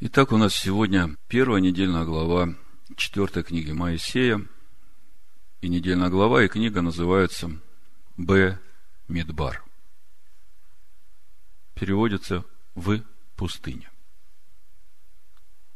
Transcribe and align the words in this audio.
Итак, 0.00 0.30
у 0.30 0.36
нас 0.36 0.54
сегодня 0.54 1.16
первая 1.26 1.60
недельная 1.60 2.04
глава 2.04 2.54
четвертой 2.94 3.42
книги 3.42 3.72
Моисея. 3.72 4.46
И 5.60 5.68
недельная 5.68 6.08
глава, 6.08 6.44
и 6.44 6.48
книга 6.48 6.82
называется 6.82 7.50
Б. 8.16 8.60
Мидбар. 9.08 9.64
Переводится 11.74 12.44
в 12.76 13.02
пустыне. 13.34 13.90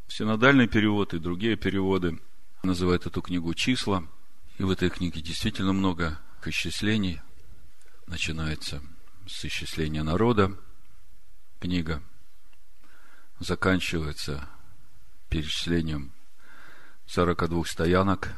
Синодальный 0.06 0.68
перевод 0.68 1.14
и 1.14 1.18
другие 1.18 1.56
переводы 1.56 2.20
называют 2.62 3.06
эту 3.06 3.22
книгу 3.22 3.52
«Числа». 3.54 4.06
И 4.58 4.62
в 4.62 4.70
этой 4.70 4.88
книге 4.88 5.20
действительно 5.20 5.72
много 5.72 6.20
исчислений. 6.46 7.20
Начинается 8.06 8.84
с 9.26 9.44
исчисления 9.44 10.04
народа 10.04 10.56
книга– 11.58 12.00
заканчивается 13.42 14.48
перечислением 15.28 16.12
42 17.06 17.64
стоянок, 17.64 18.34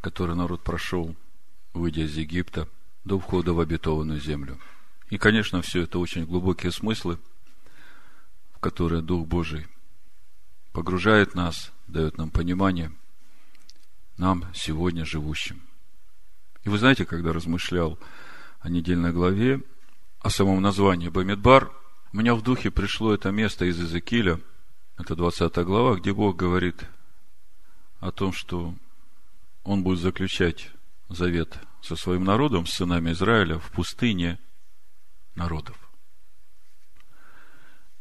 которые 0.00 0.36
народ 0.36 0.62
прошел, 0.62 1.14
выйдя 1.74 2.02
из 2.02 2.16
Египта 2.16 2.68
до 3.04 3.18
входа 3.18 3.52
в 3.52 3.60
обетованную 3.60 4.20
землю. 4.20 4.58
И, 5.10 5.18
конечно, 5.18 5.62
все 5.62 5.82
это 5.82 5.98
очень 5.98 6.24
глубокие 6.24 6.72
смыслы, 6.72 7.18
в 8.52 8.58
которые 8.58 9.02
Дух 9.02 9.26
Божий 9.26 9.66
погружает 10.72 11.34
нас, 11.34 11.72
дает 11.86 12.16
нам 12.16 12.30
понимание, 12.30 12.92
нам 14.16 14.44
сегодня 14.54 15.04
живущим. 15.04 15.60
И 16.64 16.68
вы 16.68 16.78
знаете, 16.78 17.04
когда 17.04 17.32
размышлял 17.32 17.98
о 18.60 18.68
недельной 18.68 19.12
главе, 19.12 19.62
о 20.20 20.30
самом 20.30 20.62
названии 20.62 21.08
Бамидбар– 21.08 21.72
у 22.12 22.16
меня 22.18 22.34
в 22.34 22.42
духе 22.42 22.70
пришло 22.70 23.14
это 23.14 23.30
место 23.30 23.64
из 23.64 23.78
Иезекииля, 23.78 24.38
это 24.98 25.16
20 25.16 25.56
глава, 25.64 25.96
где 25.96 26.12
Бог 26.12 26.36
говорит 26.36 26.84
о 28.00 28.12
том, 28.12 28.32
что 28.32 28.74
Он 29.64 29.82
будет 29.82 30.00
заключать 30.00 30.70
завет 31.08 31.58
со 31.80 31.96
своим 31.96 32.24
народом, 32.24 32.66
с 32.66 32.74
сынами 32.74 33.12
Израиля, 33.12 33.58
в 33.58 33.70
пустыне 33.70 34.38
народов. 35.34 35.76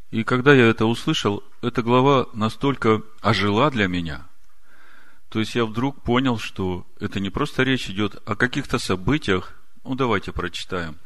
И 0.09 0.26
когда 0.26 0.54
я 0.54 0.66
это 0.66 0.86
услышал, 0.86 1.42
эта 1.62 1.82
глава 1.82 2.28
настолько 2.34 3.02
ожила 3.22 3.72
для 3.72 3.88
меня. 3.88 4.28
То 5.30 5.39
есть 5.39 5.56
я 5.56 5.66
вдруг 5.66 6.04
понял, 6.04 6.38
что 6.38 6.86
это 7.00 7.22
не 7.22 7.30
просто 7.30 7.64
речь 7.64 7.89
идет 7.89 8.22
о 8.26 8.36
каких-то 8.36 8.78
событиях. 8.78 9.54
Ну, 9.86 9.95
давайте 9.95 10.34
прочитаем 10.34 10.98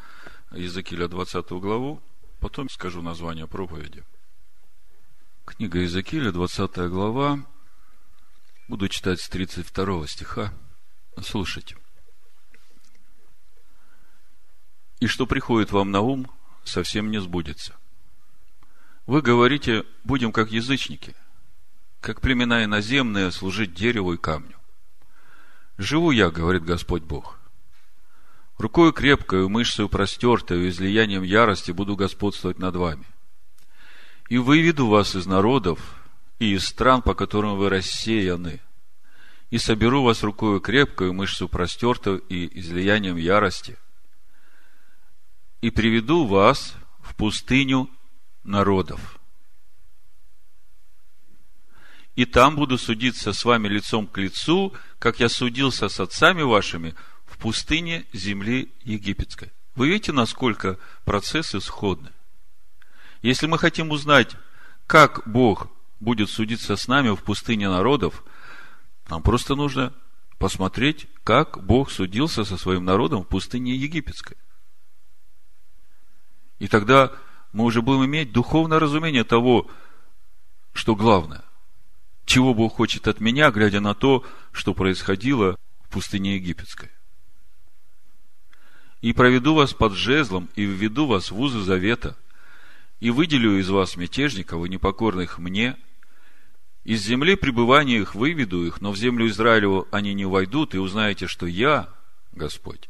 Иезекииля 0.51 1.07
20 1.07 1.51
главу, 1.51 2.01
Потом 2.45 2.69
скажу 2.69 3.01
название 3.01 3.47
проповеди. 3.47 4.03
Книга 5.45 5.79
Иезекииля, 5.79 6.31
20 6.31 6.77
глава. 6.91 7.43
Буду 8.67 8.87
читать 8.87 9.19
с 9.19 9.27
32 9.29 10.05
стиха. 10.05 10.53
Слушайте. 11.23 11.75
И 14.99 15.07
что 15.07 15.25
приходит 15.25 15.71
вам 15.71 15.89
на 15.89 16.01
ум, 16.01 16.31
совсем 16.63 17.09
не 17.09 17.19
сбудется. 17.19 17.73
Вы 19.07 19.23
говорите, 19.23 19.83
будем 20.03 20.31
как 20.31 20.51
язычники, 20.51 21.15
как 21.99 22.21
племена 22.21 22.63
иноземные, 22.63 23.31
служить 23.31 23.73
дереву 23.73 24.13
и 24.13 24.17
камню. 24.17 24.59
Живу 25.79 26.11
я, 26.11 26.29
говорит 26.29 26.63
Господь 26.63 27.01
Бог, 27.01 27.34
Рукою 28.57 28.93
крепкою, 28.93 29.49
мышцей 29.49 29.89
простертою, 29.89 30.69
излиянием 30.69 31.23
ярости 31.23 31.71
буду 31.71 31.95
господствовать 31.95 32.57
над 32.57 32.75
вами. 32.75 33.05
И 34.29 34.37
выведу 34.37 34.87
вас 34.87 35.15
из 35.15 35.25
народов 35.25 35.79
и 36.39 36.53
из 36.53 36.65
стран, 36.65 37.01
по 37.01 37.13
которым 37.13 37.57
вы 37.57 37.69
рассеяны, 37.69 38.61
и 39.49 39.57
соберу 39.57 40.03
вас 40.03 40.23
рукою 40.23 40.61
крепкою, 40.61 41.13
мышцу 41.13 41.49
простертую 41.49 42.19
и 42.29 42.59
излиянием 42.59 43.17
ярости, 43.17 43.77
и 45.61 45.69
приведу 45.69 46.25
вас 46.25 46.75
в 47.01 47.13
пустыню 47.15 47.89
народов. 48.43 49.19
И 52.15 52.23
там 52.25 52.55
буду 52.55 52.77
судиться 52.77 53.33
с 53.33 53.43
вами 53.43 53.67
лицом 53.67 54.07
к 54.07 54.17
лицу, 54.17 54.73
как 54.99 55.19
я 55.19 55.27
судился 55.27 55.89
с 55.89 55.99
отцами 55.99 56.41
вашими– 56.41 56.95
в 57.35 57.37
пустыне 57.37 58.05
земли 58.13 58.71
египетской. 58.83 59.51
Вы 59.75 59.89
видите, 59.89 60.13
насколько 60.13 60.79
процессы 61.03 61.59
сходны? 61.59 62.11
Если 63.21 63.45
мы 63.45 63.59
хотим 63.59 63.91
узнать, 63.91 64.37
как 64.87 65.27
Бог 65.27 65.67
будет 65.99 66.29
судиться 66.29 66.77
с 66.77 66.87
нами 66.87 67.09
в 67.09 67.23
пустыне 67.23 67.67
народов, 67.67 68.23
нам 69.09 69.21
просто 69.21 69.55
нужно 69.55 69.93
посмотреть, 70.37 71.07
как 71.25 71.61
Бог 71.61 71.91
судился 71.91 72.45
со 72.45 72.57
своим 72.57 72.85
народом 72.85 73.23
в 73.23 73.27
пустыне 73.27 73.75
египетской. 73.75 74.37
И 76.59 76.69
тогда 76.69 77.11
мы 77.51 77.65
уже 77.65 77.81
будем 77.81 78.05
иметь 78.05 78.31
духовное 78.31 78.79
разумение 78.79 79.25
того, 79.25 79.69
что 80.71 80.95
главное. 80.95 81.43
Чего 82.25 82.53
Бог 82.53 82.75
хочет 82.75 83.09
от 83.09 83.19
меня, 83.19 83.51
глядя 83.51 83.81
на 83.81 83.93
то, 83.93 84.23
что 84.53 84.73
происходило 84.73 85.57
в 85.83 85.89
пустыне 85.89 86.35
египетской 86.35 86.94
и 89.05 89.13
проведу 89.13 89.53
вас 89.53 89.71
под 89.71 89.93
жезлом, 89.93 90.49
и 90.55 90.63
введу 90.63 91.05
вас 91.05 91.29
в 91.29 91.39
узы 91.39 91.59
завета, 91.59 92.17
и 92.99 93.11
выделю 93.11 93.59
из 93.59 93.69
вас 93.69 93.97
мятежников 93.97 94.65
и 94.65 94.69
непокорных 94.69 95.37
мне, 95.37 95.77
из 96.83 97.03
земли 97.03 97.35
пребывания 97.35 97.99
их 97.99 98.15
выведу 98.15 98.65
их, 98.65 98.81
но 98.81 98.91
в 98.91 98.97
землю 98.97 99.27
Израилеву 99.27 99.87
они 99.91 100.15
не 100.15 100.25
войдут, 100.25 100.73
и 100.73 100.79
узнаете, 100.79 101.27
что 101.27 101.45
я 101.45 101.87
Господь. 102.31 102.89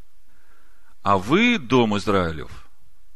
А 1.04 1.18
вы, 1.18 1.60
дом 1.60 1.98
Израилев, 1.98 2.66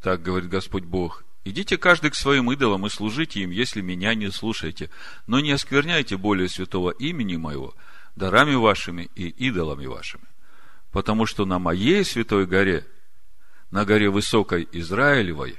так 0.01 0.21
говорит 0.21 0.49
Господь 0.49 0.83
Бог, 0.83 1.23
идите 1.45 1.77
каждый 1.77 2.11
к 2.11 2.15
своим 2.15 2.51
идолам 2.51 2.85
и 2.85 2.89
служите 2.89 3.39
им, 3.39 3.51
если 3.51 3.79
меня 3.79 4.13
не 4.13 4.29
слушаете, 4.29 4.89
но 5.25 5.39
не 5.39 5.51
оскверняйте 5.51 6.17
более 6.17 6.49
святого 6.49 6.89
имени 6.89 7.37
моего 7.37 7.73
дарами 8.17 8.55
вашими 8.55 9.09
и 9.15 9.29
идолами 9.29 9.85
вашими. 9.85 10.28
Потому 10.91 11.25
что 11.25 11.45
на 11.45 11.59
моей 11.59 12.03
святой 12.03 12.45
горе, 12.45 12.85
на 13.71 13.85
горе 13.85 14.09
высокой 14.09 14.67
Израилевой, 14.71 15.57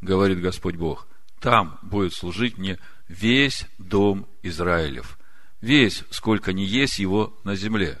говорит 0.00 0.40
Господь 0.40 0.76
Бог, 0.76 1.08
там 1.40 1.78
будет 1.82 2.14
служить 2.14 2.58
мне 2.58 2.78
весь 3.08 3.66
дом 3.78 4.28
Израилев. 4.42 5.18
Весь, 5.60 6.04
сколько 6.10 6.52
не 6.52 6.64
есть 6.64 6.98
его 6.98 7.36
на 7.44 7.56
земле. 7.56 7.98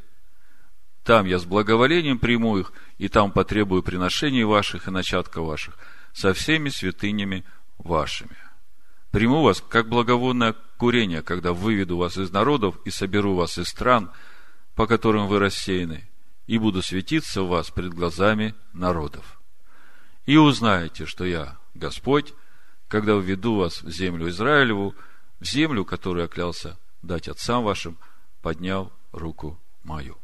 Там 1.02 1.26
я 1.26 1.38
с 1.38 1.44
благоволением 1.44 2.18
приму 2.18 2.58
их, 2.58 2.72
и 2.98 3.08
там 3.08 3.32
потребую 3.32 3.82
приношений 3.82 4.44
ваших 4.44 4.86
и 4.86 4.90
начатка 4.90 5.40
ваших 5.40 5.76
со 6.12 6.34
всеми 6.34 6.68
святынями 6.68 7.44
вашими. 7.78 8.36
Приму 9.10 9.42
вас, 9.42 9.62
как 9.66 9.88
благовонное 9.88 10.54
курение, 10.76 11.22
когда 11.22 11.52
выведу 11.52 11.96
вас 11.96 12.18
из 12.18 12.30
народов 12.30 12.76
и 12.84 12.90
соберу 12.90 13.34
вас 13.34 13.56
из 13.56 13.68
стран, 13.68 14.10
по 14.74 14.86
которым 14.86 15.28
вы 15.28 15.38
рассеяны, 15.38 16.07
и 16.48 16.58
буду 16.58 16.82
светиться 16.82 17.42
в 17.42 17.48
вас 17.48 17.70
пред 17.70 17.92
глазами 17.92 18.54
народов. 18.72 19.38
И 20.24 20.36
узнаете, 20.36 21.04
что 21.04 21.24
я 21.24 21.58
Господь, 21.74 22.34
когда 22.88 23.14
введу 23.14 23.56
вас 23.56 23.82
в 23.82 23.90
землю 23.90 24.28
Израилеву, 24.30 24.96
в 25.40 25.44
землю, 25.44 25.84
которую 25.84 26.22
я 26.22 26.28
клялся 26.28 26.78
дать 27.02 27.28
отцам 27.28 27.62
вашим, 27.62 27.98
поднял 28.40 28.90
руку 29.12 29.60
мою. 29.84 30.16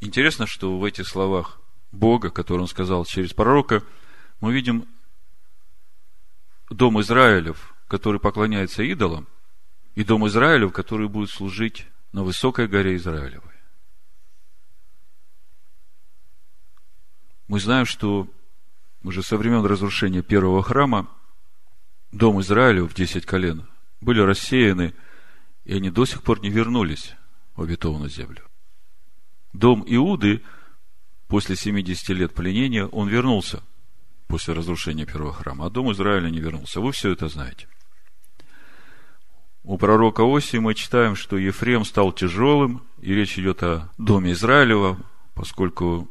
Интересно, 0.00 0.46
что 0.46 0.78
в 0.78 0.84
этих 0.84 1.08
словах 1.08 1.58
Бога, 1.90 2.30
который 2.30 2.60
он 2.60 2.68
сказал 2.68 3.06
через 3.06 3.32
пророка, 3.32 3.82
мы 4.40 4.52
видим 4.52 4.86
дом 6.68 7.00
Израилев, 7.00 7.74
который 7.88 8.20
поклоняется 8.20 8.82
идолам, 8.82 9.26
и 9.94 10.04
дом 10.04 10.26
Израилев, 10.26 10.72
который 10.72 11.08
будет 11.08 11.30
служить 11.30 11.86
на 12.12 12.24
высокой 12.24 12.68
горе 12.68 12.96
Израилевой. 12.96 13.49
Мы 17.50 17.58
знаем, 17.58 17.84
что 17.84 18.28
уже 19.02 19.24
со 19.24 19.36
времен 19.36 19.64
разрушения 19.64 20.22
первого 20.22 20.62
храма 20.62 21.08
дом 22.12 22.40
Израиля 22.42 22.84
в 22.84 22.94
десять 22.94 23.26
колен 23.26 23.66
были 24.00 24.20
рассеяны, 24.20 24.94
и 25.64 25.74
они 25.74 25.90
до 25.90 26.04
сих 26.04 26.22
пор 26.22 26.40
не 26.42 26.48
вернулись 26.48 27.16
в 27.56 27.62
обетованную 27.62 28.08
землю. 28.08 28.44
Дом 29.52 29.82
Иуды 29.84 30.44
после 31.26 31.56
70 31.56 32.10
лет 32.10 32.34
пленения, 32.34 32.86
он 32.86 33.08
вернулся 33.08 33.64
после 34.28 34.54
разрушения 34.54 35.04
первого 35.04 35.32
храма, 35.32 35.66
а 35.66 35.70
дом 35.70 35.90
Израиля 35.90 36.30
не 36.30 36.38
вернулся. 36.38 36.80
Вы 36.80 36.92
все 36.92 37.10
это 37.10 37.26
знаете. 37.26 37.66
У 39.64 39.76
пророка 39.76 40.22
Оси 40.22 40.58
мы 40.58 40.74
читаем, 40.74 41.16
что 41.16 41.36
Ефрем 41.36 41.84
стал 41.84 42.12
тяжелым, 42.12 42.84
и 43.00 43.12
речь 43.12 43.36
идет 43.40 43.64
о 43.64 43.90
доме 43.98 44.34
Израилева, 44.34 45.00
поскольку 45.34 46.08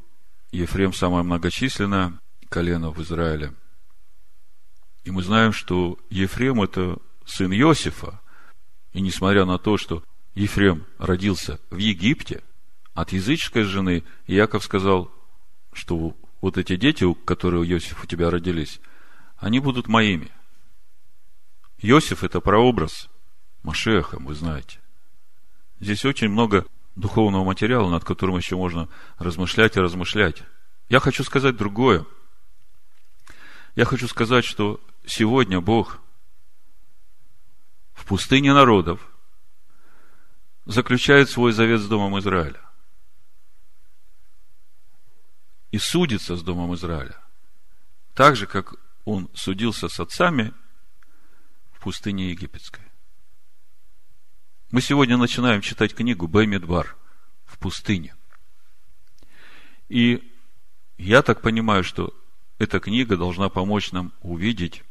Ефрем 0.51 0.94
самое 0.94 1.24
многочисленное 1.24 2.19
колено 2.50 2.92
в 2.92 3.01
Израиле. 3.01 3.54
И 5.04 5.12
мы 5.12 5.24
знаем, 5.24 5.54
что 5.54 5.98
Ефрем– 6.10 6.62
это 6.63 6.98
сын 7.25 7.51
Иосифа. 7.54 8.19
И 8.94 9.01
несмотря 9.01 9.46
на 9.46 9.57
то, 9.57 9.78
что 9.78 10.04
Ефрем 10.34 10.86
родился 10.98 11.60
в 11.69 11.78
Египте 11.78 12.44
от 12.94 13.12
языческой 13.12 13.63
жены, 13.63 14.04
Яков 14.25 14.63
сказал, 14.63 15.12
что 15.74 16.16
вот 16.42 16.57
эти 16.57 16.75
дети, 16.75 17.12
которые 17.25 17.62
у 17.62 17.66
Иосифа 17.66 18.04
у 18.04 18.07
тебя 18.07 18.30
родились, 18.30 18.80
они 19.38 19.60
будут 19.60 19.88
моими. 19.88 20.31
Иосиф– 21.78 22.24
это 22.25 22.42
прообраз 22.42 23.10
Машеха, 23.63 24.18
вы 24.19 24.34
знаете. 24.34 24.80
Здесь 25.80 26.04
очень 26.06 26.30
много 26.30 26.66
духовного 26.95 27.44
материала, 27.44 27.89
над 27.89 28.03
которым 28.03 28.38
еще 28.38 28.56
можно 28.56 28.89
размышлять 29.18 29.77
и 29.77 29.80
размышлять. 29.80 30.44
Я 30.89 31.00
хочу 31.00 31.24
сказать 31.24 31.56
другое. 31.56 32.06
Я 33.75 33.86
хочу 33.86 34.07
сказать, 34.07 34.45
что 34.45 34.81
сегодня 35.06 35.62
Бог 35.62 36.00
в 37.94 38.06
пустыне 38.06 38.53
народов 38.53 39.00
заключает 40.65 41.30
свой 41.30 41.51
завет 41.51 41.81
с 41.81 41.88
Домом 41.88 42.19
Израиля. 42.19 42.62
И 45.71 45.77
судится 45.77 46.35
с 46.35 46.42
Домом 46.42 46.74
Израиля. 46.75 47.21
Так 48.13 48.35
же, 48.35 48.47
как 48.47 48.75
он 49.06 49.30
судился 49.33 49.88
с 49.88 50.00
отцами 50.00 50.53
в 51.71 51.80
пустыне 51.80 52.31
египетской. 52.31 52.88
Мы 54.71 54.81
сегодня 54.81 55.18
начинаем 55.18 55.62
читать 55.62 55.95
книгу 55.95 56.27
Баймидбар 56.27 56.95
в 57.44 57.57
пустыне. 57.57 58.13
И 59.88 60.31
я 61.00 61.24
так 61.24 61.42
понимаю, 61.42 61.83
что 61.83 62.13
эта 62.60 62.80
книга 62.80 63.18
должна 63.18 63.50
помочь 63.50 63.92
нам 63.92 64.13
увидеть 64.21 64.83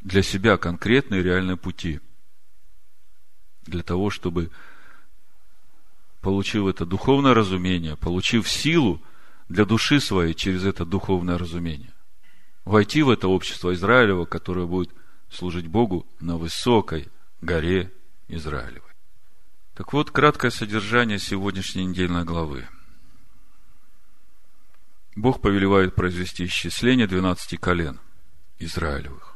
для 0.00 0.24
себя 0.24 0.56
конкретные 0.56 1.22
реальные 1.22 1.56
пути. 1.56 2.00
Для 3.62 3.84
того, 3.84 4.10
чтобы, 4.10 4.50
получив 6.20 6.66
это 6.66 6.84
духовное 6.84 7.32
разумение, 7.32 7.94
получив 7.94 8.48
силу 8.48 9.00
для 9.48 9.64
души 9.64 10.00
своей 10.00 10.34
через 10.34 10.64
это 10.64 10.84
духовное 10.84 11.38
разумение, 11.38 11.92
войти 12.64 13.02
в 13.02 13.10
это 13.10 13.28
общество 13.28 13.72
Израилева, 13.72 14.24
которое 14.24 14.66
будет 14.66 14.90
служить 15.30 15.68
Богу 15.68 16.04
на 16.18 16.38
высокой 16.38 17.06
горе 17.40 17.92
Израилевой. 18.28 18.90
Так 19.74 19.92
вот, 19.92 20.10
краткое 20.10 20.50
содержание 20.50 21.18
сегодняшней 21.18 21.84
недельной 21.84 22.24
главы. 22.24 22.68
Бог 25.14 25.40
повелевает 25.40 25.94
произвести 25.94 26.46
исчисление 26.46 27.06
12 27.06 27.58
колен 27.60 28.00
Израилевых. 28.58 29.34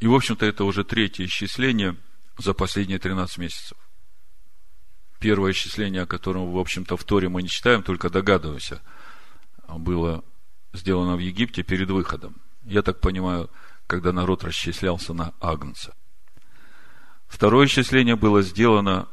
И, 0.00 0.06
в 0.06 0.14
общем-то, 0.14 0.44
это 0.44 0.64
уже 0.64 0.84
третье 0.84 1.24
исчисление 1.24 1.96
за 2.38 2.52
последние 2.54 2.98
13 2.98 3.38
месяцев. 3.38 3.78
Первое 5.18 5.52
исчисление, 5.52 6.02
о 6.02 6.06
котором, 6.06 6.50
в 6.50 6.58
общем-то, 6.58 6.96
в 6.96 7.04
Торе 7.04 7.28
мы 7.28 7.42
не 7.42 7.48
читаем, 7.48 7.82
только 7.82 8.10
догадываемся, 8.10 8.82
было 9.68 10.24
сделано 10.74 11.16
в 11.16 11.20
Египте 11.20 11.62
перед 11.62 11.90
выходом. 11.90 12.36
Я 12.64 12.82
так 12.82 13.00
понимаю, 13.00 13.50
когда 13.86 14.12
народ 14.12 14.44
расчислялся 14.44 15.14
на 15.14 15.32
Агнца. 15.40 15.94
Второе 17.34 17.66
исчисление 17.66 18.14
было 18.14 18.42
сделано 18.42 19.08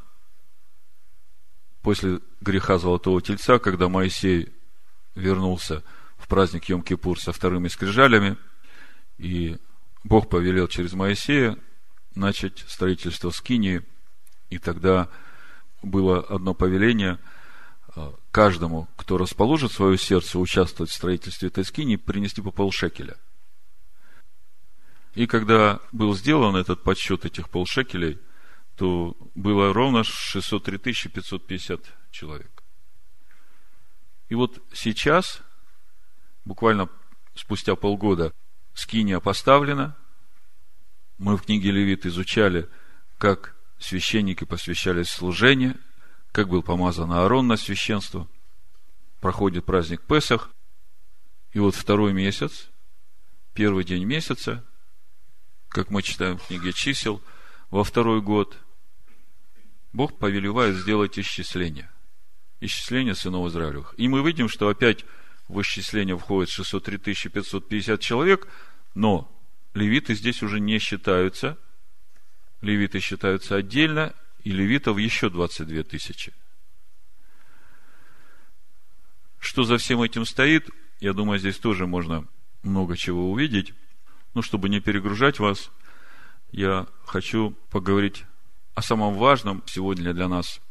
после 1.82 2.20
греха 2.40 2.78
Золотого 2.78 3.20
Тельца, 3.20 3.58
когда 3.58 3.90
Моисей 3.90 4.54
вернулся 5.16 5.84
в 6.18 6.28
праздник 6.28 6.70
Йом-Кипур 6.70 7.18
со 7.18 7.34
вторыми 7.34 7.68
скрижалями, 7.68 8.38
и 9.18 9.58
Бог 10.04 10.30
повелел 10.30 10.68
через 10.68 10.94
Моисея 10.94 11.58
начать 12.14 12.64
строительство 12.68 13.32
Скинии, 13.32 13.82
и 14.52 14.60
тогда 14.60 15.10
было 15.82 16.20
одно 16.20 16.54
повеление 16.54 17.18
а, 17.96 18.14
каждому, 18.30 18.88
кто 18.98 19.18
расположит 19.18 19.72
свое 19.72 19.98
сердце 19.98 20.38
участвовать 20.38 20.92
в 20.92 20.96
строительстве 20.96 21.48
этой 21.48 21.66
скинии, 21.66 21.96
принести 21.96 22.40
по 22.44 22.52
полшекеля. 22.52 23.18
И 25.14 25.28
когда 25.28 25.80
был 25.92 26.16
сделан 26.16 26.56
этот 26.56 26.84
подсчет 26.84 27.26
этих 27.26 27.50
полшекелей, 27.50 28.20
то 28.76 29.16
было 29.36 29.74
ровно 29.74 30.04
603 30.04 30.78
550 30.78 31.82
человек. 32.12 32.64
И 34.30 34.36
вот 34.36 34.64
сейчас, 34.74 35.42
буквально 36.46 36.90
спустя 37.36 37.76
полгода, 37.76 38.34
скиния 38.74 39.20
поставлена. 39.20 39.98
Мы 41.18 41.38
в 41.38 41.44
книге 41.44 41.72
Левит 41.72 42.06
изучали, 42.06 42.70
как 43.18 43.56
священники 43.78 44.46
посвящались 44.46 45.10
служению, 45.10 45.78
как 46.32 46.48
был 46.48 46.64
помазан 46.64 47.12
Аарон 47.12 47.48
на 47.48 47.58
священство. 47.58 48.28
Проходит 49.20 49.66
праздник 49.66 50.02
Песах. 50.02 50.50
И 51.52 51.60
вот 51.60 51.76
второй 51.76 52.14
месяц, 52.14 52.70
первый 53.54 53.84
день 53.84 54.06
месяца, 54.06 54.64
как 55.72 55.90
мы 55.90 56.02
читаем 56.02 56.38
в 56.38 56.48
книге 56.48 56.74
чисел, 56.74 57.22
во 57.70 57.84
второй 57.84 58.22
год, 58.22 58.58
Бог 59.94 60.18
повелевает 60.20 60.76
сделать 60.76 61.18
исчисление. 61.18 61.90
Исчисление 62.60 63.16
сынов 63.16 63.48
Израилевых. 63.48 63.96
И 63.98 64.08
мы 64.08 64.22
видим, 64.26 64.50
что 64.50 64.68
опять 64.68 65.06
в 65.48 65.60
исчисление 65.62 66.18
входит 66.18 66.50
603 66.50 66.98
550 67.30 68.00
человек, 68.02 68.48
но 68.94 69.32
левиты 69.74 70.14
здесь 70.14 70.44
уже 70.44 70.60
не 70.60 70.78
считаются. 70.78 71.58
Левиты 72.62 73.00
считаются 73.00 73.56
отдельно, 73.56 74.14
и 74.44 74.52
левитов 74.52 74.98
еще 74.98 75.30
22 75.30 75.84
тысячи. 75.84 76.34
Что 79.40 79.64
за 79.64 79.78
всем 79.78 80.02
этим 80.02 80.26
стоит, 80.26 80.70
я 81.00 81.14
думаю, 81.14 81.40
здесь 81.40 81.58
тоже 81.58 81.88
можно 81.88 82.28
много 82.62 82.98
чего 82.98 83.32
увидеть. 83.32 83.74
Но 84.34 84.42
чтобы 84.42 84.70
не 84.70 84.80
перегружать 84.80 85.40
вас, 85.40 85.72
я 86.52 86.88
хочу 87.06 87.52
поговорить 87.70 88.26
о 88.74 88.82
самом 88.82 89.16
важном 89.16 89.64
сегодня 89.66 90.14
для 90.14 90.28
нас, 90.28 90.62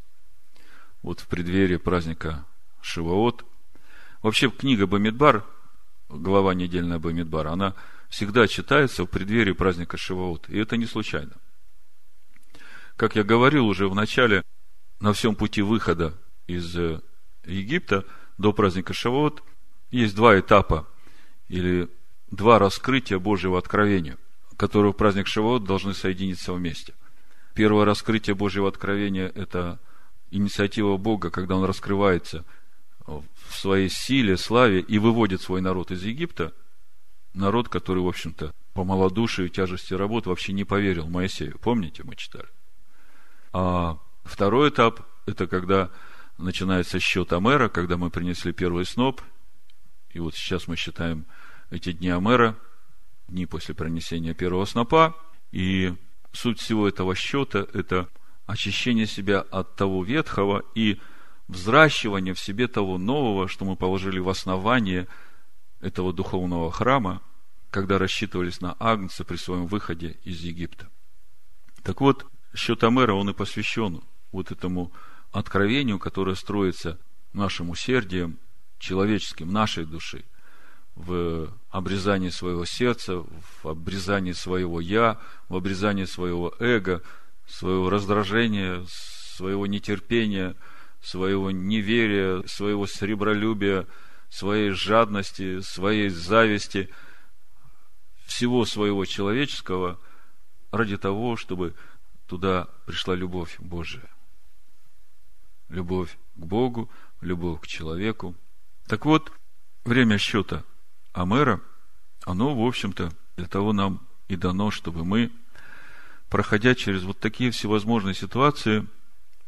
вот 1.02 1.20
в 1.20 1.28
преддверии 1.28 1.76
праздника 1.76 2.44
Шивоот, 2.80 3.44
Вообще 4.22 4.50
книга 4.50 4.86
Бамидбар, 4.86 5.46
глава 6.10 6.52
недельная 6.52 6.98
Бамидбар, 6.98 7.46
она 7.46 7.74
всегда 8.10 8.46
читается 8.46 9.04
в 9.04 9.06
преддверии 9.06 9.52
праздника 9.52 9.96
Шиваот. 9.96 10.50
И 10.50 10.58
это 10.58 10.76
не 10.76 10.84
случайно. 10.84 11.32
Как 12.96 13.16
я 13.16 13.22
говорил 13.22 13.66
уже 13.66 13.88
в 13.88 13.94
начале, 13.94 14.44
на 15.00 15.14
всем 15.14 15.34
пути 15.34 15.62
выхода 15.62 16.12
из 16.46 16.76
Египта 17.46 18.04
до 18.36 18.52
праздника 18.52 18.92
Шавуот 18.92 19.42
есть 19.90 20.14
два 20.14 20.38
этапа 20.38 20.86
или 21.48 21.88
два 22.30 22.58
раскрытия 22.58 23.18
Божьего 23.18 23.58
откровения, 23.58 24.18
которые 24.56 24.92
в 24.92 24.96
праздник 24.96 25.26
Шавуот 25.26 25.64
должны 25.64 25.94
соединиться 25.94 26.52
вместе. 26.52 26.94
Первое 27.54 27.84
раскрытие 27.84 28.34
Божьего 28.34 28.68
откровения– 28.68 29.30
это 29.34 29.80
инициатива 30.30 30.96
Бога, 30.96 31.30
когда 31.30 31.56
Он 31.56 31.64
раскрывается– 31.64 32.44
в 33.10 33.54
своей 33.54 33.88
силе, 33.88 34.36
славе 34.36 34.80
и 34.80 34.98
выводит 34.98 35.42
свой 35.42 35.60
народ 35.60 35.90
из 35.90 36.02
Египта, 36.04 36.52
народ, 37.34 37.68
который, 37.68 38.02
в 38.02 38.08
общем-то, 38.08 38.54
по 38.72 38.84
малодушию 38.84 39.48
и 39.48 39.50
тяжести 39.50 39.94
работ 39.94 40.26
вообще 40.26 40.52
не 40.52 40.64
поверил 40.64 41.08
Моисею. 41.08 41.58
Помните, 41.58 42.02
мы 42.04 42.16
читали? 42.16 42.48
А 43.52 43.98
второй 44.24 44.70
этап– 44.70 45.00
это 45.26 45.46
когда 45.46 45.90
начинается 46.38 47.00
счет 47.00 47.32
Амера, 47.32 47.68
когда 47.68 47.96
мы 47.96 48.10
принесли 48.10 48.52
первый 48.52 48.86
сноп, 48.86 49.20
и 50.10 50.20
вот 50.20 50.34
сейчас 50.34 50.68
мы 50.68 50.76
считаем 50.76 51.26
эти 51.70 51.92
дни 51.92 52.08
Амера, 52.08 52.56
дни 53.28 53.46
после 53.46 53.74
принесения 53.74 54.34
первого 54.34 54.64
снопа, 54.64 55.16
и 55.52 55.94
суть 56.32 56.60
всего 56.60 56.88
этого 56.88 57.14
счета– 57.14 57.66
это 57.72 58.08
очищение 58.46 59.06
себя 59.06 59.40
от 59.40 59.76
того 59.76 60.04
ветхого 60.04 60.64
и 60.74 61.00
взращивание 61.48 62.34
в 62.34 62.40
себе 62.40 62.68
того 62.68 62.98
нового, 62.98 63.48
что 63.48 63.64
мы 63.64 63.76
положили 63.76 64.18
в 64.18 64.28
основание 64.28 65.06
этого 65.80 66.12
духовного 66.12 66.70
храма, 66.70 67.22
когда 67.70 67.98
рассчитывались 67.98 68.60
на 68.60 68.76
Агнца 68.78 69.24
при 69.24 69.36
своем 69.36 69.66
выходе 69.66 70.18
из 70.24 70.40
Египта. 70.40 70.88
Так 71.82 72.00
вот, 72.00 72.26
счет 72.54 72.82
Амера, 72.84 73.14
он 73.14 73.30
и 73.30 73.32
посвящен 73.32 74.02
вот 74.32 74.50
этому 74.50 74.92
откровению, 75.32 75.98
которое 75.98 76.34
строится 76.34 76.98
нашим 77.32 77.70
усердием, 77.70 78.38
человеческим, 78.78 79.52
нашей 79.52 79.84
души, 79.84 80.24
в 80.94 81.52
обрезании 81.70 82.30
своего 82.30 82.64
сердца, 82.64 83.24
в 83.62 83.68
обрезании 83.68 84.32
своего 84.32 84.80
«я», 84.80 85.18
в 85.48 85.56
обрезании 85.56 86.04
своего 86.04 86.54
эго, 86.58 87.02
своего 87.46 87.90
раздражения, 87.90 88.84
своего 88.88 89.66
нетерпения– 89.66 90.56
своего 91.00 91.50
неверия, 91.50 92.46
своего 92.46 92.86
сребролюбия, 92.86 93.86
своей 94.28 94.70
жадности, 94.70 95.60
своей 95.60 96.08
зависти. 96.08 96.88
всего 98.26 98.64
своего 98.64 99.04
человеческого 99.04 99.98
ради 100.70 100.96
того, 100.96 101.34
чтобы 101.34 101.74
туда 102.28 102.68
пришла 102.86 103.16
любовь 103.16 103.56
Божия. 103.58 104.08
Любовь 105.68 106.16
к 106.36 106.44
Богу, 106.46 106.88
любовь 107.20 107.60
к 107.60 107.66
человеку. 107.66 108.36
Так 108.86 109.04
вот, 109.04 109.32
время 109.84 110.16
счета 110.18 110.62
Амера, 111.12 111.60
оно, 112.24 112.54
в 112.54 112.66
общем-то, 112.66 113.12
для 113.36 113.46
того 113.46 113.72
нам 113.72 114.06
и 114.28 114.36
дано, 114.36 114.70
чтобы 114.70 115.04
мы, 115.04 115.32
проходя 116.28 116.74
через 116.74 117.02
вот 117.02 117.18
такие 117.18 117.50
всевозможные 117.50 118.14
ситуации, 118.14 118.86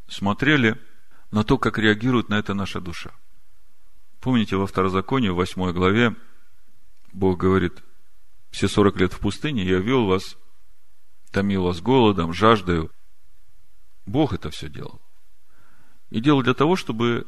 смотрели 0.09 0.81
на 1.31 1.45
то, 1.45 1.59
как 1.59 1.78
реагирует 1.78 2.28
на 2.28 2.38
это 2.38 2.54
наша 2.54 2.81
душа. 2.81 3.11
Помните, 4.21 4.57
во 4.57 4.66
Второзаконии, 4.66 5.28
в 5.28 5.35
8 5.35 5.73
главе, 5.73 6.14
Бог 7.12 7.38
говорит, 7.38 7.83
все 8.50 8.69
40 8.69 8.97
лет 8.99 9.12
в 9.12 9.19
пустыне 9.19 9.64
я 9.64 9.78
вел 9.78 10.07
вас, 10.07 10.37
томил 11.31 11.64
вас 11.64 11.81
голодом, 11.81 12.33
жаждою. 12.33 12.90
Бог 14.07 14.33
это 14.33 14.50
все 14.50 14.69
делал. 14.69 15.00
И 16.11 16.21
делал 16.21 16.42
для 16.42 16.54
того, 16.54 16.76
чтобы 16.76 17.26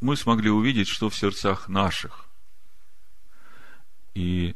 мы 0.00 0.16
смогли 0.16 0.50
увидеть, 0.50 0.88
что 0.88 1.10
в 1.10 1.16
сердцах 1.16 1.68
наших. 1.68 2.29
И 4.20 4.54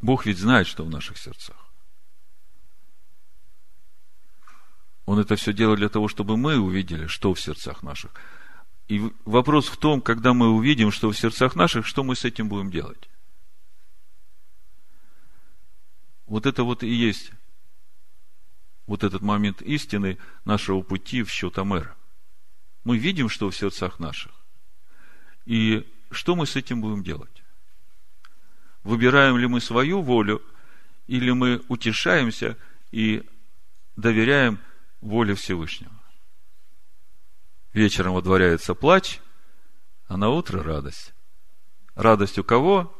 Бог 0.00 0.24
ведь 0.24 0.38
знает, 0.38 0.66
что 0.66 0.82
в 0.82 0.88
наших 0.88 1.18
сердцах. 1.18 1.56
Он 5.04 5.18
это 5.18 5.36
все 5.36 5.52
делает 5.52 5.78
для 5.80 5.90
того, 5.90 6.08
чтобы 6.08 6.38
мы 6.38 6.56
увидели, 6.56 7.06
что 7.06 7.34
в 7.34 7.40
сердцах 7.40 7.82
наших. 7.82 8.12
И 8.88 9.12
вопрос 9.26 9.68
в 9.68 9.76
том, 9.76 10.00
когда 10.00 10.32
мы 10.32 10.48
увидим, 10.48 10.90
что 10.90 11.10
в 11.10 11.18
сердцах 11.18 11.54
наших, 11.54 11.86
что 11.86 12.02
мы 12.02 12.16
с 12.16 12.24
этим 12.24 12.48
будем 12.48 12.70
делать. 12.70 13.10
Вот 16.26 16.46
это 16.46 16.64
вот 16.64 16.82
и 16.82 16.88
есть 16.88 17.30
вот 18.86 19.04
этот 19.04 19.20
момент 19.20 19.60
истины 19.60 20.16
нашего 20.46 20.80
пути 20.80 21.22
в 21.22 21.30
счет 21.30 21.58
Амера. 21.58 21.94
Мы 22.84 22.96
видим, 22.96 23.28
что 23.28 23.50
в 23.50 23.56
сердцах 23.56 23.98
наших. 23.98 24.32
И 25.44 25.86
что 26.10 26.34
мы 26.36 26.46
с 26.46 26.56
этим 26.56 26.80
будем 26.80 27.02
делать? 27.02 27.43
Выбираем 28.84 29.38
ли 29.38 29.46
мы 29.46 29.60
свою 29.60 30.02
волю, 30.02 30.42
или 31.06 31.30
мы 31.30 31.62
утешаемся 31.68 32.56
и 32.90 33.26
доверяем 33.96 34.60
воле 35.00 35.34
Всевышнего? 35.34 35.92
Вечером 37.72 38.12
водворяется 38.12 38.74
плач, 38.74 39.20
а 40.06 40.16
на 40.18 40.28
утро 40.28 40.62
радость. 40.62 41.14
Радость 41.94 42.38
у 42.38 42.44
кого? 42.44 42.94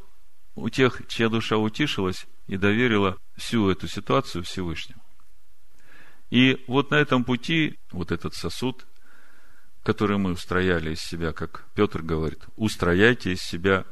У 0.55 0.69
тех, 0.69 1.01
чья 1.07 1.29
душа 1.29 1.57
утишилась 1.57 2.25
и 2.47 2.57
доверила 2.57 3.17
всю 3.37 3.69
эту 3.69 3.87
ситуацию 3.87 4.43
Всевышнему. 4.43 5.01
И 6.31 6.63
вот 6.67 6.89
на 6.89 6.95
этом 6.95 7.23
пути, 7.23 7.77
вот 7.91 8.11
этот 8.11 8.33
сосуд, 8.33 8.87
который 9.83 10.17
мы 10.17 10.31
устрояли 10.31 10.93
из 10.93 11.01
себя, 11.01 11.31
как 11.31 11.65
Петр 11.75 12.01
говорит, 12.01 12.43
устрояйте 12.55 13.33
из 13.33 13.41
себя 13.41 13.85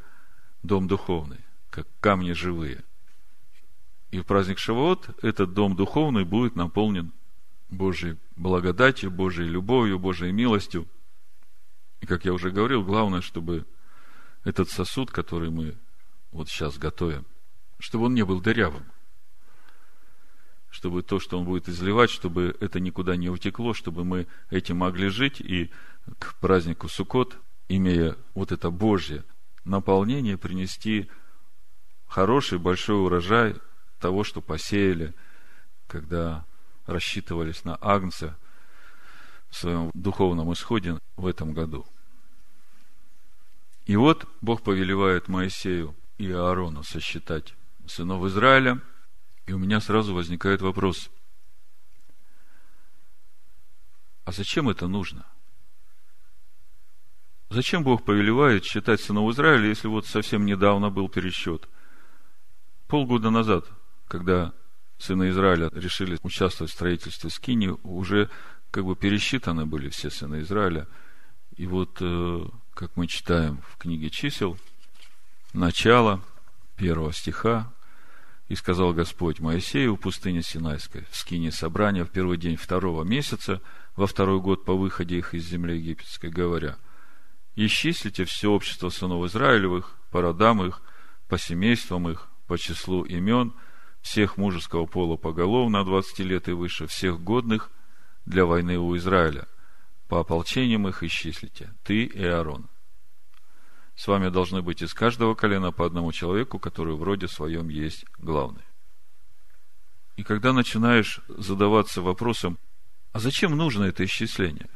дом 0.64 0.88
духовный, 0.88 1.40
как 1.74 1.88
камни 2.00 2.34
живые. 2.34 2.84
И 4.12 4.20
в 4.20 4.26
праздник 4.26 4.60
Шавуот 4.60 5.10
этот 5.24 5.56
дом 5.56 5.76
духовный 5.76 6.24
будет 6.24 6.56
наполнен 6.56 7.12
Божьей 7.70 8.18
благодатью, 8.36 9.10
Божьей 9.10 9.48
любовью, 9.48 9.98
Божьей 9.98 10.32
милостью. 10.32 10.88
И, 12.00 12.06
как 12.06 12.26
я 12.26 12.34
уже 12.34 12.52
говорил, 12.52 12.84
главное, 12.84 13.22
чтобы 13.22 13.66
этот 14.44 14.70
сосуд, 14.70 15.10
который 15.10 15.50
мы 15.50 15.76
вот 16.32 16.48
сейчас 16.48 16.78
готовим, 16.78 17.26
чтобы 17.80 18.06
он 18.06 18.14
не 18.14 18.24
был 18.24 18.40
дырявым. 18.40 18.86
Чтобы 20.70 21.02
то, 21.02 21.20
что 21.20 21.40
он 21.40 21.46
будет 21.46 21.68
изливать, 21.70 22.12
чтобы 22.12 22.56
это 22.60 22.80
никуда 22.80 23.16
не 23.16 23.30
утекло, 23.30 23.74
чтобы 23.74 24.06
мы 24.06 24.28
этим 24.52 24.78
могли 24.78 25.08
жить 25.08 25.42
и 25.42 25.72
к 26.20 26.40
празднику 26.40 26.88
Суккот, 26.88 27.36
имея 27.68 28.16
вот 28.36 28.52
это 28.52 28.70
Божье 28.70 29.24
наполнение, 29.66 30.38
принести 30.38 31.10
хороший 32.14 32.60
большой 32.60 33.04
урожай 33.04 33.56
того, 34.00 34.24
что 34.24 34.40
посеяли, 34.40 35.16
когда 35.88 36.46
рассчитывались 36.86 37.66
на 37.66 37.76
Агнца 37.82 38.38
в 39.50 39.56
своем 39.56 39.90
духовном 39.96 40.54
исходе 40.54 41.00
в 41.16 41.26
этом 41.26 41.54
году. 41.54 41.88
И 43.88 43.96
вот 43.96 44.28
Бог 44.42 44.62
повелевает 44.62 45.28
Моисею 45.28 45.96
и 46.20 46.32
Аарону 46.32 46.84
сосчитать 46.84 47.56
сынов 47.88 48.24
Израиля, 48.26 48.80
и 49.48 49.54
у 49.54 49.58
меня 49.58 49.82
сразу 49.82 50.14
возникает 50.14 50.62
вопрос, 50.62 51.10
а 54.24 54.32
зачем 54.32 54.70
это 54.70 54.88
нужно? 54.88 55.26
Зачем 57.50 57.84
Бог 57.84 58.06
повелевает 58.06 58.66
считать 58.66 59.02
сынов 59.02 59.32
Израиля, 59.34 59.68
если 59.68 59.88
вот 59.88 60.06
совсем 60.06 60.46
недавно 60.46 60.92
был 60.92 61.10
пересчет? 61.10 61.68
Полгода 62.94 63.32
назад, 63.32 63.66
когда 64.08 64.54
сыны 65.00 65.30
Израиля 65.30 65.68
решили 65.74 66.20
участвовать 66.22 66.72
в 66.72 66.76
строительстве 66.76 67.32
Скини, 67.32 67.76
уже 67.82 68.30
как 68.70 68.86
бы 68.86 68.96
пересчитаны 68.96 69.66
были 69.66 69.90
все 69.90 70.12
сыны 70.12 70.42
Израиля. 70.42 70.88
И 71.56 71.66
вот, 71.66 71.98
э, 72.02 72.46
как 72.76 72.96
мы 72.96 73.08
читаем 73.08 73.64
в 73.68 73.78
книге 73.78 74.12
чисел, 74.12 74.60
начало 75.54 76.22
первого 76.76 77.12
стиха, 77.14 77.74
«И 78.48 78.54
сказал 78.54 78.94
Господь 78.94 79.40
Моисею 79.40 79.96
в 79.96 80.00
пустыне 80.00 80.44
Синайской, 80.44 81.08
в 81.10 81.16
скине 81.16 81.52
собрания 81.52 82.06
в 82.06 82.12
первый 82.12 82.38
день 82.38 82.58
второго 82.58 83.04
месяца, 83.04 83.60
во 83.96 84.06
второй 84.06 84.40
год 84.40 84.66
по 84.66 84.76
выходе 84.76 85.18
их 85.18 85.34
из 85.34 85.46
земли 85.46 85.78
египетской, 85.78 86.30
говоря, 86.30 86.78
«Исчислите 87.56 88.24
все 88.26 88.52
общество 88.52 88.90
сынов 88.90 89.26
Израилевых, 89.26 89.98
по 90.12 90.22
родам 90.22 90.64
их, 90.64 90.84
по 91.28 91.40
семействам 91.40 92.08
их, 92.08 92.30
по 92.54 92.58
числу 92.60 93.04
имен, 93.04 93.56
всех 94.02 94.38
мужеского 94.38 94.86
пола 94.86 95.18
поголовно 95.18 95.80
от 95.80 95.88
20 95.88 96.20
лет 96.20 96.48
и 96.48 96.52
выше, 96.52 96.86
всех 96.86 97.20
годных 97.20 97.72
для 98.28 98.46
войны 98.46 98.78
у 98.78 98.96
Израиля. 98.96 99.48
По 100.08 100.20
ополчениям 100.20 100.88
их 100.88 101.02
исчислите, 101.02 101.74
ты 101.84 102.04
и 102.04 102.24
Аарон. 102.24 102.70
С 103.96 104.06
вами 104.06 104.30
должны 104.30 104.62
быть 104.62 104.84
из 104.84 104.94
каждого 104.94 105.34
колена 105.34 105.72
по 105.72 105.84
одному 105.84 106.12
человеку, 106.12 106.60
который 106.60 106.94
в 106.96 107.02
роде 107.02 107.28
своем 107.28 107.70
есть 107.70 108.06
главный. 108.20 108.66
И 110.16 110.22
когда 110.22 110.54
начинаешь 110.54 111.22
задаваться 111.28 112.04
вопросом, 112.04 112.60
а 113.14 113.20
зачем 113.20 113.58
нужно 113.58 113.86
это 113.86 114.06
исчисление? 114.06 114.70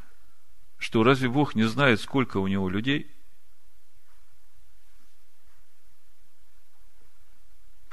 Что 0.78 1.04
разве 1.04 1.28
Бог 1.28 1.54
не 1.54 1.68
знает, 1.68 2.00
сколько 2.00 2.38
у 2.38 2.48
него 2.48 2.68
людей? 2.68 3.08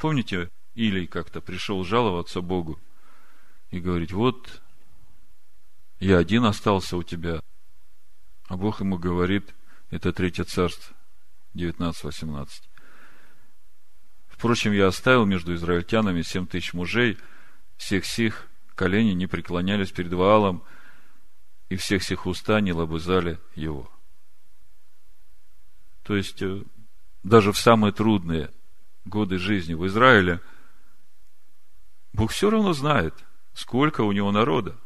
Помните, 0.06 0.52
или 0.76 1.08
как-то 1.08 1.42
пришел 1.42 1.84
жаловаться 1.84 2.42
Богу 2.42 2.80
и 3.72 3.80
говорить, 3.80 4.12
вот 4.12 4.62
я 6.00 6.20
один 6.20 6.46
остался 6.46 6.96
у 6.96 7.02
тебя. 7.02 7.40
А 8.48 8.56
Бог 8.56 8.82
ему 8.82 9.00
говорит, 9.00 9.56
это 9.90 10.14
третье 10.14 10.44
царство, 10.44 10.96
19-18. 11.56 12.48
Впрочем, 14.28 14.74
я 14.74 14.86
оставил 14.86 15.26
между 15.26 15.56
израильтянами 15.56 16.22
семь 16.22 16.46
тысяч 16.46 16.76
мужей, 16.76 17.18
всех 17.76 18.06
сих 18.06 18.48
колени 18.76 19.14
не 19.14 19.26
преклонялись 19.26 19.92
перед 19.92 20.14
Ваалом, 20.14 20.62
и 21.70 21.78
всех 21.78 22.04
сих 22.04 22.28
уста 22.28 22.62
не 22.62 22.74
лобызали 22.74 23.40
его. 23.56 23.92
То 26.04 26.16
есть, 26.16 26.44
э, 26.44 26.62
даже 27.24 27.52
в 27.52 27.58
самые 27.58 27.92
трудные 27.92 28.52
годы 29.06 29.38
жизни 29.38 29.74
в 29.74 29.86
Израиле– 29.88 30.42
Бог 32.16 32.32
все 32.32 32.50
равно 32.50 32.72
знает, 32.72 33.14
сколько 33.54 34.00
у 34.02 34.14
него 34.14 34.32
народа. 34.32 34.80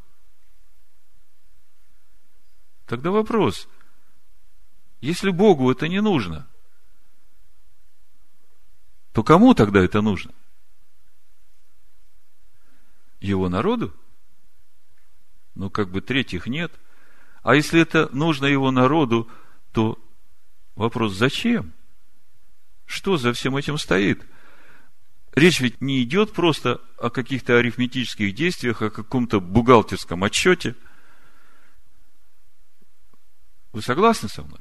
Тогда 2.88 3.12
вопрос, 3.12 3.70
если 5.00 5.30
Богу 5.30 5.70
это 5.70 5.88
не 5.88 6.02
нужно, 6.02 6.48
то 9.14 9.24
кому 9.24 9.54
тогда 9.54 9.80
это 9.80 10.02
нужно? 10.02 10.34
Его 13.20 13.48
народу? 13.48 13.94
Ну, 15.54 15.70
как 15.70 15.92
бы 15.92 16.02
третьих 16.02 16.48
нет. 16.48 16.74
А 17.44 17.54
если 17.54 17.80
это 17.80 18.10
нужно 18.12 18.48
его 18.48 18.72
народу, 18.72 19.30
то 19.72 20.00
вопрос, 20.74 21.14
зачем? 21.14 21.74
Что 22.90 23.18
за 23.18 23.32
всем 23.34 23.56
этим 23.56 23.78
стоит?– 23.78 24.26
Речь 25.36 25.60
ведь 25.60 25.80
не 25.80 26.04
идет 26.04 26.34
просто 26.34 26.82
о 26.98 27.10
каких-то 27.10 27.58
арифметических 27.58 28.34
действиях, 28.34 28.82
о 28.82 28.90
каком-то 28.90 29.40
бухгалтерском 29.40 30.24
отчете. 30.24 30.76
Вы 33.72 33.82
согласны 33.82 34.28
со 34.28 34.42
мной? 34.42 34.60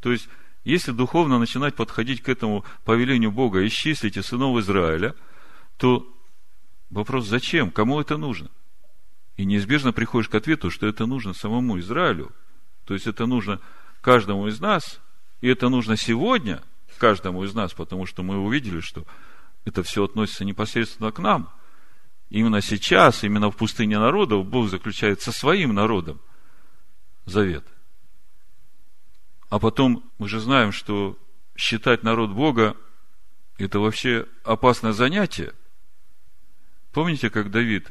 То 0.00 0.12
есть, 0.12 0.28
если 0.64 0.92
духовно 0.92 1.38
начинать 1.38 1.74
подходить 1.74 2.22
к 2.22 2.28
этому 2.28 2.64
повелению 2.84 3.32
Бога, 3.32 3.66
исчислите 3.66 4.22
сынов 4.22 4.58
Израиля, 4.60 5.14
то 5.76 6.06
вопрос 6.88 7.26
зачем? 7.26 7.70
Кому 7.70 8.00
это 8.00 8.16
нужно? 8.16 8.50
И 9.36 9.44
неизбежно 9.44 9.92
приходишь 9.92 10.28
к 10.28 10.34
ответу, 10.34 10.70
что 10.70 10.86
это 10.86 11.06
нужно 11.06 11.34
самому 11.34 11.78
Израилю. 11.80 12.30
То 12.84 12.94
есть 12.94 13.06
это 13.06 13.26
нужно 13.26 13.60
каждому 14.00 14.46
из 14.46 14.60
нас, 14.60 15.00
и 15.40 15.48
это 15.48 15.68
нужно 15.68 15.96
сегодня 15.96 16.62
каждому 17.00 17.42
из 17.42 17.54
нас, 17.54 17.72
потому 17.72 18.06
что 18.06 18.22
мы 18.22 18.38
увидели, 18.38 18.80
что 18.80 19.04
это 19.64 19.82
все 19.82 20.04
относится 20.04 20.44
непосредственно 20.44 21.10
к 21.10 21.18
нам. 21.18 21.52
Именно 22.28 22.60
сейчас, 22.60 23.24
именно 23.24 23.50
в 23.50 23.56
пустыне 23.56 23.98
народов, 23.98 24.46
Бог 24.46 24.68
заключает 24.68 25.20
со 25.20 25.32
своим 25.32 25.74
народом 25.74 26.20
завет. 27.24 27.64
А 29.48 29.58
потом 29.58 30.08
мы 30.18 30.28
же 30.28 30.38
знаем, 30.38 30.70
что 30.70 31.18
считать 31.56 32.04
народ 32.04 32.30
Бога– 32.30 32.76
это 33.58 33.80
вообще 33.80 34.26
опасное 34.44 34.92
занятие. 34.92 35.54
Помните, 36.92 37.30
как 37.30 37.50
Давид 37.50 37.90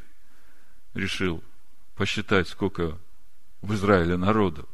решил 0.93 1.43
посчитать, 1.95 2.47
сколько 2.47 2.97
в 3.61 3.73
Израиле 3.73 4.15
народу? 4.15 4.69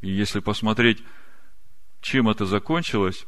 И 0.00 0.10
если 0.10 0.38
посмотреть, 0.38 1.02
чем 2.00 2.28
это 2.28 2.46
закончилось, 2.46 3.26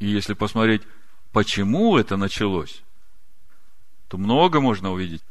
и 0.00 0.06
если 0.06 0.32
посмотреть, 0.34 0.82
почему 1.30 1.96
это 1.96 2.16
началось, 2.16 2.82
то 4.08 4.18
много 4.18 4.60
можно 4.60 4.90
увидеть. 4.90 5.22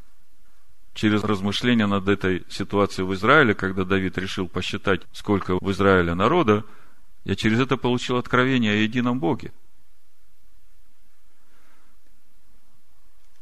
Через 0.93 1.23
размышления 1.23 1.88
над 1.88 2.07
этой 2.07 2.45
ситуацией 2.49 3.07
в 3.07 3.13
Израиле, 3.13 3.55
когда 3.55 3.83
Давид 3.83 4.17
решил 4.17 4.47
посчитать, 4.47 5.01
сколько 5.11 5.57
в 5.59 5.71
Израиле 5.71 6.13
народа, 6.13 6.63
я 7.25 7.35
через 7.35 7.59
это 7.59 7.77
получил 7.77 8.17
откровение 8.17 8.73
о 8.73 8.81
едином 8.81 9.19
Боге. 9.19 9.51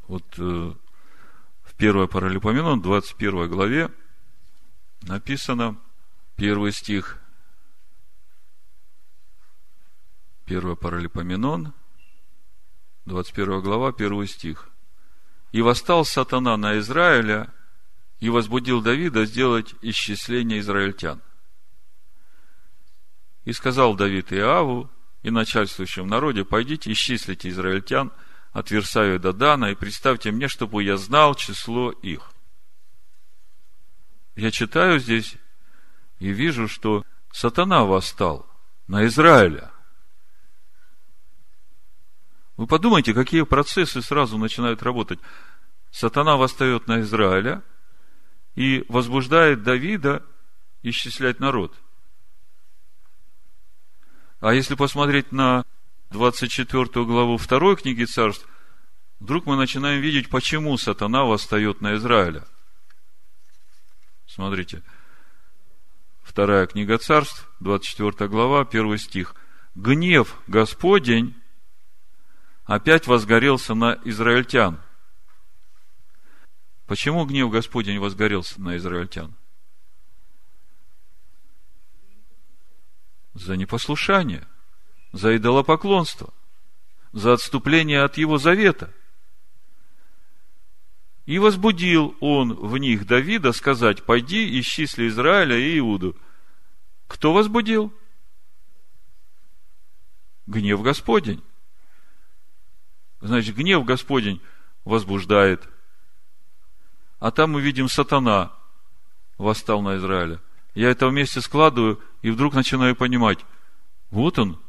Вот 0.08 0.24
э, 0.38 0.42
в 0.42 1.74
1 1.78 2.08
Паралипоменон, 2.08 2.82
21 2.82 3.50
главе, 3.50 3.92
написано, 5.02 5.78
первый 6.38 6.72
стих, 6.72 7.20
1 10.48 10.78
Паралипоменон, 10.78 11.74
21 13.06 13.60
глава, 13.60 13.92
первый 13.92 14.28
стих. 14.28 14.70
«И 15.52 15.62
восстал 15.62 16.06
сатана 16.06 16.56
на 16.56 16.80
Израиля, 16.80 17.54
и 18.22 18.30
возбудил 18.30 18.82
Давида 18.82 19.26
сделать 19.26 19.76
исчисление 19.82 20.60
израильтян. 20.60 21.22
И 23.44 23.52
сказал 23.52 23.96
Давид 23.96 24.32
Иаву 24.32 24.90
и 25.22 25.32
начальствующим 25.32 26.08
народе, 26.08 26.46
пойдите 26.46 26.94
исчислите 26.94 27.50
израильтян 27.50 28.14
от 28.54 28.72
Версавия 28.72 29.20
до 29.20 29.34
Дана, 29.34 29.72
и 29.72 29.76
представьте 29.76 30.32
мне, 30.32 30.48
чтобы 30.48 30.82
я 30.82 30.96
знал 30.96 31.36
число 31.36 31.92
их. 31.92 32.32
Я 34.38 34.52
читаю 34.52 35.00
здесь 35.00 35.36
и 36.20 36.30
вижу, 36.30 36.70
что 36.70 37.04
сатана 37.34 37.84
восстал 37.84 38.48
на 38.88 39.06
Израиля– 39.06 39.72
вы 42.58 42.66
подумайте, 42.66 43.14
какие 43.14 43.44
процессы 43.44 44.02
сразу 44.02 44.38
начинают 44.40 44.82
работать. 44.82 45.20
Сатана 45.92 46.38
восстает 46.38 46.88
на 46.88 47.02
Израиля 47.02 47.64
и 48.56 48.84
возбуждает 48.90 49.62
Давида 49.62 50.26
исчислять 50.82 51.40
народ. 51.40 51.76
А 54.40 54.54
если 54.54 54.76
посмотреть 54.76 55.32
на 55.32 55.64
24 56.10 57.06
главу 57.06 57.38
2 57.38 57.76
книги 57.76 58.06
царств, 58.06 58.48
вдруг 59.20 59.46
мы 59.46 59.56
начинаем 59.56 60.02
видеть, 60.02 60.30
почему 60.30 60.78
сатана 60.78 61.26
восстает 61.26 61.82
на 61.82 61.96
Израиля. 61.96 62.44
Смотрите. 64.26 64.84
Вторая 66.24 66.66
книга 66.66 66.98
царств, 66.98 67.50
24 67.60 68.30
глава, 68.30 68.62
1 68.62 68.98
стих. 68.98 69.36
Гнев 69.76 70.36
Господень 70.48 71.36
опять 72.68 73.08
возгорелся 73.08 73.74
на 73.74 74.00
израильтян. 74.04 74.80
Почему 76.86 77.26
гнев 77.26 77.50
Господень 77.50 78.00
возгорелся 78.00 78.62
на 78.62 78.78
израильтян? 78.78 79.34
За 83.34 83.56
непослушание, 83.56 84.48
за 85.12 85.36
идолопоклонство, 85.36 86.34
за 87.14 87.34
отступление 87.34 88.04
от 88.04 88.18
его 88.18 88.38
завета. 88.38 88.94
И 91.26 91.40
возбудил 91.40 92.16
он 92.20 92.54
в 92.54 92.78
них 92.78 93.06
Давида 93.06 93.52
сказать, 93.52 94.04
пойди 94.04 94.60
исчисли 94.60 95.08
Израиля 95.08 95.58
и 95.58 95.78
Иуду. 95.80 96.16
Кто 97.08 97.34
возбудил? 97.34 97.94
Гнев 100.48 100.82
Господень. 100.82 101.44
Значит, 103.22 103.56
гнев 103.56 103.84
Господень 103.86 104.42
возбуждает. 104.86 105.68
А 107.20 107.32
там 107.32 107.52
мы 107.52 107.62
видим 107.62 107.90
сатана 107.90 108.52
восстал 109.38 109.82
на 109.82 109.98
Израиля. 109.98 110.40
Я 110.76 110.90
это 110.92 111.08
вместе 111.08 111.42
складываю 111.42 112.00
и 112.22 112.30
вдруг 112.30 112.54
начинаю 112.54 112.96
понимать, 112.96 113.40
вот 114.12 114.38
он, 114.38 114.60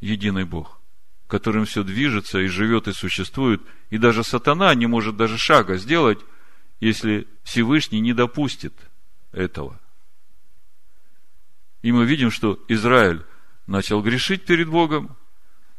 единый 0.00 0.44
Бог, 0.44 0.80
которым 1.26 1.64
все 1.64 1.82
движется 1.82 2.38
и 2.40 2.46
живет 2.46 2.88
и 2.88 2.92
существует. 2.92 3.62
И 3.90 3.98
даже 3.98 4.24
сатана 4.24 4.74
не 4.74 4.86
может 4.86 5.16
даже 5.16 5.36
шага 5.38 5.76
сделать, 5.76 6.20
если 6.80 7.28
Всевышний 7.42 8.00
не 8.00 8.14
допустит 8.14 8.74
этого. 9.32 9.78
И 11.82 11.92
мы 11.92 12.04
видим, 12.04 12.30
что 12.30 12.58
Израиль 12.68 13.22
начал 13.66 14.02
грешить 14.02 14.44
перед 14.44 14.68
Богом, 14.68 15.16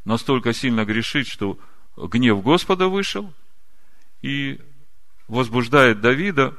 настолько 0.06 0.54
сильно 0.54 0.86
грешить, 0.86 1.28
что 1.28 1.60
гнев 1.98 2.42
Господа 2.42 2.88
вышел 2.88 3.34
и 4.22 4.60
возбуждает 5.28 6.02
Давида 6.02 6.56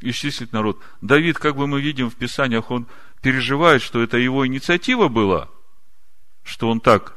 исчислить 0.00 0.52
народ. 0.52 0.80
Давид, 1.00 1.38
как 1.38 1.56
бы 1.56 1.66
мы 1.66 1.80
видим 1.80 2.10
в 2.10 2.16
Писаниях, 2.16 2.70
он 2.70 2.86
переживает, 3.22 3.82
что 3.82 4.02
это 4.02 4.18
его 4.18 4.46
инициатива 4.46 5.08
была, 5.08 5.48
что 6.42 6.68
он 6.68 6.80
так 6.80 7.16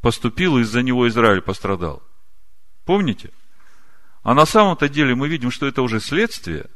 поступил, 0.00 0.58
и 0.58 0.62
из-за 0.62 0.82
него 0.82 1.08
Израиль 1.08 1.40
пострадал. 1.40 2.02
Помните? 2.84 3.30
А 4.22 4.34
на 4.34 4.44
самом-то 4.44 4.88
деле 4.88 5.14
мы 5.14 5.28
видим, 5.28 5.50
что 5.50 5.66
это 5.66 5.80
уже 5.80 6.00
следствие, 6.00 6.66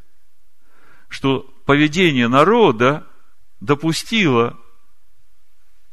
что 1.09 1.41
поведение 1.67 2.29
народа 2.29 3.07
допустило 3.61 4.59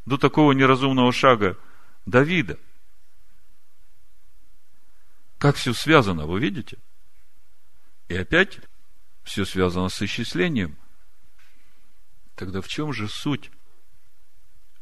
до 0.06 0.16
такого 0.16 0.52
неразумного 0.52 1.12
шага 1.12 1.58
Давида– 2.06 2.58
как 5.42 5.56
все 5.56 5.72
связано, 5.72 6.26
вы 6.26 6.38
видите? 6.38 6.78
И 8.06 8.14
опять 8.14 8.60
все 9.24 9.44
связано 9.44 9.88
с 9.88 10.00
исчислением. 10.00 10.78
Тогда 12.36 12.60
в 12.60 12.68
чем 12.68 12.92
же 12.92 13.08
суть 13.08 13.50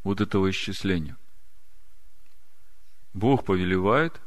вот 0.03 0.21
этого 0.21 0.51
исчисления? 0.51 1.17
Бог 3.11 3.43
повелевает 3.43 4.21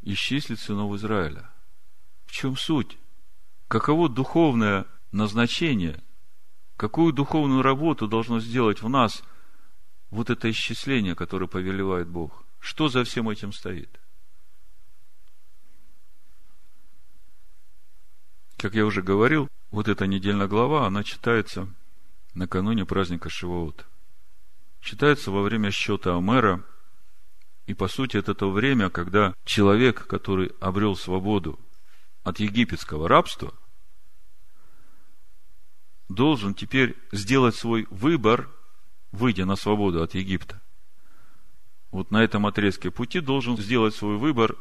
исчислить 0.00 0.60
сынов 0.60 0.94
Израиля. 0.94 1.50
В 2.24 2.32
чем 2.32 2.56
суть? 2.56 2.96
Каково 3.68 4.08
духовное 4.08 4.86
назначение? 5.12 6.02
Какую 6.78 7.12
духовную 7.12 7.60
работу 7.60 8.08
должно 8.08 8.40
сделать 8.40 8.80
в 8.80 8.88
нас 8.88 9.22
вот 10.08 10.30
это 10.30 10.50
исчисление, 10.50 11.14
которое 11.14 11.48
повелевает 11.48 12.08
Бог? 12.08 12.46
Что 12.60 12.88
за 12.88 13.04
всем 13.04 13.28
этим 13.28 13.52
стоит? 13.52 14.00
Как 18.56 18.74
я 18.74 18.86
уже 18.86 19.02
говорил, 19.02 19.48
вот 19.70 19.88
эта 19.88 20.06
недельная 20.06 20.46
глава, 20.46 20.86
она 20.86 21.02
читается 21.02 21.68
накануне 22.34 22.84
праздника 22.84 23.28
Шивоот. 23.28 23.86
Читается 24.80 25.30
во 25.30 25.42
время 25.42 25.70
счета 25.70 26.16
Амера, 26.16 26.62
и 27.66 27.74
по 27.74 27.88
сути 27.88 28.16
это 28.16 28.34
то 28.34 28.50
время, 28.50 28.90
когда 28.90 29.34
человек, 29.44 30.06
который 30.06 30.52
обрел 30.60 30.96
свободу 30.96 31.58
от 32.22 32.38
египетского 32.38 33.08
рабства, 33.08 33.54
должен 36.08 36.54
теперь 36.54 36.96
сделать 37.12 37.54
свой 37.54 37.86
выбор, 37.90 38.50
выйдя 39.12 39.46
на 39.46 39.56
свободу 39.56 40.02
от 40.02 40.14
Египта. 40.14 40.60
Вот 41.90 42.10
на 42.10 42.22
этом 42.22 42.46
отрезке 42.46 42.90
пути 42.90 43.20
должен 43.20 43.56
сделать 43.56 43.94
свой 43.94 44.16
выбор 44.16 44.56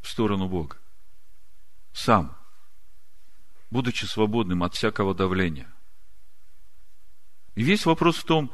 в 0.00 0.08
сторону 0.08 0.48
Бога. 0.48 0.76
Сам 1.92 2.39
будучи 3.70 4.04
свободным 4.04 4.62
от 4.62 4.74
всякого 4.74 5.14
давления. 5.14 5.72
И 7.54 7.62
весь 7.62 7.86
вопрос 7.86 8.16
в 8.16 8.24
том, 8.24 8.52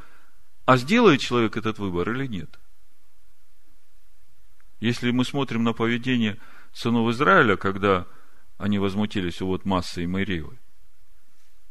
а 0.65 0.77
сделает 0.77 1.21
человек 1.21 1.57
этот 1.57 1.79
выбор 1.79 2.11
или 2.11 2.27
нет. 2.27 2.59
Если 4.81 5.11
мы 5.11 5.25
смотрим 5.25 5.65
на 5.65 5.73
поведение 5.73 6.39
сынов 6.73 7.11
Израиля, 7.11 7.57
когда 7.57 8.07
они 8.59 8.79
возмутились 8.79 9.41
вот 9.41 9.65
массы 9.65 10.05
и 10.05 10.07
Мариевой, 10.07 10.59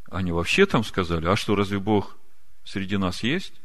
они 0.09 0.31
вообще 0.31 0.65
там 0.65 0.83
сказали, 0.83 1.27
а 1.27 1.35
что, 1.35 1.55
разве 1.55 1.79
Бог 1.79 2.17
среди 2.63 2.97
нас 2.97 3.23
есть? 3.23 3.61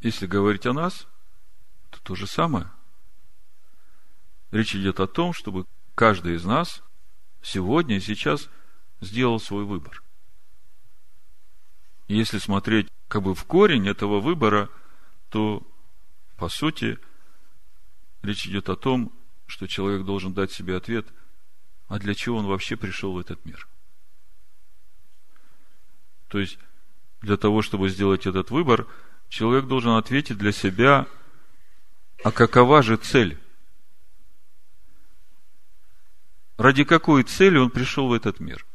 Если 0.00 0.26
говорить 0.26 0.66
о 0.66 0.72
нас, 0.72 1.06
то 1.90 2.00
то 2.02 2.14
же 2.14 2.26
самое. 2.26 2.70
Речь 4.50 4.74
идет 4.74 4.98
о 5.00 5.06
том, 5.06 5.32
чтобы 5.32 5.66
каждый 5.94 6.34
из 6.34 6.44
нас 6.44 6.82
сегодня 7.42 7.96
и 7.96 8.00
сейчас 8.00 8.48
сделал 9.00 9.40
свой 9.40 9.64
выбор. 9.64 10.02
если 12.08 12.38
смотреть 12.38 12.88
как 13.08 13.22
бы 13.22 13.34
в 13.34 13.44
корень 13.44 13.88
этого 13.88 14.20
выбора, 14.20 14.68
то, 15.28 15.62
по 16.36 16.48
сути, 16.48 16.98
речь 18.22 18.46
идет 18.46 18.68
о 18.68 18.76
том, 18.76 19.12
что 19.46 19.66
человек 19.66 20.04
должен 20.04 20.32
дать 20.32 20.50
себе 20.52 20.76
ответ, 20.76 21.06
а 21.88 21.98
для 21.98 22.14
чего 22.14 22.38
он 22.38 22.46
вообще 22.46 22.76
пришел 22.76 23.12
в 23.12 23.18
этот 23.18 23.44
мир. 23.44 23.68
То 26.28 26.38
есть, 26.38 26.58
для 27.20 27.36
того, 27.36 27.62
чтобы 27.62 27.88
сделать 27.88 28.26
этот 28.26 28.50
выбор, 28.50 28.86
человек 29.28 29.66
должен 29.66 29.92
ответить 29.92 30.38
для 30.38 30.52
себя, 30.52 31.06
а 32.22 32.30
какова 32.30 32.82
же 32.82 32.96
цель? 32.96 33.38
Ради 36.60 36.84
какой 36.84 37.22
цели 37.22 37.56
он 37.56 37.70
пришел 37.70 38.08
в 38.08 38.12
этот 38.12 38.38
мир? 38.38 38.66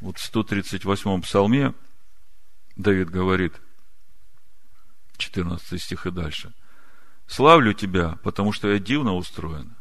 Вот 0.00 0.18
в 0.18 0.32
138-м 0.32 1.22
псалме 1.22 1.74
Давид 2.76 3.10
говорит, 3.10 3.54
14 5.16 5.82
стих 5.82 6.06
и 6.06 6.12
дальше. 6.12 6.52
«Славлю 7.26 7.72
Тебя, 7.72 8.20
потому 8.22 8.52
что 8.52 8.68
я 8.68 8.78
дивно 8.78 9.16
устроен. 9.16 9.74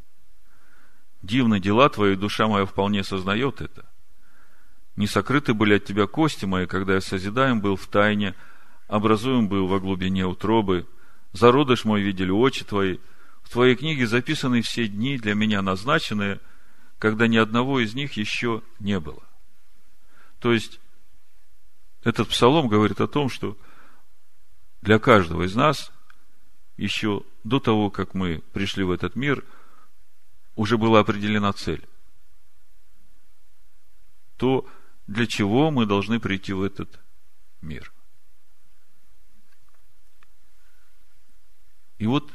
Дивны 1.21 1.59
дела 1.59 1.89
Твои, 1.89 2.15
душа 2.15 2.47
моя 2.47 2.65
вполне 2.65 3.03
сознает 3.03 3.61
это. 3.61 3.85
Не 4.95 5.05
сокрыты 5.05 5.53
были 5.53 5.75
от 5.75 5.85
Тебя 5.85 6.07
кости 6.07 6.45
мои, 6.45 6.65
когда 6.65 6.95
я 6.95 7.01
созидаем 7.01 7.61
был 7.61 7.75
в 7.75 7.85
тайне, 7.85 8.33
образуем 8.88 9.47
был 9.47 9.67
во 9.67 9.79
глубине 9.79 10.25
утробы. 10.25 10.88
Зародыш 11.33 11.85
мой 11.85 12.01
видели 12.01 12.31
очи 12.31 12.65
Твои. 12.65 12.97
В 13.45 13.49
Твоей 13.51 13.75
книге 13.75 14.08
записаны 14.08 14.62
все 14.63 14.88
дни 14.88 15.17
для 15.17 15.36
меня 15.36 15.62
назначенные, 15.62 16.41
когда 16.97 17.27
ни 17.27 17.38
одного 17.38 17.79
из 17.79 17.93
них 17.93 18.13
еще 18.13 18.63
не 18.79 18.99
было». 18.99 19.23
То 20.39 20.51
есть, 20.51 20.79
этот 22.01 22.27
псалом 22.27 22.67
говорит 22.67 22.99
о 23.01 23.08
том, 23.08 23.29
что 23.29 23.58
для 24.81 24.97
каждого 24.97 25.43
из 25.43 25.55
нас 25.55 25.91
еще 26.75 27.23
до 27.43 27.60
того, 27.60 27.91
как 27.91 28.15
мы 28.15 28.39
пришли 28.51 28.84
в 28.84 28.91
этот 28.91 29.15
мир, 29.15 29.45
уже 30.55 30.77
была 30.77 30.99
определена 30.99 31.53
цель. 31.53 31.88
То, 34.38 34.67
для 35.05 35.27
чего 35.27 35.69
мы 35.69 35.86
должны 35.86 36.19
прийти 36.19 36.51
в 36.51 36.63
этот 36.63 36.99
мир. 37.62 37.93
И 41.99 42.08
вот 42.08 42.31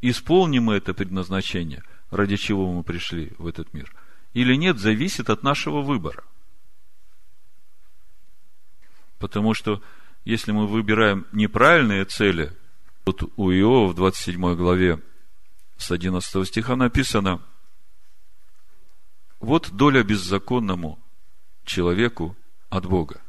исполним 0.00 0.64
мы 0.64 0.74
это 0.74 0.94
предназначение, 0.94 1.82
ради 2.10 2.36
чего 2.36 2.70
мы 2.72 2.82
пришли 2.82 3.32
в 3.38 3.46
этот 3.46 3.72
мир, 3.74 3.92
или 4.32 4.54
нет, 4.54 4.78
зависит 4.78 5.30
от 5.30 5.42
нашего 5.42 5.82
выбора. 5.82 6.24
Потому 9.18 9.54
что 9.54 9.82
если 10.24 10.52
мы 10.52 10.66
выбираем 10.66 11.26
неправильные 11.32 12.04
цели, 12.04 12.56
вот 13.04 13.22
у 13.36 13.50
Иова 13.50 13.88
в 13.88 13.94
27 13.94 14.54
главе 14.54 15.02
с 15.76 15.90
11 15.90 16.46
стиха 16.46 16.76
написано, 16.76 17.42
вот 19.40 19.70
доля 19.72 20.02
беззаконному 20.02 20.98
человеку 21.64 22.36
от 22.68 22.86
Бога. 22.86 23.22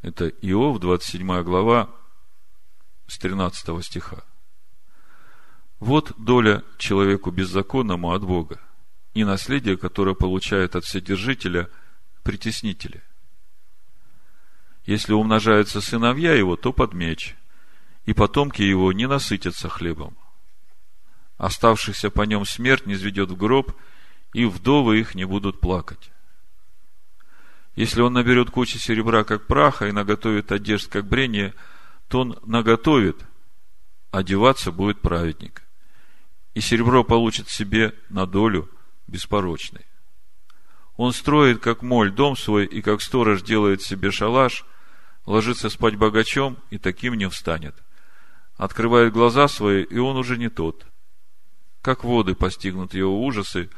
Это 0.00 0.28
Иов, 0.28 0.78
27 0.78 1.42
глава, 1.42 1.90
с 3.06 3.18
13 3.18 3.84
стиха. 3.84 4.24
Вот 5.84 6.12
доля 6.16 6.62
человеку 6.78 7.30
беззаконному 7.30 8.12
от 8.12 8.24
Бога 8.24 8.60
и 9.14 9.24
наследие, 9.24 9.76
которое 9.76 10.14
получает 10.14 10.76
от 10.76 10.84
Вседержителя 10.84 11.68
притеснители– 12.22 13.02
если 14.84 15.12
умножаются 15.12 15.80
сыновья 15.80 16.34
его, 16.34 16.56
то 16.56 16.72
под 16.72 16.92
меч, 16.92 17.36
и 18.04 18.12
потомки 18.12 18.62
его 18.62 18.92
не 18.92 19.06
насытятся 19.06 19.68
хлебом. 19.68 20.16
Оставшихся 21.36 22.10
по 22.10 22.22
нем 22.22 22.44
смерть 22.44 22.86
не 22.86 22.94
изведет 22.94 23.30
в 23.30 23.36
гроб, 23.36 23.72
и 24.32 24.44
вдовы 24.44 24.98
их 24.98 25.14
не 25.14 25.24
будут 25.24 25.60
плакать. 25.60 26.10
Если 27.76 28.00
он 28.00 28.12
наберет 28.12 28.50
кучи 28.50 28.76
серебра, 28.76 29.24
как 29.24 29.46
праха, 29.46 29.88
и 29.88 29.92
наготовит 29.92 30.52
одежд, 30.52 30.88
как 30.88 31.06
брение, 31.06 31.54
то 32.08 32.20
он 32.20 32.38
наготовит, 32.44 33.16
одеваться 34.10 34.72
будет 34.72 35.00
праведник. 35.00 35.62
И 36.54 36.60
серебро 36.60 37.04
получит 37.04 37.48
себе 37.48 37.94
на 38.08 38.26
долю 38.26 38.68
беспорочный. 39.06 39.86
Он 40.96 41.12
строит, 41.12 41.60
как 41.60 41.82
моль, 41.82 42.12
дом 42.12 42.36
свой, 42.36 42.66
и 42.66 42.82
как 42.82 43.00
сторож 43.00 43.42
делает 43.42 43.82
себе 43.82 44.10
шалаш, 44.10 44.64
ложится 45.24 45.70
спать 45.70 45.96
богачом, 45.96 46.58
и 46.70 46.78
таким 46.78 47.14
не 47.14 47.28
встанет. 47.28 47.74
Открывает 48.56 49.12
глаза 49.12 49.48
свои, 49.48 49.82
и 49.82 49.98
он 49.98 50.16
уже 50.16 50.36
не 50.36 50.50
тот. 50.50 50.86
Как 51.80 52.04
воды 52.04 52.34
постигнут 52.34 52.94
его 52.94 53.24
ужасы, 53.24 53.70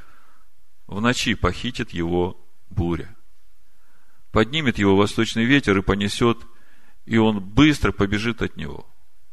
в 0.87 1.00
ночи 1.00 1.34
похитит 1.34 1.90
его 1.90 2.44
буря. 2.68 3.14
Поднимет 4.32 4.78
его 4.78 4.96
восточный 4.96 5.44
ветер 5.44 5.78
и 5.78 5.82
понесет, 5.82 6.38
и 7.06 7.16
он 7.16 7.40
быстро 7.40 7.92
побежит 7.92 8.42
от 8.42 8.56
него. 8.56 8.87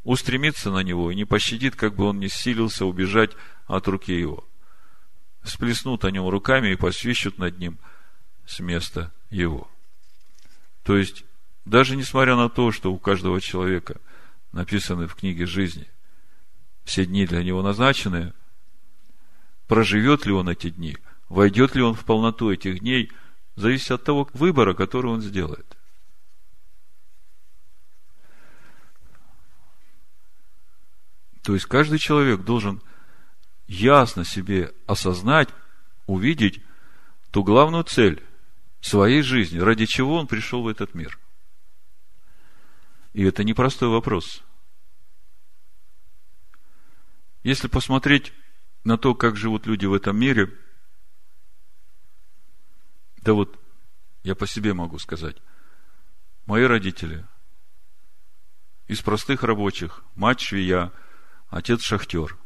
Устремится 0.04 0.72
на 0.72 0.80
него 0.80 1.12
и 1.12 1.16
не 1.16 1.26
пощадит, 1.26 1.76
как 1.76 1.96
бы 1.96 2.06
он 2.06 2.20
не 2.20 2.28
силился 2.28 2.86
убежать 2.86 3.32
от 3.68 3.88
руки 3.88 4.14
его. 4.14 4.48
Сплеснут 5.44 6.06
о 6.06 6.12
нем 6.12 6.28
руками 6.28 6.72
и 6.72 6.76
посвищут 6.76 7.38
над 7.38 7.60
ним 7.60 7.78
с 8.46 8.60
места 8.60 9.12
его. 9.30 9.70
То 10.84 10.98
есть, 10.98 11.24
даже 11.66 11.96
несмотря 11.96 12.36
на 12.36 12.50
то, 12.50 12.72
что 12.72 12.92
у 12.92 12.98
каждого 12.98 13.40
человека 13.40 14.02
написаны 14.52 15.08
в 15.08 15.16
книге 15.16 15.46
жизни 15.46 15.88
все 16.84 17.06
дни 17.06 17.26
для 17.26 17.44
него 17.44 17.62
назначенные, 17.62 18.34
проживет 19.68 20.26
ли 20.26 20.34
он 20.34 20.50
эти 20.50 20.72
дни, 20.72 20.98
войдет 21.30 21.76
ли 21.76 21.84
он 21.84 21.94
в 21.94 22.04
полноту 22.06 22.52
этих 22.52 22.80
дней, 22.80 23.12
зависит 23.56 23.92
от 23.92 24.04
того 24.04 24.28
выбора, 24.34 24.74
который 24.74 25.12
он 25.12 25.22
сделает. 25.22 25.78
То 31.44 31.54
есть 31.54 31.66
каждый 31.66 32.00
человек 32.00 32.42
должен 32.42 32.82
ясно 33.68 34.26
себе 34.26 34.74
осознать, 34.86 35.50
увидеть 36.06 36.62
ту 37.32 37.44
главную 37.44 37.84
цель 37.84 38.24
своей 38.82 39.22
жизни, 39.22 39.60
ради 39.60 39.86
чего 39.86 40.18
он 40.18 40.28
пришел 40.28 40.64
в 40.64 40.68
этот 40.68 40.94
мир– 40.94 41.20
и 43.14 43.24
это 43.24 43.44
непростой 43.44 43.90
вопрос. 43.90 44.44
Если 47.44 47.68
посмотреть 47.68 48.34
на 48.84 48.98
то, 48.98 49.16
как 49.16 49.36
живут 49.36 49.66
люди 49.66 49.86
в 49.86 49.94
этом 49.94 50.18
мире, 50.18 50.58
да 53.18 53.34
вот 53.34 53.60
я 54.24 54.36
по 54.36 54.48
себе 54.48 54.74
могу 54.74 54.98
сказать, 55.00 55.38
мои 56.46 56.64
родители 56.64 57.26
из 58.88 59.02
простых 59.02 59.44
рабочих, 59.44 60.04
мать 60.16 60.40
швея, 60.40 60.92
отец 61.52 61.82
шахтер. 61.82 62.38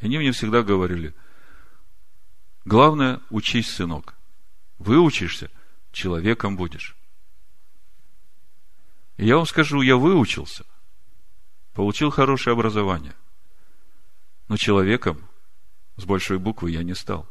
И 0.00 0.06
они 0.06 0.18
мне 0.18 0.32
всегда 0.32 0.62
говорили, 0.62 1.14
главное, 2.66 3.20
учись, 3.30 3.70
сынок. 3.70 4.14
Выучишься, 4.78 5.50
человеком 5.92 6.56
будешь. 6.56 6.96
И 9.16 9.26
я 9.26 9.36
вам 9.36 9.46
скажу, 9.46 9.82
я 9.82 9.96
выучился, 9.96 10.64
получил 11.74 12.10
хорошее 12.10 12.54
образование, 12.54 13.14
но 14.48 14.56
человеком 14.56 15.28
с 15.96 16.04
большой 16.04 16.38
буквы 16.38 16.70
я 16.70 16.82
не 16.82 16.94
стал. 16.94 17.28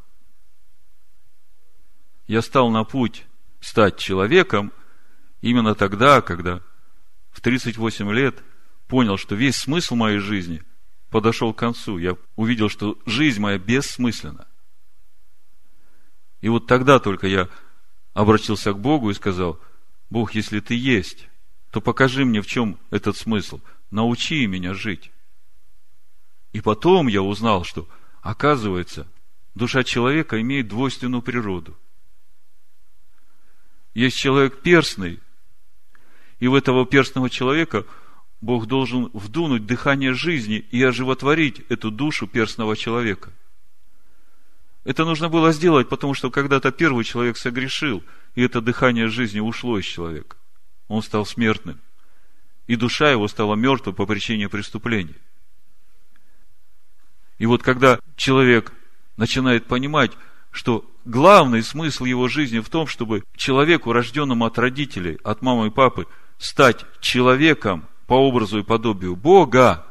Я 2.27 2.41
стал 2.43 2.69
на 2.69 2.83
путь 2.83 3.25
стать 3.59 3.97
человеком 3.97 4.71
именно 5.41 5.73
тогда, 5.73 6.21
когда 6.21 6.61
в 7.31 7.41
38 7.41 8.11
лет 8.11 8.43
понял, 8.89 9.17
что 9.17 9.35
весь 9.35 9.55
смысл 9.55 9.95
моей 9.95 10.17
жизни 10.17 10.63
подошел 11.11 11.53
к 11.53 11.59
концу. 11.59 11.99
Я 11.99 12.17
увидел, 12.35 12.69
что 12.69 12.97
жизнь 13.05 13.39
моя 13.39 13.59
бессмысленна. 13.59 14.47
И 16.41 16.49
вот 16.49 16.65
тогда 16.65 16.99
только 16.99 17.27
я 17.27 17.47
обратился 18.13 18.73
к 18.73 18.79
Богу 18.79 19.11
и 19.11 19.13
сказал, 19.13 19.59
Бог, 20.09 20.33
если 20.33 20.59
ты 20.59 20.73
есть, 20.73 21.29
то 21.69 21.81
покажи 21.81 22.25
мне, 22.25 22.41
в 22.41 22.47
чем 22.47 22.77
этот 22.89 23.15
смысл. 23.15 23.61
научи 23.91 24.45
меня 24.47 24.73
жить. 24.73 25.11
И 26.51 26.61
потом 26.61 27.07
я 27.07 27.21
узнал, 27.21 27.63
что, 27.63 27.87
оказывается, 28.21 29.07
душа 29.53 29.83
человека 29.83 30.41
имеет 30.41 30.67
двойственную 30.67 31.21
природу. 31.21 31.77
Есть 33.93 34.17
человек 34.17 34.61
перстный, 34.61 35.19
и 36.39 36.47
в 36.47 36.55
этого 36.55 36.85
перстного 36.85 37.29
человека 37.29 37.85
Бог 38.41 38.67
должен 38.67 39.09
вдунуть 39.13 39.65
дыхание 39.65 40.13
жизни 40.13 40.57
и 40.71 40.81
оживотворить 40.81 41.61
эту 41.69 41.91
душу 41.91 42.25
перстного 42.27 42.77
человека. 42.77 43.33
Это 44.85 45.03
нужно 45.03 45.29
было 45.29 45.51
сделать, 45.51 45.89
потому 45.89 46.13
что 46.13 46.31
когда-то 46.31 46.71
первый 46.71 47.03
человек 47.03 47.37
согрешил, 47.37 48.03
и 48.35 48.41
это 48.41 48.61
дыхание 48.61 49.09
жизни 49.09 49.39
ушло 49.39 49.77
из 49.77 49.85
человека. 49.85 50.37
Он 50.87 51.03
стал 51.03 51.25
смертным. 51.25 51.79
И 52.67 52.75
душа 52.75 53.11
его 53.11 53.27
стала 53.27 53.55
мертвой 53.55 53.93
по 53.93 54.05
причине 54.05 54.47
преступления. 54.47 55.15
И 57.39 57.45
вот 57.45 57.61
когда 57.61 57.99
человек 58.15 58.71
начинает 59.17 59.65
понимать, 59.65 60.11
что 60.51 60.89
главный 61.03 61.61
смысл 61.61 62.05
его 62.05 62.27
жизни 62.27 62.59
в 62.59 62.69
том, 62.69 62.87
чтобы 62.87 63.23
человеку, 63.35 63.91
рожденному 63.91 64.45
от 64.45 64.57
родителей, 64.57 65.19
от 65.23 65.41
мамы 65.41 65.67
и 65.67 65.71
папы, 65.71 66.07
стать 66.37 66.85
человеком 67.01 67.87
по 68.09 68.15
образу 68.15 68.57
и 68.57 68.63
подобию 68.63 69.15
Бога, 69.15 69.85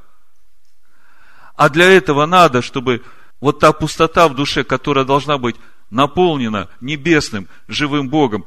а 1.54 1.68
для 1.68 1.84
этого 1.88 2.26
надо, 2.26 2.62
чтобы 2.62 3.04
вот 3.40 3.60
та 3.60 3.72
пустота 3.72 4.28
в 4.28 4.34
душе, 4.34 4.64
которая 4.64 5.04
должна 5.04 5.38
быть 5.38 5.54
наполнена 5.90 6.68
небесным, 6.80 7.46
живым 7.68 8.08
Богом, 8.08 8.44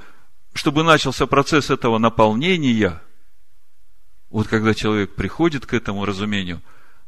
чтобы 0.53 0.83
начался 0.83 1.25
процесс 1.25 1.69
этого 1.69 1.99
наполнения, 1.99 3.01
вот 4.29 4.49
когда 4.49 4.73
человек 4.73 5.15
приходит 5.15 5.65
к 5.65 5.73
этому 5.73 6.03
разумению, 6.03 6.61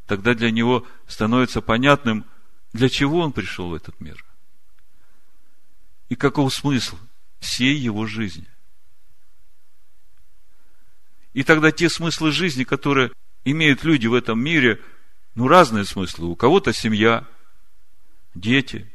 тогда 0.07 0.33
для 0.33 0.49
него 0.49 0.85
становится 1.05 1.59
понятным, 1.59 2.23
для 2.71 2.87
чего 2.87 3.19
он 3.19 3.33
пришел 3.33 3.71
в 3.71 3.73
этот 3.73 3.99
мир. 3.99 4.23
И 6.07 6.15
каков 6.15 6.53
смысл 6.53 6.95
всей 7.41 7.75
его 7.75 8.05
жизни. 8.05 8.47
И 11.33 11.43
тогда 11.43 11.71
те 11.71 11.89
смыслы 11.89 12.31
жизни, 12.31 12.63
которые 12.63 13.11
имеют 13.43 13.83
люди 13.83 14.07
в 14.07 14.13
этом 14.13 14.39
мире, 14.39 14.79
ну, 15.35 15.47
разные 15.47 15.85
смыслы. 15.85 16.27
У 16.27 16.35
кого-то 16.35 16.73
семья, 16.73 17.27
дети, 18.35 18.89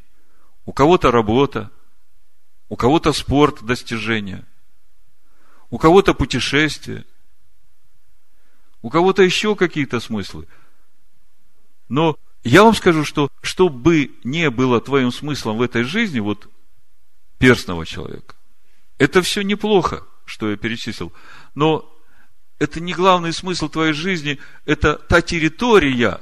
у 0.64 0.72
кого-то 0.72 1.10
работа, 1.10 1.70
у 2.68 2.76
кого-то 2.76 3.12
спорт, 3.12 3.62
достижения, 3.62 4.44
у 5.70 5.78
кого-то 5.78 6.14
путешествие, 6.14 7.04
у 8.82 8.90
кого-то 8.90 9.22
еще 9.22 9.56
какие-то 9.56 9.98
смыслы. 9.98 10.46
Но 11.88 12.16
я 12.44 12.62
вам 12.62 12.74
скажу, 12.74 13.04
что 13.04 13.28
что 13.42 13.68
бы 13.68 14.12
не 14.22 14.50
было 14.50 14.80
твоим 14.80 15.10
смыслом 15.10 15.58
в 15.58 15.62
этой 15.62 15.82
жизни, 15.82 16.20
вот 16.20 16.48
перстного 17.38 17.84
человека, 17.84 18.36
это 18.98 19.22
все 19.22 19.42
неплохо, 19.42 20.04
что 20.24 20.50
я 20.50 20.56
перечислил. 20.56 21.12
Но 21.54 21.92
это 22.58 22.80
не 22.80 22.92
главный 22.92 23.32
смысл 23.32 23.68
твоей 23.68 23.92
жизни, 23.92 24.38
это 24.64 24.94
та 24.94 25.22
территория, 25.22 26.20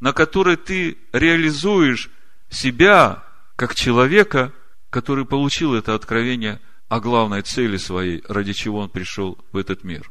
на 0.00 0.12
которой 0.12 0.56
ты 0.56 0.98
реализуешь 1.12 2.10
себя 2.48 3.24
как 3.54 3.74
человека, 3.74 4.52
который 4.90 5.24
получил 5.24 5.74
это 5.74 5.94
откровение 5.94 6.60
о 6.88 7.00
главной 7.00 7.42
цели 7.42 7.76
своей, 7.76 8.22
ради 8.28 8.52
чего 8.52 8.80
он 8.80 8.88
пришел 8.88 9.38
в 9.52 9.56
этот 9.56 9.84
мир. 9.84 10.10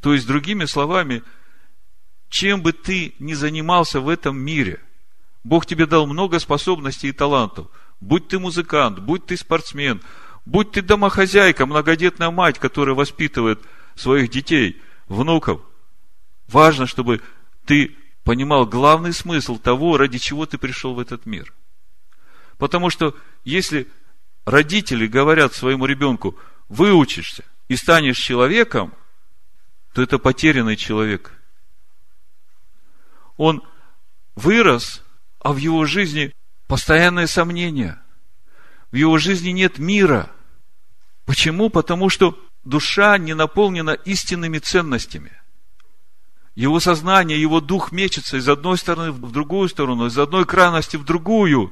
То 0.00 0.14
есть, 0.14 0.26
другими 0.26 0.64
словами, 0.64 1.22
чем 2.28 2.62
бы 2.62 2.72
ты 2.72 3.14
ни 3.18 3.34
занимался 3.34 4.00
в 4.00 4.08
этом 4.08 4.38
мире, 4.38 4.80
Бог 5.44 5.66
тебе 5.66 5.86
дал 5.86 6.06
много 6.06 6.38
способностей 6.38 7.08
и 7.08 7.12
талантов. 7.12 7.68
Будь 8.00 8.28
ты 8.28 8.38
музыкант, 8.38 9.00
будь 9.00 9.26
ты 9.26 9.36
спортсмен, 9.36 10.02
будь 10.48 10.72
ты 10.72 10.80
домохозяйка, 10.80 11.66
многодетная 11.66 12.30
мать, 12.30 12.58
которая 12.58 12.94
воспитывает 12.94 13.60
своих 13.94 14.30
детей, 14.30 14.80
внуков. 15.06 15.60
Важно, 16.48 16.86
чтобы 16.86 17.20
ты 17.66 17.94
понимал 18.24 18.64
главный 18.64 19.12
смысл 19.12 19.58
того, 19.58 19.98
ради 19.98 20.16
чего 20.16 20.46
ты 20.46 20.56
пришел 20.56 20.94
в 20.94 21.00
этот 21.00 21.26
мир. 21.26 21.52
Потому 22.56 22.88
что 22.88 23.14
если 23.44 23.88
родители 24.46 25.06
говорят 25.06 25.52
своему 25.52 25.84
ребенку, 25.84 26.34
выучишься 26.70 27.44
и 27.68 27.76
станешь 27.76 28.16
человеком, 28.16 28.94
то 29.92 30.02
это 30.02 30.18
потерянный 30.18 30.76
человек. 30.76 31.32
Он 33.36 33.62
вырос, 34.34 35.04
а 35.40 35.52
в 35.52 35.58
его 35.58 35.84
жизни 35.84 36.32
постоянные 36.66 37.26
сомнения. 37.26 38.00
В 38.90 38.96
его 38.96 39.18
жизни 39.18 39.50
нет 39.50 39.78
мира. 39.78 40.30
Почему? 41.28 41.68
Потому 41.68 42.08
что 42.08 42.42
душа 42.64 43.18
не 43.18 43.34
наполнена 43.34 43.90
истинными 43.90 44.60
ценностями. 44.60 45.30
Его 46.54 46.80
сознание, 46.80 47.38
его 47.38 47.60
дух 47.60 47.92
мечется 47.92 48.38
из 48.38 48.48
одной 48.48 48.78
стороны 48.78 49.12
в 49.12 49.30
другую 49.30 49.68
сторону, 49.68 50.06
из 50.06 50.16
одной 50.16 50.46
крайности 50.46 50.96
в 50.96 51.04
другую. 51.04 51.70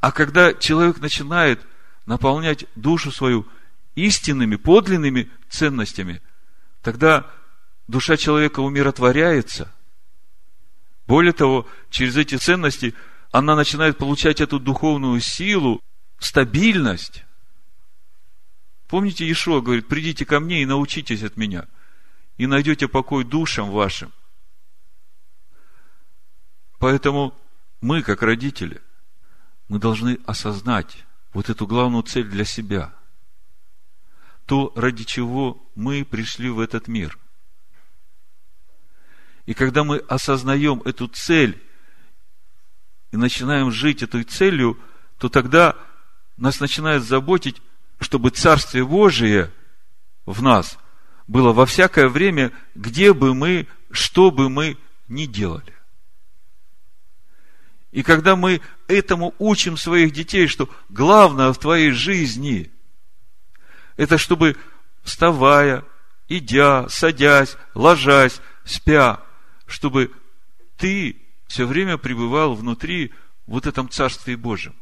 А 0.00 0.12
когда 0.12 0.54
человек 0.54 0.98
начинает 1.00 1.60
наполнять 2.06 2.64
душу 2.74 3.12
свою 3.12 3.46
истинными, 3.96 4.56
подлинными 4.56 5.30
ценностями, 5.50 6.22
тогда 6.80 7.30
душа 7.86 8.16
человека 8.16 8.60
умиротворяется. 8.60 9.70
Более 11.06 11.34
того, 11.34 11.66
через 11.90 12.16
эти 12.16 12.36
ценности 12.36 12.94
она 13.30 13.56
начинает 13.56 13.98
получать 13.98 14.40
эту 14.40 14.58
духовную 14.58 15.20
силу, 15.20 15.82
стабильность. 16.18 17.24
Помните, 18.92 19.24
Иешуа 19.24 19.62
говорит, 19.62 19.88
придите 19.88 20.26
ко 20.26 20.38
мне 20.38 20.60
и 20.60 20.66
научитесь 20.66 21.22
от 21.22 21.38
меня– 21.38 21.66
и 22.36 22.46
найдете 22.46 22.88
покой 22.88 23.24
душам 23.24 23.70
вашим. 23.70 24.12
Поэтому 26.78 27.34
мы, 27.80 28.02
как 28.02 28.20
родители, 28.22 28.82
мы 29.68 29.78
должны 29.78 30.18
осознать 30.26 31.06
вот 31.32 31.48
эту 31.48 31.66
главную 31.66 32.02
цель 32.02 32.28
для 32.28 32.44
себя. 32.44 32.92
То, 34.44 34.72
ради 34.76 35.04
чего 35.04 35.64
мы 35.74 36.04
пришли 36.04 36.50
в 36.50 36.60
этот 36.60 36.88
мир. 36.88 37.18
И 39.46 39.54
когда 39.54 39.84
мы 39.84 39.98
осознаем 39.98 40.82
эту 40.84 41.08
цель 41.08 41.62
и 43.10 43.16
начинаем 43.16 43.70
жить 43.70 44.02
этой 44.02 44.24
целью, 44.24 44.78
то 45.16 45.30
тогда 45.30 45.76
нас 46.36 46.60
начинает 46.60 47.04
заботить, 47.04 47.62
чтобы 48.02 48.30
Царствие 48.30 48.84
Божие 48.84 49.50
в 50.26 50.42
нас 50.42 50.78
было 51.26 51.52
во 51.52 51.66
всякое 51.66 52.08
время, 52.08 52.52
где 52.74 53.12
бы 53.12 53.34
мы, 53.34 53.66
что 53.90 54.30
бы 54.30 54.48
мы 54.50 54.76
ни 55.08 55.26
делали. 55.26 55.74
И 57.90 58.02
когда 58.02 58.36
мы 58.36 58.60
этому 58.88 59.34
учим 59.38 59.76
своих 59.76 60.12
детей, 60.12 60.46
что 60.46 60.68
главное 60.88 61.52
в 61.52 61.58
твоей 61.58 61.90
жизни, 61.90 62.72
это 63.96 64.18
чтобы 64.18 64.56
вставая, 65.02 65.84
идя, 66.28 66.88
садясь, 66.88 67.56
ложась, 67.74 68.40
спя, 68.64 69.22
чтобы 69.66 70.10
ты 70.76 71.20
все 71.46 71.66
время 71.66 71.98
пребывал 71.98 72.54
внутри 72.54 73.12
вот 73.46 73.66
этом 73.66 73.90
Царстве 73.90 74.36
Божьем. 74.36 74.74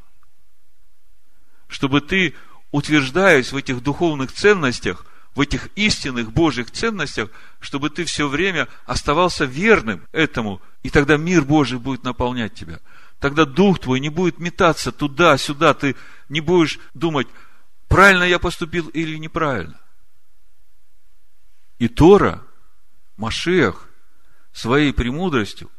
Чтобы 1.67 2.01
ты, 2.01 2.35
утверждаясь 2.71 3.53
в 3.53 3.57
этих 3.57 3.83
духовных 3.83 4.33
ценностях, 4.33 5.05
в 5.35 5.41
этих 5.41 5.69
истинных 5.77 6.33
Божьих 6.33 6.71
ценностях, 6.71 7.31
чтобы 7.61 7.91
ты 7.91 8.05
все 8.05 8.29
время 8.29 8.69
оставался 8.85 9.45
верным 9.45 10.07
этому, 10.13 10.61
и 10.83 10.91
тогда 10.91 11.17
мир 11.17 11.43
Божий 11.43 11.79
будет 11.79 12.03
наполнять 12.03 12.55
тебя. 12.55 12.81
Тогда 13.19 13.45
дух 13.45 13.79
твой 13.79 14.01
не 14.01 14.09
будет 14.09 14.39
метаться 14.39 14.93
туда-сюда, 14.93 15.75
ты 15.75 15.95
не 16.29 16.41
будешь 16.41 16.79
думать, 16.95 17.29
правильно 17.89 18.25
я 18.25 18.39
поступил 18.39 18.89
или 18.89 19.17
неправильно. 19.19 19.79
И 21.79 21.89
Тора, 21.89 22.43
Машех, 23.17 23.89
своей 24.53 24.93
премудростью 24.93 25.71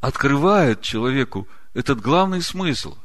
открывает 0.00 0.82
человеку 0.82 1.48
этот 1.74 2.00
главный 2.00 2.42
смысл. 2.42 2.96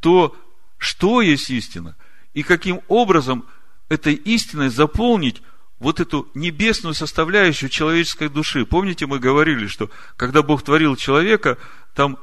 То, 0.00 0.36
что 0.82 1.20
есть 1.22 1.48
истина, 1.48 1.94
и 2.34 2.42
каким 2.42 2.80
образом 2.88 3.44
этой 3.88 4.14
истиной 4.14 4.68
заполнить 4.68 5.40
вот 5.78 6.00
эту 6.00 6.28
небесную 6.34 6.94
составляющую 6.94 7.70
человеческой 7.70 8.28
души. 8.28 8.66
Помните, 8.66 9.06
мы 9.06 9.20
говорили, 9.20 9.68
что 9.68 9.90
когда 10.16 10.42
Бог 10.42 10.62
творил 10.62 10.96
человека, 10.96 11.56
там 11.94 12.18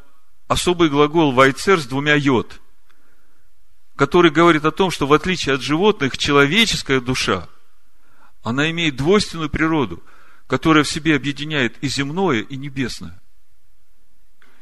особый 0.49 0.89
глагол 0.89 1.31
«вайцер» 1.31 1.79
с 1.79 1.85
двумя 1.85 2.15
«йод», 2.15 2.59
который 3.95 4.29
говорит 4.29 4.65
о 4.65 4.71
том, 4.71 4.91
что 4.91 5.07
в 5.07 5.13
отличие 5.13 5.55
от 5.55 5.61
животных, 5.61 6.17
человеческая 6.17 6.99
душа, 6.99 7.47
она 8.43 8.69
имеет 8.71 8.97
двойственную 8.97 9.49
природу, 9.49 10.03
которая 10.47 10.83
в 10.83 10.89
себе 10.89 11.15
объединяет 11.15 11.77
и 11.81 11.87
земное, 11.87 12.41
и 12.41 12.57
небесное. 12.57 13.21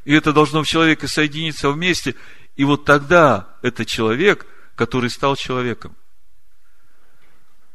И 0.07 0.13
это 0.13 0.31
должно 0.31 0.63
в 0.63 0.67
человеке 0.67 1.05
соединиться 1.05 1.69
вместе, 1.69 2.15
и 2.55 2.63
вот 2.63 2.85
тогда 2.85 3.57
это 3.61 3.83
человек, 3.83 4.47
который 4.73 5.09
стал 5.09 5.35
человеком. 5.35 5.97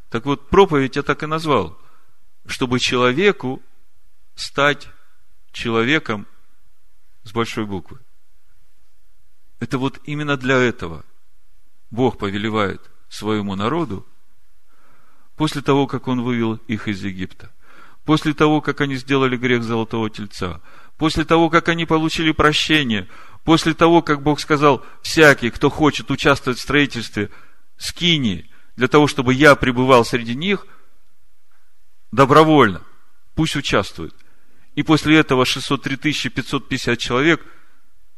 Так 0.08 0.24
вот, 0.24 0.48
проповедь 0.48 0.96
я 0.96 1.02
так 1.02 1.22
и 1.22 1.26
назвал, 1.26 1.78
чтобы 2.46 2.80
человеку 2.80 3.62
стать 4.34 4.88
человеком 5.52 6.26
с 7.22 7.32
большой 7.32 7.66
буквы. 7.66 7.98
Это 9.60 9.76
вот 9.76 10.00
именно 10.04 10.38
для 10.38 10.56
этого 10.56 11.04
Бог 11.90 12.16
повелевает 12.16 12.80
своему 13.10 13.56
народу 13.56 14.06
после 15.36 15.60
того, 15.60 15.86
как 15.86 16.08
Он 16.08 16.22
вывел 16.22 16.54
их 16.66 16.88
из 16.88 17.04
Египта, 17.04 17.52
после 18.06 18.32
того, 18.32 18.62
как 18.62 18.80
они 18.80 18.96
сделали 18.96 19.36
грех 19.36 19.62
Золотого 19.64 20.08
Тельца, 20.08 20.62
после 20.96 21.24
того, 21.24 21.50
как 21.50 21.68
они 21.68 21.84
получили 21.84 22.32
прощение, 22.32 23.08
после 23.44 23.74
того, 23.74 24.02
как 24.02 24.22
Бог 24.22 24.40
сказал, 24.40 24.84
всякий, 25.02 25.50
кто 25.50 25.70
хочет 25.70 26.10
участвовать 26.10 26.58
в 26.58 26.62
строительстве 26.62 27.30
скини, 27.76 28.48
для 28.76 28.88
того, 28.88 29.06
чтобы 29.06 29.34
я 29.34 29.54
пребывал 29.54 30.04
среди 30.04 30.34
них, 30.34 30.66
добровольно, 32.10 32.82
пусть 33.34 33.56
участвует. 33.56 34.14
И 34.74 34.82
после 34.82 35.18
этого 35.18 35.44
603 35.44 36.30
550 36.30 36.98
человек 36.98 37.44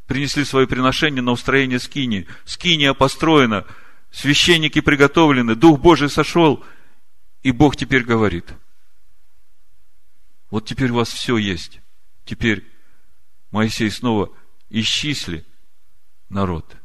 принесли 0.07 0.45
свои 0.45 0.67
приношения 0.67 1.23
на 1.23 1.33
устроение 1.33 1.81
скини. 1.81 2.29
Скиния 2.45 2.95
построена, 2.95 3.67
священники 4.13 4.81
приготовлены, 4.81 5.55
Дух 5.55 5.81
Божий 5.81 6.09
сошел, 6.09 6.65
и 7.43 7.51
Бог 7.51 7.77
теперь 7.77 8.05
говорит, 8.05 8.55
вот 10.51 10.67
теперь 10.67 10.91
у 10.91 10.97
вас 10.97 11.09
все 11.09 11.37
есть. 11.37 11.81
Теперь 12.25 12.65
Моисей 13.51 13.91
снова 13.91 14.33
исчисли 14.71 15.45
народ. 16.29 16.77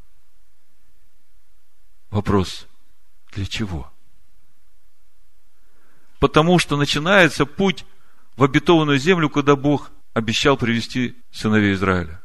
Вопрос, 2.09 2.67
для 3.31 3.45
чего? 3.45 3.91
Потому 6.19 6.59
что 6.59 6.75
начинается 6.75 7.45
путь 7.45 7.85
в 8.35 8.43
обетованную 8.43 8.97
землю, 8.99 9.29
куда 9.29 9.55
Бог 9.55 9.91
обещал 10.13 10.57
привести 10.57 11.15
сыновей 11.31 11.73
Израиля. 11.73 12.21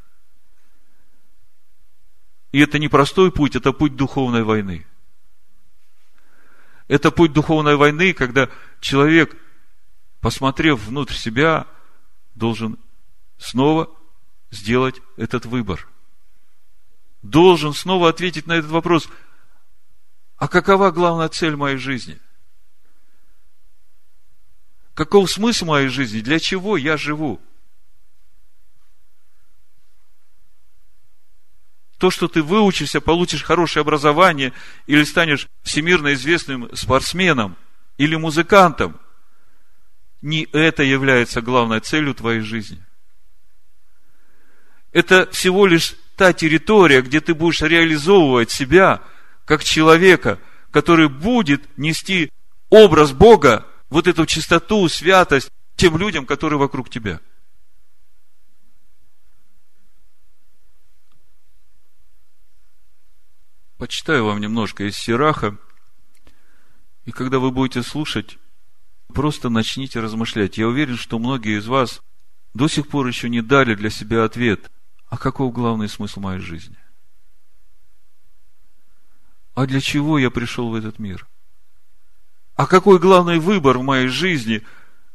И 2.50 2.61
это 2.61 2.79
не 2.79 2.88
простой 2.88 3.31
путь, 3.31 3.57
это 3.57 3.72
путь 3.72 3.96
духовной 3.96 4.42
войны. 4.42 4.87
Это 6.88 7.11
путь 7.11 7.33
духовной 7.33 7.77
войны, 7.77 8.12
когда 8.12 8.50
человек, 8.81 9.37
посмотрев 10.20 10.81
внутрь 10.81 11.14
себя, 11.14 11.66
должен 12.35 12.79
снова 13.44 13.90
сделать 14.50 15.00
этот 15.16 15.44
выбор. 15.44 15.87
Должен 17.22 17.74
снова 17.74 18.09
ответить 18.09 18.46
на 18.46 18.54
этот 18.54 18.70
вопрос. 18.70 19.09
А 20.37 20.48
какова 20.48 20.90
главная 20.90 21.28
цель 21.28 21.57
моей 21.57 21.76
жизни? 21.76 22.18
Каков 24.94 25.30
смысл 25.30 25.66
моей 25.66 25.88
жизни? 25.88 26.20
Для 26.20 26.38
чего 26.38 26.76
я 26.76 26.96
живу? 26.96 27.40
То, 31.98 32.11
что 32.11 32.28
ты 32.28 32.42
выучишься, 32.42 33.00
получишь 33.00 33.42
хорошее 33.42 33.83
образование 33.83 34.52
или 34.87 35.04
станешь 35.04 35.48
всемирно 35.62 36.14
известным 36.14 36.74
спортсменом 36.74 37.57
или 37.98 38.16
музыкантом, 38.16 38.98
не 40.22 40.48
это 40.52 40.83
является 40.83 41.40
главной 41.40 41.80
целью 41.80 42.14
твоей 42.14 42.40
жизни. 42.40 42.85
Это 44.94 45.28
всего 45.33 45.66
лишь 45.66 45.96
та 46.14 46.33
территория, 46.33 47.02
где 47.02 47.20
ты 47.20 47.35
будешь 47.35 47.61
реализовывать 47.61 48.52
себя 48.52 49.02
как 49.44 49.64
человека, 49.64 50.38
который 50.70 51.09
будет 51.09 51.76
нести 51.76 52.30
образ 52.70 53.12
Бога 53.12 53.66
вот 53.90 54.07
эту 54.07 54.24
чистоту, 54.24 54.88
святость 54.88 55.50
тем 55.74 55.98
людям, 55.98 56.26
которые 56.26 56.61
вокруг 56.61 56.88
тебя. 56.90 57.20
Почитаю 63.76 64.26
вам 64.26 64.40
немножко 64.40 64.85
из 64.85 64.96
Сираха, 64.96 65.59
и 67.04 67.11
когда 67.11 67.40
вы 67.40 67.50
будете 67.50 67.83
слушать, 67.83 68.38
просто 69.09 69.48
начните 69.48 69.98
размышлять. 69.98 70.57
Я 70.57 70.68
уверен, 70.68 70.96
что 70.96 71.18
многие 71.18 71.59
из 71.59 71.66
вас 71.66 72.00
до 72.54 72.68
сих 72.68 72.87
пор 72.87 73.09
еще 73.09 73.28
не 73.28 73.42
дали 73.42 73.74
для 73.74 73.90
себя 73.90 74.22
ответ, 74.22 74.70
а 75.14 75.16
каков 75.16 75.53
главный 75.53 75.88
смысл 75.88 76.18
моей 76.18 76.40
жизни? 76.40 76.77
А 79.55 79.64
для 79.64 79.81
чего 79.81 80.18
я 80.18 80.29
пришел 80.29 80.70
в 80.70 80.74
этот 80.74 80.98
мир? 80.98 81.29
А 82.57 82.66
какой 82.66 82.98
главный 82.98 83.38
выбор 83.38 83.79
в 83.79 83.85
моей 83.85 84.09
жизни, 84.09 84.64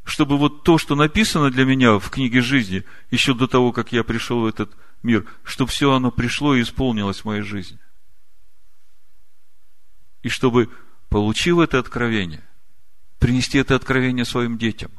чтобы 0.06 0.38
вот 0.38 0.64
то, 0.64 0.78
что 0.78 0.96
написано 0.96 1.52
для 1.52 1.66
меня 1.66 2.00
в 2.00 2.10
книге 2.10 2.40
жизни, 2.40 2.86
еще 3.12 3.34
до 3.34 3.46
того, 3.46 3.74
как 3.74 3.92
я 3.92 4.06
пришел 4.06 4.40
в 4.40 4.46
этот 4.46 4.72
мир, 5.04 5.26
чтобы 5.44 5.70
все 5.70 5.92
оно 5.92 6.12
пришло 6.12 6.56
и 6.56 6.62
исполнилось 6.62 7.20
в 7.20 7.26
моей 7.26 7.42
жизни. 7.42 7.78
И 10.24 10.30
чтобы, 10.30 10.70
получив 11.10 11.60
это 11.60 11.78
откровение, 11.78 12.48
принести 13.18 13.58
это 13.58 13.76
откровение 13.76 14.24
своим 14.24 14.58
детям. 14.58 14.94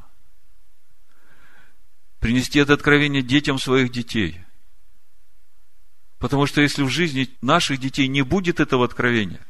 Принести 2.19 2.59
это 2.59 2.75
откровение 2.75 3.23
детям 3.23 3.57
своих 3.57 3.91
детей. 3.91 4.41
Потому 6.21 6.45
что 6.45 6.61
если 6.61 6.83
в 6.83 6.89
жизни 6.89 7.35
наших 7.41 7.79
детей 7.79 8.07
не 8.07 8.21
будет 8.21 8.59
этого 8.59 8.85
откровения, 8.85 9.41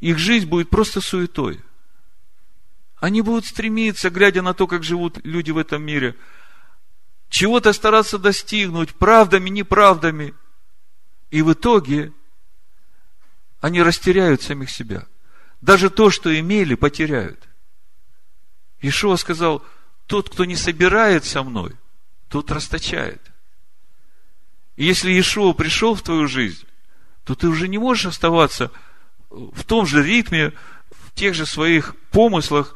их 0.00 0.16
жизнь 0.16 0.48
будет 0.48 0.70
просто 0.70 1.02
суетой. 1.02 1.60
Они 2.96 3.20
будут 3.20 3.44
стремиться, 3.44 4.08
глядя 4.08 4.40
на 4.40 4.54
то, 4.54 4.66
как 4.66 4.82
живут 4.82 5.20
люди 5.24 5.50
в 5.50 5.58
этом 5.58 5.82
мире, 5.82 6.16
чего-то 7.28 7.74
стараться 7.74 8.18
достигнуть 8.18 8.94
правдами, 8.94 9.50
неправдами. 9.50 10.32
И 11.30 11.42
в 11.42 11.52
итоге 11.52 12.14
они 13.60 13.82
растеряют 13.82 14.40
самих 14.40 14.70
себя. 14.70 15.06
Даже 15.60 15.90
то, 15.90 16.08
что 16.08 16.34
имели, 16.40 16.76
потеряют. 16.76 17.46
Ишуа 18.80 19.16
сказал, 19.16 19.62
тот, 20.06 20.30
кто 20.30 20.46
не 20.46 20.56
собирает 20.56 21.26
со 21.26 21.42
мной, 21.42 21.76
тот 22.28 22.50
расточает. 22.50 23.31
И 24.76 24.84
если 24.84 25.18
Ишуа 25.18 25.52
пришел 25.52 25.94
в 25.94 26.02
твою 26.02 26.26
жизнь, 26.26 26.66
то 27.24 27.34
ты 27.34 27.48
уже 27.48 27.68
не 27.68 27.78
можешь 27.78 28.06
оставаться 28.06 28.70
в 29.30 29.64
том 29.64 29.86
же 29.86 30.02
ритме, 30.02 30.52
в 30.90 31.12
тех 31.14 31.34
же 31.34 31.46
своих 31.46 31.96
помыслах, 32.10 32.74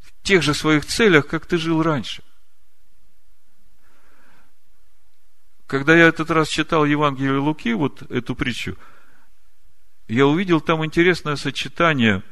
в 0.00 0.22
тех 0.22 0.42
же 0.42 0.54
своих 0.54 0.84
целях, 0.86 1.26
как 1.26 1.46
ты 1.46 1.58
жил 1.58 1.82
раньше. 1.82 2.22
Когда 5.66 5.96
я 5.96 6.08
этот 6.08 6.30
раз 6.30 6.48
читал 6.48 6.84
Евангелие 6.84 7.38
Луки, 7.38 7.72
вот 7.72 8.02
эту 8.10 8.34
притчу, 8.34 8.76
я 10.08 10.26
увидел 10.26 10.60
там 10.60 10.84
интересное 10.84 11.36
сочетание. 11.36 12.22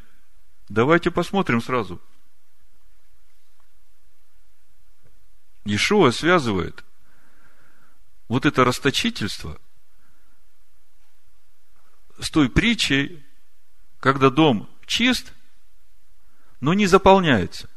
Давайте 0.68 1.10
посмотрим 1.10 1.62
сразу. 1.62 2.00
Ишуа 5.64 6.10
связывает 6.10 6.84
вот 8.32 8.46
это 8.46 8.64
расточительство 8.64 9.60
с 12.18 12.30
той 12.30 12.48
притчей, 12.48 13.22
когда 14.00 14.30
дом 14.30 14.70
чист, 14.86 15.34
но 16.58 16.72
не 16.72 16.86
заполняется. 16.86 17.68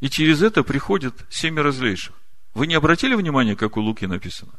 И 0.00 0.08
через 0.08 0.40
это 0.40 0.62
приходят 0.62 1.14
семеро 1.28 1.70
злейших. 1.70 2.16
Вы 2.54 2.66
не 2.66 2.72
обратили 2.72 3.14
внимания, 3.14 3.56
как 3.56 3.76
у 3.76 3.82
Луки 3.82 4.06
написано? 4.06 4.54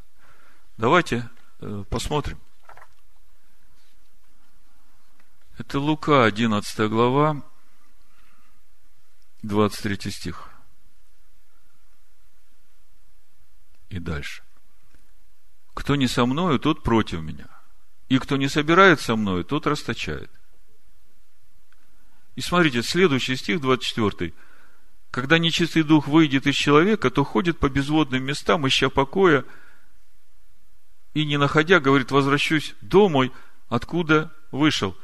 Давайте 0.78 1.28
э, 1.62 1.84
посмотрим. 1.90 2.40
Это 5.58 5.80
Лука, 5.80 6.24
11 6.24 6.88
глава, 6.88 7.42
23 9.42 10.12
стих. 10.12 10.55
И 13.90 14.00
дальше. 14.00 14.44
Кто 15.74 15.96
не 15.96 16.08
со 16.08 16.26
мною, 16.26 16.60
тот 16.60 16.84
против 16.84 17.22
меня. 17.22 17.48
И 18.08 18.18
кто 18.20 18.38
не 18.38 18.48
собирает 18.48 19.00
со 19.00 19.16
мной, 19.16 19.44
тот 19.44 19.68
расточает. 19.68 20.32
И 22.36 22.42
смотрите, 22.42 22.84
следующий 22.84 23.36
стих, 23.36 23.62
24. 23.62 24.34
Когда 25.12 25.38
нечистый 25.38 25.84
дух 25.84 26.08
выйдет 26.08 26.46
из 26.48 26.56
человека, 26.56 27.10
то 27.10 27.24
ходит 27.24 27.58
по 27.58 27.70
безводным 27.70 28.24
местам, 28.24 28.68
ища 28.68 28.90
покоя, 28.90 29.46
и 31.14 31.26
не 31.26 31.38
находя, 31.38 31.80
говорит, 31.80 32.12
возвращусь 32.12 32.76
домой, 32.82 33.32
откуда 33.70 34.34
вышел. 34.52 34.98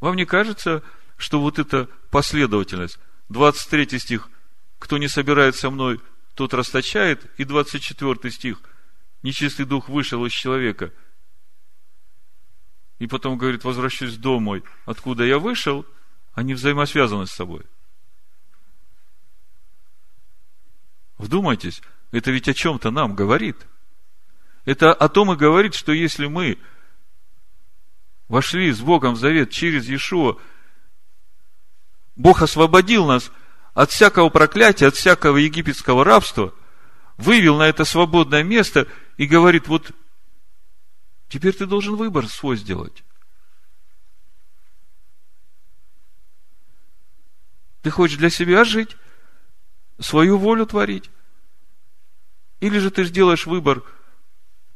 Вам 0.00 0.16
не 0.16 0.26
кажется, 0.26 0.82
что 1.16 1.40
вот 1.40 1.60
эта 1.60 1.88
последовательность, 2.10 2.98
23 3.28 3.98
стих, 3.98 4.28
кто 4.78 4.98
не 4.98 5.06
собирает 5.08 5.54
со 5.54 5.70
мной, 5.70 6.00
тот 6.38 6.54
расточает, 6.54 7.28
и 7.36 7.42
24 7.42 8.30
стих, 8.30 8.60
нечистый 9.24 9.66
дух 9.66 9.88
вышел 9.88 10.24
из 10.24 10.30
человека, 10.30 10.92
и 13.00 13.08
потом 13.08 13.36
говорит, 13.36 13.64
возвращусь 13.64 14.16
домой, 14.16 14.62
откуда 14.86 15.24
я 15.24 15.40
вышел, 15.40 15.84
они 16.34 16.54
взаимосвязаны 16.54 17.26
с 17.26 17.32
собой. 17.32 17.66
Вдумайтесь, 21.16 21.82
это 22.12 22.30
ведь 22.30 22.48
о 22.48 22.54
чем-то 22.54 22.92
нам 22.92 23.16
говорит. 23.16 23.66
Это 24.64 24.94
о 24.94 25.08
том 25.08 25.32
и 25.32 25.36
говорит, 25.36 25.74
что 25.74 25.90
если 25.90 26.26
мы 26.26 26.56
вошли 28.28 28.70
с 28.70 28.80
Богом 28.80 29.14
в 29.14 29.18
завет 29.18 29.50
через 29.50 29.88
Иешуа, 29.88 30.40
Бог 32.14 32.42
освободил 32.42 33.06
нас 33.06 33.32
от 33.78 33.92
всякого 33.92 34.28
проклятия, 34.28 34.88
от 34.88 34.96
всякого 34.96 35.36
египетского 35.36 36.04
рабства, 36.04 36.52
вывел 37.16 37.58
на 37.58 37.68
это 37.68 37.84
свободное 37.84 38.42
место 38.42 38.88
и 39.16 39.24
говорит, 39.24 39.68
вот 39.68 39.92
теперь 41.28 41.54
ты 41.54 41.64
должен 41.64 41.94
выбор 41.94 42.26
свой 42.26 42.56
сделать. 42.56 43.04
Ты 47.82 47.90
хочешь 47.90 48.18
для 48.18 48.30
себя 48.30 48.64
жить, 48.64 48.96
свою 50.00 50.38
волю 50.38 50.66
творить? 50.66 51.08
Или 52.58 52.80
же 52.80 52.90
ты 52.90 53.04
сделаешь 53.04 53.46
выбор 53.46 53.84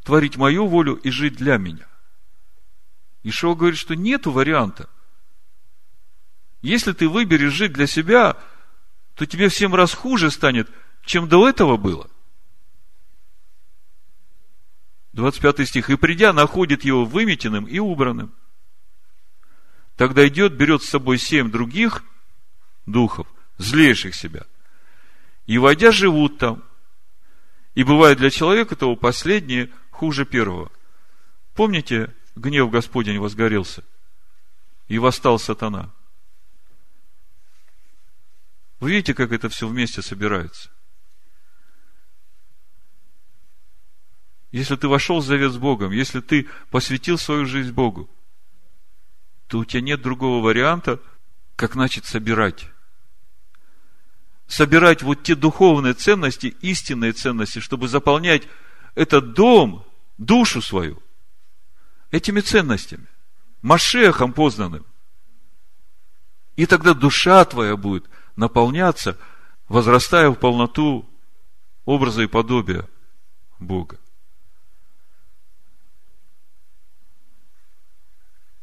творить 0.05 0.37
мою 0.37 0.69
волю 0.69 0.95
и 0.95 1.11
жить 1.11 1.35
для 1.35 1.57
меня? 1.57 1.89
Ишо 3.25 3.57
говорит, 3.57 3.81
что 3.81 3.97
нету 3.97 4.31
варианта. 4.31 4.89
Если 6.61 6.93
ты 6.93 7.09
выберешь 7.09 7.53
жить 7.53 7.73
для 7.73 7.89
себя, 7.89 8.37
то 9.15 9.27
тебе 9.27 9.49
в 9.49 9.55
семь 9.55 9.75
раз 9.75 9.93
хуже 9.93 10.31
станет, 10.31 10.71
чем 11.05 11.29
до 11.29 11.49
этого 11.49 11.77
было. 11.77 12.09
25 15.13 15.69
стих. 15.69 15.91
«И 15.91 15.97
придя, 15.97 16.33
находит 16.33 16.85
его 16.85 17.05
выметенным 17.05 17.67
и 17.67 17.79
убранным. 17.79 18.33
Тогда 19.97 20.27
идет, 20.27 20.55
берет 20.55 20.83
с 20.83 20.89
собой 20.89 21.19
семь 21.19 21.51
других 21.51 22.03
духов, 22.87 23.27
злейших 23.59 24.15
себя, 24.15 24.47
и, 25.47 25.59
войдя, 25.59 25.93
живут 25.93 26.39
там. 26.39 26.63
И 27.75 27.85
бывает 27.85 28.19
для 28.19 28.31
человека 28.31 28.75
того 28.75 28.97
последнее 28.97 29.71
хуже 29.91 30.25
первого. 30.25 30.71
Помните, 31.55 32.15
гнев 32.37 32.71
Господень 32.71 33.19
возгорелся, 33.19 33.85
и 34.89 34.99
восстал 34.99 35.39
сатана. 35.39 35.91
Вы 38.83 38.91
видите, 38.91 39.15
как 39.15 39.31
это 39.31 39.49
все 39.49 39.69
вместе 39.69 40.03
собирается? 40.03 40.69
Если 44.51 44.75
ты 44.75 44.89
вошел 44.89 45.21
в 45.21 45.25
завет 45.25 45.53
с 45.53 45.57
Богом, 45.57 45.93
если 45.93 46.19
ты 46.19 46.49
посвятил 46.69 47.17
свою 47.17 47.47
жизнь 47.47 47.71
Богу, 47.71 48.11
то 49.47 49.61
у 49.61 49.65
тебя 49.65 49.83
нет 49.83 50.03
другого 50.03 50.43
варианта, 50.43 51.01
как 51.55 51.77
начать 51.77 52.07
собирать 52.07 52.67
собирать 54.49 55.03
вот 55.03 55.23
те 55.23 55.37
духовные 55.37 55.95
ценности, 55.95 56.57
истинные 56.61 57.13
ценности, 57.13 57.61
чтобы 57.61 57.87
заполнять 57.87 58.49
этот 58.97 59.33
дом, 59.35 59.87
душу 60.19 60.61
свою, 60.61 61.01
этими 62.11 62.41
ценностями, 62.41 63.07
Машехом 63.63 64.33
познанным. 64.33 64.85
И 66.57 66.67
тогда 66.67 66.95
душа 66.95 67.45
твоя 67.45 67.77
будет 67.77 68.11
наполняться, 68.37 69.19
возрастая 69.69 70.31
в 70.31 70.37
полноту 70.37 71.09
образа 71.85 72.23
и 72.23 72.27
подобия 72.27 72.89
Бога. 73.59 73.99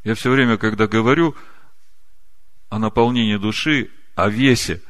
Я 0.04 0.16
все 0.16 0.32
время, 0.32 0.58
когда 0.58 0.88
говорю 0.88 1.36
о 2.70 2.80
наполнении 2.80 3.38
души, 3.38 3.90
о 4.16 4.30
весе– 4.30 4.82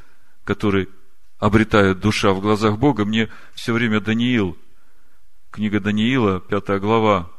который 0.50 0.90
обретает 1.38 2.00
душа 2.00 2.34
в 2.34 2.42
глазах 2.42 2.80
Бога, 2.80 3.06
мне 3.06 3.30
все 3.54 3.72
время 3.72 4.02
Даниил, 4.02 4.58
книга 5.52 5.80
Даниила, 5.80 6.40
пятая 6.40 6.80
глава, 6.80 7.30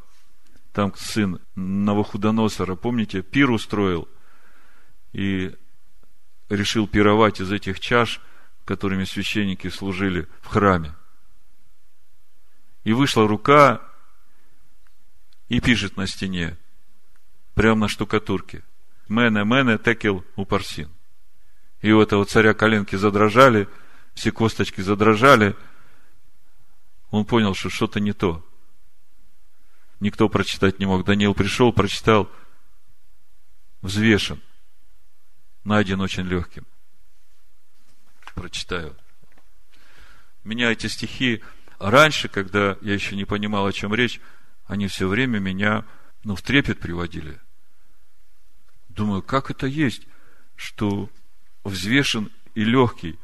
там 0.73 0.95
сын 0.97 1.41
Новохудоносора, 1.57 2.77
помните, 2.77 3.23
пир 3.23 3.51
устроил 3.51 4.07
и 5.13 5.57
решил 6.51 6.87
пировать 6.87 7.41
из 7.41 7.51
этих 7.51 7.81
чаш, 7.81 8.21
которыми 8.67 9.05
священники 9.05 9.69
служили 9.69 10.29
в 10.43 10.49
храме. 10.49 10.95
И 12.85 12.93
вышла 12.93 13.27
рука 13.27 13.81
и 15.49 15.61
пишет 15.61 15.97
на 15.97 16.07
стене, 16.07 16.59
прямо 17.55 17.83
на 17.83 17.89
штукатурке. 17.89 18.63
Мене, 19.09 19.45
мене, 19.45 19.79
текел 19.79 20.25
упарсин. 20.37 20.91
И 21.81 21.91
у 21.93 22.01
этого 22.01 22.25
царя 22.25 22.53
коленки 22.53 22.97
задрожали, 22.97 23.69
все 24.15 24.31
косточки 24.33 24.81
задрожали. 24.81 25.57
Он 27.11 27.25
понял, 27.25 27.55
что 27.55 27.71
что-то 27.71 28.01
не 28.01 28.13
то. 28.13 28.45
Никто 29.99 30.29
прочитать 30.29 30.79
не 30.79 30.87
мог. 30.87 31.05
Даниил 31.05 31.35
пришел, 31.35 31.73
прочитал, 31.73 32.31
взвешен, 33.83 34.41
найден 35.65 36.01
очень 36.01 36.25
легким. 36.25 36.67
Прочитаю. 38.35 38.97
Меня 40.45 40.73
эти 40.73 40.87
стихи 40.87 41.43
раньше, 41.79 42.29
когда 42.29 42.77
я 42.81 42.95
еще 42.95 43.17
не 43.17 43.25
понимал, 43.25 43.67
о 43.67 43.73
чем 43.73 43.95
речь, 43.95 44.21
они 44.67 44.87
все 44.87 45.09
время 45.09 45.39
меня 45.39 45.85
ну, 46.25 46.37
в 46.37 46.43
трепет 46.43 46.81
приводили. 46.81 47.41
Думаю, 48.89 49.23
как 49.23 49.51
это 49.51 49.67
есть, 49.67 50.07
что 50.57 51.11
взвешен 51.65 52.31
и 52.55 52.65
легкий. 52.65 53.19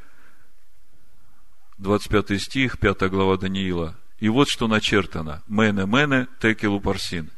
25 1.79 2.41
стих, 2.41 2.79
5 2.79 3.11
глава 3.11 3.37
Даниила. 3.37 3.97
И 4.19 4.29
вот 4.29 4.49
что 4.49 4.67
начертано. 4.67 5.43
Мене, 5.47 5.87
мене, 5.87 6.27
текелу 6.41 6.81
парсин. 6.81 7.31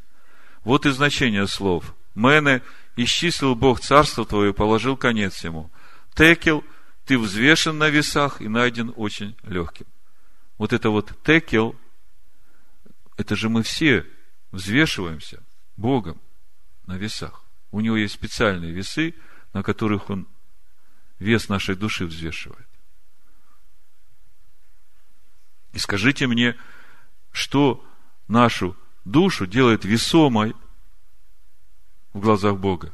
Вот 0.63 0.87
и 0.87 0.91
значение 0.91 1.47
слов. 1.49 1.95
Мене, 2.15 2.63
исчислил 3.05 3.55
Бог 3.55 3.81
царство 3.81 4.27
твое 4.27 4.53
положил 4.53 4.97
конец 4.97 5.45
ему. 5.45 5.71
Текел, 6.15 6.65
ты 7.05 7.17
взвешен 7.19 7.79
на 7.79 7.89
весах 7.89 8.41
и 8.41 8.49
найден 8.49 8.93
очень 8.97 9.37
легким. 9.45 9.87
Вот 10.59 10.73
это 10.73 10.91
вот 10.91 11.13
текел, 11.23 11.77
это 13.17 13.37
же 13.37 13.49
мы 13.49 13.63
все 13.63 14.05
взвешиваемся 14.51 15.43
Богом 15.77 16.21
на 16.87 16.97
весах. 16.97 17.45
У 17.71 17.81
него 17.81 17.97
есть 17.97 18.15
специальные 18.15 18.73
весы, 18.73 19.15
на 19.53 19.63
которых 19.63 20.11
он 20.11 20.27
вес 21.21 21.49
нашей 21.49 21.77
души 21.77 22.05
взвешивает. 22.05 22.67
И 25.73 25.79
скажите 25.79 26.27
мне, 26.27 26.57
что 27.31 27.85
нашу 28.27 28.77
душу 29.05 29.47
делает 29.47 29.85
весомой 29.85 30.55
в 32.19 32.21
глазах 32.21 32.59
Бога? 32.59 32.93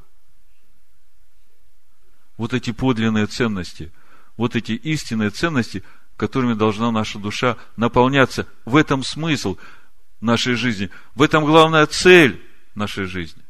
Вот 2.37 2.53
эти 2.55 2.73
подлинные 2.73 3.27
ценности, 3.27 3.93
вот 4.37 4.57
эти 4.57 4.73
истинные 4.73 5.31
ценности, 5.31 5.83
которыми 6.17 6.55
должна 6.55 6.91
наша 6.91 7.19
душа 7.19 7.57
наполняться. 7.77 8.47
В 8.65 8.77
этом 8.77 9.03
смысл 9.03 9.57
нашей 10.21 10.55
жизни. 10.55 10.91
В 11.15 11.23
этом 11.23 11.45
главная 11.45 11.87
цель 11.87 12.43
нашей 12.75 13.07
жизни. 13.07 13.43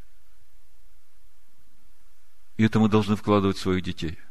И 2.57 2.65
это 2.65 2.79
мы 2.79 2.89
должны 2.89 3.17
вкладывать 3.17 3.59
в 3.59 3.61
своих 3.61 3.83
детей– 3.83 4.19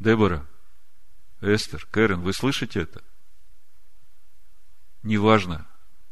Дебора, 0.00 0.46
Эстер, 1.42 1.86
Кэрен, 1.90 2.22
вы 2.22 2.32
слышите 2.32 2.80
это? 2.80 3.04
Неважно, 5.02 5.66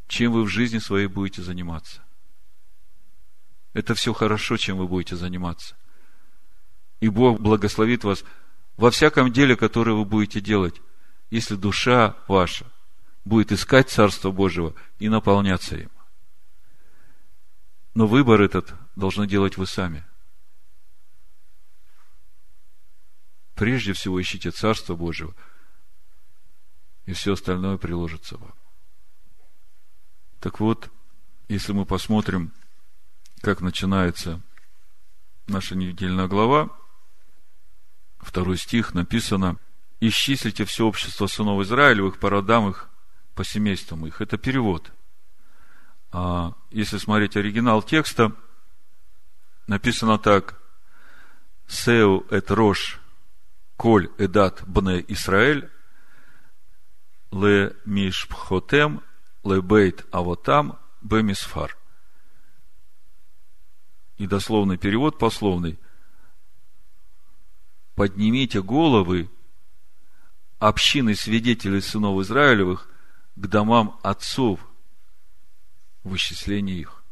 чем 0.09 0.33
вы 0.33 0.43
в 0.43 0.49
жизни 0.49 0.79
своей 0.79 1.07
будете 1.07 1.43
заниматься. 1.43 2.03
Это 3.75 3.95
все 3.95 4.13
хорошо, 4.13 4.57
чем 4.57 4.79
вы 4.79 4.89
будете 4.89 5.15
заниматься. 5.15 5.77
И 7.01 7.09
Бог 7.09 7.41
благословит 7.41 8.03
вас 8.03 8.25
во 8.77 8.91
всяком 8.91 9.33
деле, 9.33 9.55
которое 9.55 9.93
вы 9.93 10.05
будете 10.05 10.41
делать, 10.41 10.81
если 11.31 11.55
душа 11.55 12.17
ваша 12.27 12.67
будет 13.25 13.53
искать 13.53 13.91
Царство 13.91 14.33
Божьего 14.33 14.75
и 14.99 15.09
наполняться 15.09 15.77
им. 15.77 15.91
Но 17.95 18.07
выбор 18.07 18.41
этот 18.41 18.75
должны 18.97 19.29
делать 19.29 19.57
вы 19.57 19.67
сами– 19.67 20.05
Прежде 23.59 23.93
всего 23.93 24.23
ищите 24.23 24.53
Царство 24.53 24.95
Божьего, 24.95 25.35
и 27.07 27.13
все 27.13 27.33
остальное 27.33 27.77
приложится 27.77 28.37
вам. 28.37 28.55
Так 30.41 30.61
вот, 30.61 30.91
если 31.49 31.72
мы 31.72 31.84
посмотрим 31.84 32.53
как 33.41 33.61
начинается 33.61 34.41
наша 35.47 35.76
недельная 35.76 36.26
глава, 36.26 36.70
второй 38.18 38.57
стих, 38.57 38.95
написано, 38.95 39.57
«Исчислите 40.01 40.64
все 40.64 40.86
общество 40.86 41.26
сынов 41.26 41.62
Израилевых 41.62 42.18
по 42.18 42.30
родам 42.30 42.70
их, 42.70 42.89
по 43.34 43.45
семействам 43.45 44.07
их». 44.07 44.20
Это 44.20 44.39
перевод. 44.39 44.93
А 46.11 46.55
если 46.70 46.99
смотреть 46.99 47.36
оригинал 47.36 47.82
текста, 47.82 48.32
написано 49.66 50.18
так, 50.18 50.61
«Сеу 51.66 52.26
эт 52.30 52.51
рош 52.51 53.01
коль 53.76 54.11
эдат 54.18 54.62
бне 54.66 55.05
Исраэль, 55.09 55.70
ле 57.30 57.76
мишпхотем, 57.84 59.03
ле 59.51 59.61
бейт 59.61 60.07
авотам, 60.11 60.79
бемисфар». 61.03 61.77
И 64.17 64.27
дословный 64.27 64.79
перевод 64.79 65.19
пословный. 65.19 65.79
Поднимите 67.95 68.63
головы 68.63 69.31
общины 70.59 71.15
свидетелей 71.15 71.81
сынов 71.81 72.21
Израилевых 72.23 72.89
к 73.37 73.47
домам 73.47 73.99
отцов 74.03 74.61
в 76.03 76.15
исчислении 76.17 76.79
их. 76.79 77.03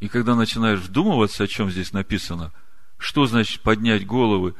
И 0.00 0.08
когда 0.08 0.34
начинаешь 0.34 0.80
вдумываться, 0.80 1.44
о 1.44 1.46
чем 1.46 1.70
здесь 1.70 1.92
написано, 1.92 2.52
что 2.96 3.26
значит 3.26 3.62
поднять 3.62 4.06
головы 4.06 4.54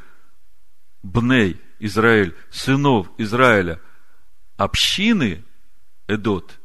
Бней, 1.02 1.60
Израиль, 1.78 2.36
сынов 2.50 3.08
Израиля, 3.16 3.80
общины 4.60 5.42
Эдот, 6.06 6.60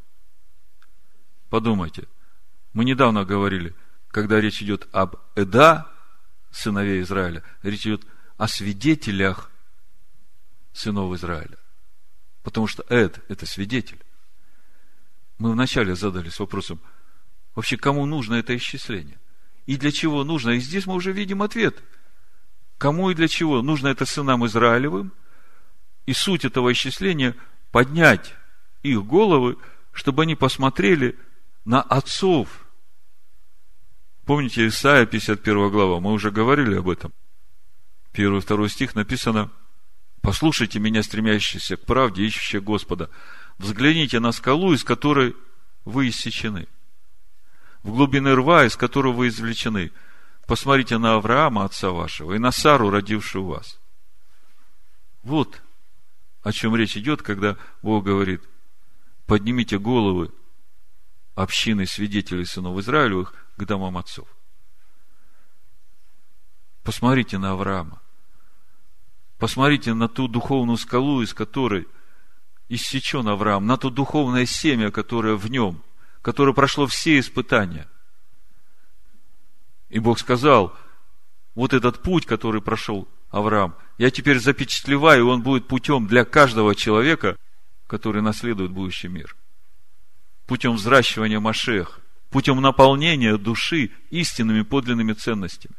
подумайте, 1.49 2.09
мы 2.73 2.83
недавно 2.83 3.23
говорили, 3.23 3.73
когда 4.09 4.41
речь 4.41 4.61
идет 4.61 4.89
об 4.91 5.15
Эда, 5.35 5.89
сыновей 6.51 7.01
Израиля, 7.03 7.41
речь 7.63 7.87
идет 7.87 8.05
о 8.35 8.49
свидетелях 8.49 9.49
сынов 10.73 11.13
Израиля. 11.15 11.57
Потому 12.43 12.67
что 12.67 12.83
Эд– 12.89 13.23
это 13.29 13.45
свидетель. 13.45 14.03
Мы 15.37 15.53
вначале 15.53 15.95
задались 15.95 16.37
вопросом, 16.37 16.81
вообще 17.55 17.77
кому 17.77 18.05
нужно 18.05 18.35
это 18.35 18.57
исчисление? 18.57 19.19
И 19.67 19.77
для 19.77 19.93
чего 19.93 20.25
нужно? 20.25 20.49
И 20.49 20.59
здесь 20.59 20.85
мы 20.85 20.95
уже 20.95 21.13
видим 21.13 21.41
ответ. 21.41 21.81
Кому 22.77 23.09
и 23.09 23.15
для 23.15 23.29
чего 23.29 23.61
нужно 23.61 23.87
это 23.87 24.05
сынам 24.05 24.45
Израилевым? 24.45 25.13
И 26.05 26.11
суть 26.11 26.43
этого 26.43 26.73
исчисления– 26.73 27.37
поднять 27.75 28.33
их 28.83 29.05
головы, 29.05 29.57
чтобы 29.91 30.23
они 30.23 30.35
посмотрели 30.35 31.19
на 31.65 31.81
отцов 31.81 32.65
Помните 34.23 34.65
Исаия, 34.67 35.05
51 35.05 35.69
глава, 35.69 35.99
мы 35.99 36.13
уже 36.13 36.31
говорили 36.31 36.77
об 36.77 36.87
этом. 36.87 37.11
Первый, 38.13 38.39
второй 38.39 38.69
стих 38.69 38.95
написано, 38.95 39.51
«Послушайте 40.21 40.79
меня, 40.79 41.03
стремящиеся 41.03 41.75
к 41.75 41.85
правде, 41.85 42.23
ищущие 42.23 42.61
Господа. 42.61 43.09
Взгляните 43.57 44.21
на 44.21 44.31
скалу, 44.31 44.73
из 44.73 44.85
которой 44.85 45.35
вы 45.83 46.07
иссечены. 46.07 46.69
В 47.83 47.91
глубины 47.91 48.35
рва, 48.35 48.63
из 48.63 48.77
которого 48.77 49.11
вы 49.11 49.27
извлечены. 49.27 49.91
Посмотрите 50.47 50.97
на 50.97 51.15
Авраама, 51.15 51.65
отца 51.65 51.91
вашего, 51.91 52.33
и 52.35 52.39
на 52.39 52.51
Сару, 52.53 52.89
родившую 52.89 53.45
вас». 53.45 53.81
Вот 55.23 55.61
о 56.45 56.51
чем 56.51 56.75
речь 56.75 56.95
идет, 56.95 57.23
когда 57.23 57.57
Бог 57.81 58.05
говорит, 58.05 58.43
поднимите 59.25 59.79
головы 59.79 60.31
общины 61.33 61.87
свидетелей 61.87 62.45
сынов 62.45 62.77
Израилевых 62.77 63.33
к 63.57 63.65
домам 63.65 63.97
отцов. 63.97 64.27
Посмотрите 66.83 67.39
на 67.39 67.53
Авраама. 67.53 67.99
Посмотрите 69.39 69.95
на 69.95 70.07
ту 70.07 70.27
духовную 70.27 70.77
скалу, 70.77 71.23
из 71.23 71.33
которой 71.33 71.87
иссечен 72.69 73.27
Авраам, 73.27 73.65
на 73.65 73.77
то 73.77 73.89
духовное 73.89 74.45
семя, 74.45 74.91
которое 74.91 75.35
в 75.37 75.49
нем, 75.49 75.81
которое 76.21 76.53
прошло 76.53 76.85
все 76.85 77.17
испытания. 77.17 77.87
И 79.89 79.97
Бог 79.97 80.19
сказал, 80.19 80.77
вот 81.55 81.73
этот 81.73 82.03
путь, 82.03 82.27
который 82.27 82.61
прошел 82.61 83.07
Авраам, 83.29 83.75
я 83.97 84.11
теперь 84.11 84.39
запечатлеваю, 84.39 85.27
он 85.27 85.41
будет 85.41 85.67
путем 85.67 86.07
для 86.07 86.25
каждого 86.25 86.75
человека, 86.75 87.37
который 87.87 88.21
наследует 88.21 88.71
будущий 88.71 89.07
мир. 89.07 89.35
Путем 90.45 90.73
взращивания 90.73 91.39
Машех 91.39 92.01
путем 92.35 92.59
наполнения 92.59 93.37
души 93.37 93.91
истинными 94.09 94.61
подлинными 94.63 95.13
ценностями. 95.13 95.75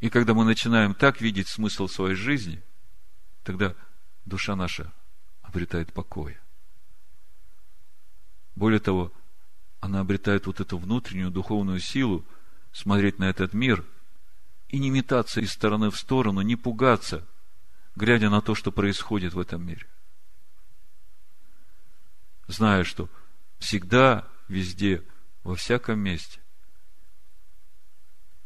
И 0.00 0.08
когда 0.08 0.32
мы 0.32 0.46
начинаем 0.46 0.94
так 0.94 1.20
видеть 1.20 1.48
смысл 1.48 1.86
своей 1.86 2.14
жизни, 2.14 2.62
тогда 3.44 3.74
душа 4.24 4.56
наша 4.56 4.90
обретает 5.42 5.92
покой. 5.92 6.38
Более 8.56 8.80
того, 8.80 9.12
она 9.80 10.00
обретает 10.00 10.46
вот 10.46 10.60
эту 10.60 10.78
внутреннюю 10.78 11.30
духовную 11.30 11.78
силу 11.78 12.24
смотреть 12.72 13.18
на 13.18 13.24
этот 13.24 13.54
мир 13.54 13.84
и 14.68 14.78
не 14.78 14.90
метаться 14.90 15.40
из 15.40 15.52
стороны 15.52 15.90
в 15.90 15.96
сторону, 15.96 16.40
не 16.40 16.56
пугаться, 16.56 17.26
глядя 17.94 18.30
на 18.30 18.40
то, 18.40 18.54
что 18.54 18.72
происходит 18.72 19.34
в 19.34 19.38
этом 19.38 19.64
мире 19.66 19.86
зная, 22.52 22.84
что 22.84 23.08
всегда, 23.58 24.28
везде, 24.48 25.02
во 25.42 25.56
всяком 25.56 25.98
месте 25.98 26.40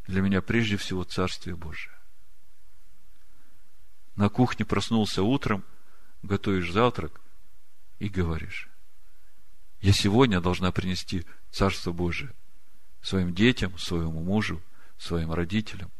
для 0.07 0.23
меня 0.23 0.41
прежде 0.41 0.77
всего 0.77 1.05
Царствие 1.05 1.57
Божие. 1.57 1.93
На 4.15 4.29
кухне 4.29 4.65
проснулся 4.65 5.23
утром, 5.23 5.65
готовишь 6.23 6.73
завтрак 6.73 7.21
и 7.99 8.09
говоришь, 8.09 8.71
я 9.81 9.93
сегодня 9.93 10.41
должна 10.41 10.73
принести 10.73 11.27
Царство 11.51 11.93
Божие 11.93 12.33
своим 13.07 13.33
детям, 13.33 13.79
своему 13.79 14.21
мужу, 14.21 14.61
своим 14.99 15.31
родителям. 15.31 15.93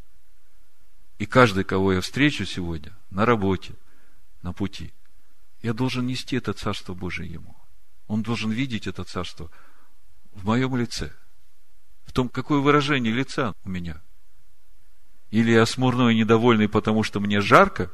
И 1.19 1.27
каждый, 1.27 1.63
кого 1.63 1.93
я 1.93 2.01
встречу 2.01 2.45
сегодня, 2.45 2.93
на 3.11 3.25
работе, 3.25 3.75
на 4.43 4.53
пути, 4.53 4.93
я 5.63 5.73
должен 5.73 6.05
нести 6.05 6.37
это 6.37 6.53
Царство 6.53 6.95
Божие 6.95 7.31
ему. 7.31 7.57
Он 8.09 8.23
должен 8.23 8.51
видеть 8.51 8.89
это 8.89 9.05
царство 9.05 9.51
в 10.33 10.45
моем 10.47 10.77
лице, 10.77 11.13
в 12.07 12.13
том, 12.13 12.29
какое 12.29 12.59
выражение 12.59 13.13
лица 13.13 13.53
у 13.65 13.69
меня. 13.69 14.01
Или 15.31 15.53
я 15.53 15.65
смурной 15.65 16.15
и 16.15 16.19
недовольный, 16.19 16.69
потому 16.69 17.05
что 17.05 17.21
мне 17.21 17.41
жарко, 17.41 17.91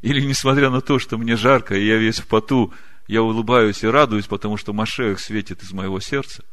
или 0.00 0.22
несмотря 0.22 0.70
на 0.70 0.80
то, 0.80 0.98
что 0.98 1.18
мне 1.18 1.36
жарко, 1.36 1.76
и 1.76 1.86
я 1.86 1.96
весь 1.96 2.20
в 2.20 2.26
поту, 2.26 2.72
я 3.08 3.22
улыбаюсь 3.22 3.84
и 3.84 3.86
радуюсь, 3.86 4.26
потому 4.26 4.56
что 4.56 4.72
Машех 4.72 5.20
светит 5.20 5.62
из 5.62 5.72
моего 5.72 6.00
сердца. 6.00 6.44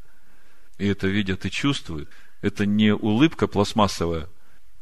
И 0.83 0.87
это 0.87 1.07
видят 1.07 1.45
и 1.45 1.49
чувствуют. 1.49 2.09
Это 2.41 2.65
не 2.65 2.93
улыбка 2.93 3.47
пластмассовая 3.47 4.27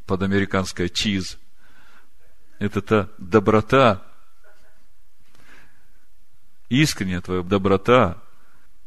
под 0.08 0.24
американское 0.24 0.90
чиз. 0.90 1.38
Это 2.58 2.82
та 2.82 3.10
доброта, 3.20 4.02
искренняя 6.70 7.22
твоя 7.22 7.44
доброта, 7.44 8.18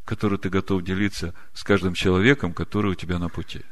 которую 0.05 0.41
ты 0.41 0.49
готов 0.49 0.83
делиться 0.83 1.35
с 1.53 1.63
каждым 1.63 1.95
человеком, 1.95 2.53
который 2.53 2.91
у 2.91 2.97
тебя 2.97 3.21
на 3.21 3.29
пути. 3.29 3.63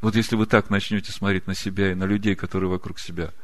Вот 0.00 0.16
если 0.16 0.36
вы 0.36 0.46
так 0.46 0.70
начнете 0.70 1.12
смотреть 1.12 1.46
на 1.46 1.54
себя 1.54 1.92
и 1.92 1.94
на 1.94 2.04
людей, 2.04 2.34
которые 2.34 2.70
вокруг 2.70 2.98
себя, 2.98 3.34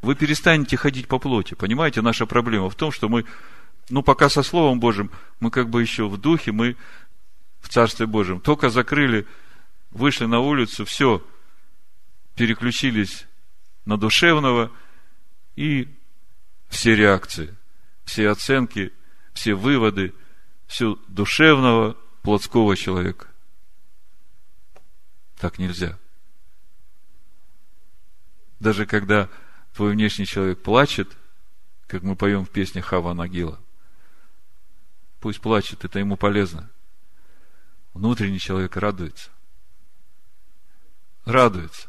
вы 0.00 0.14
перестанете 0.14 0.78
ходить 0.78 1.06
по 1.06 1.18
плоти. 1.18 1.52
Понимаете, 1.52 2.00
наша 2.00 2.24
проблема 2.24 2.70
в 2.70 2.76
том, 2.76 2.90
что 2.92 3.10
мы, 3.10 3.26
ну, 3.88 4.02
пока 4.02 4.28
со 4.28 4.42
Словом 4.42 4.80
Божьим, 4.80 5.10
мы 5.40 5.50
как 5.50 5.68
бы 5.68 5.82
еще 5.82 6.08
в 6.08 6.16
духе, 6.16 6.52
мы 6.52 6.76
в 7.60 7.68
Царстве 7.68 8.06
Божьем. 8.06 8.40
Только 8.40 8.70
закрыли, 8.70 9.26
вышли 9.90 10.26
на 10.26 10.40
улицу, 10.40 10.84
все, 10.84 11.24
переключились 12.34 13.26
на 13.84 13.96
душевного 13.96 14.70
и 15.56 15.88
все 16.68 16.94
реакции, 16.94 17.54
все 18.04 18.28
оценки, 18.28 18.92
все 19.34 19.54
выводы, 19.54 20.14
все 20.66 20.98
душевного, 21.08 21.96
плотского 22.22 22.76
человека. 22.76 23.26
Так 25.38 25.58
нельзя. 25.58 25.98
Даже 28.60 28.86
когда 28.86 29.28
твой 29.74 29.92
внешний 29.92 30.24
человек 30.24 30.62
плачет, 30.62 31.16
как 31.88 32.02
мы 32.02 32.14
поем 32.14 32.46
в 32.46 32.50
песне 32.50 32.80
Хава 32.80 33.12
Нагила, 33.12 33.60
пусть 35.22 35.40
плачет, 35.40 35.84
это 35.84 36.00
ему 36.00 36.16
полезно. 36.16 36.68
Внутренний 37.94 38.40
человек 38.40 38.76
радуется. 38.76 39.30
Радуется. 41.24 41.88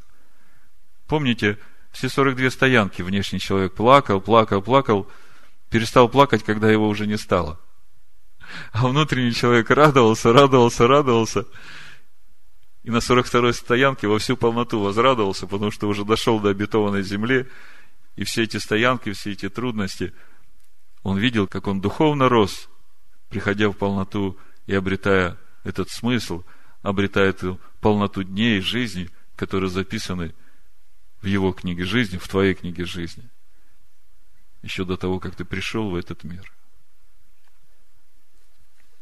Помните, 1.07 1.57
все 1.91 2.09
42 2.09 2.51
стоянки 2.51 3.01
внешний 3.01 3.39
человек 3.39 3.73
плакал, 3.73 4.21
плакал, 4.21 4.61
плакал. 4.61 5.09
перестал 5.69 6.07
плакать, 6.09 6.43
когда 6.43 6.71
его 6.71 6.87
уже 6.87 7.07
не 7.07 7.17
стало. 7.17 7.59
А 8.71 8.87
внутренний 8.87 9.33
человек 9.33 9.71
радовался, 9.71 10.31
радовался, 10.31 10.87
радовался. 10.87 11.45
И 12.83 12.91
на 12.91 12.97
42-й 12.97 13.53
стоянке 13.53 14.07
во 14.07 14.19
всю 14.19 14.37
полноту 14.37 14.79
возрадовался, 14.79 15.47
потому 15.47 15.71
что 15.71 15.87
уже 15.87 16.05
дошел 16.05 16.39
до 16.39 16.49
обетованной 16.49 17.01
земли. 17.01 17.49
И 18.15 18.25
все 18.25 18.43
эти 18.43 18.57
стоянки, 18.57 19.11
все 19.13 19.31
эти 19.31 19.49
трудности, 19.49 20.13
он 21.01 21.17
видел, 21.17 21.47
как 21.47 21.65
он 21.65 21.81
духовно 21.81 22.29
рос, 22.29 22.69
приходя 23.33 23.69
в 23.69 23.73
полноту 23.73 24.37
и 24.67 24.73
обретая 24.73 25.37
этот 25.63 25.89
смысл, 25.89 26.43
обретая 26.83 27.29
эту 27.29 27.59
полноту 27.81 28.23
дней 28.23 28.61
жизни, 28.61 29.09
которые 29.35 29.69
записаны 29.69 30.33
в 31.21 31.25
его 31.25 31.51
книге 31.51 31.83
жизни, 31.83 32.17
в 32.17 32.27
твоей 32.27 32.53
книге 32.53 32.85
жизни– 32.85 33.29
еще 34.63 34.85
до 34.85 34.97
того, 34.97 35.19
как 35.19 35.35
ты 35.35 35.45
пришел 35.45 35.91
в 35.91 35.95
этот 35.95 36.23
мир. 36.23 36.51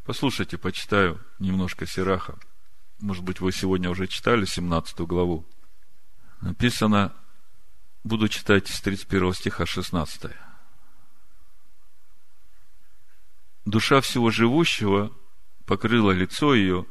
Послушайте, 0.03 0.57
почитаю 0.57 1.21
немножко 1.39 1.86
Сираха. 1.86 2.38
Может 2.99 3.23
быть, 3.23 3.39
вы 3.39 3.51
сегодня 3.51 3.89
уже 3.89 4.07
читали 4.07 4.45
17 4.45 4.99
главу. 5.01 5.45
Написано, 6.41 7.13
буду 8.03 8.27
читать 8.27 8.67
с 8.67 8.82
31 8.82 9.34
стиха 9.34 9.65
16. 9.65 10.32
Душа 13.66 14.01
всего 14.01 14.32
живущего 14.32 15.16
покрыла 15.66 16.12
лицо 16.12 16.55
ее. 16.55 16.86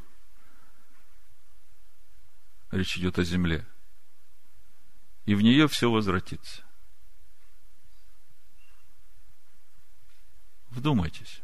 Речь 2.70 2.96
идет 2.96 3.18
о 3.18 3.24
земле. 3.24 3.66
И 5.26 5.34
в 5.34 5.42
нее 5.42 5.66
все 5.68 5.90
возвратится. 5.90 6.62
Вдумайтесь. 10.70 11.42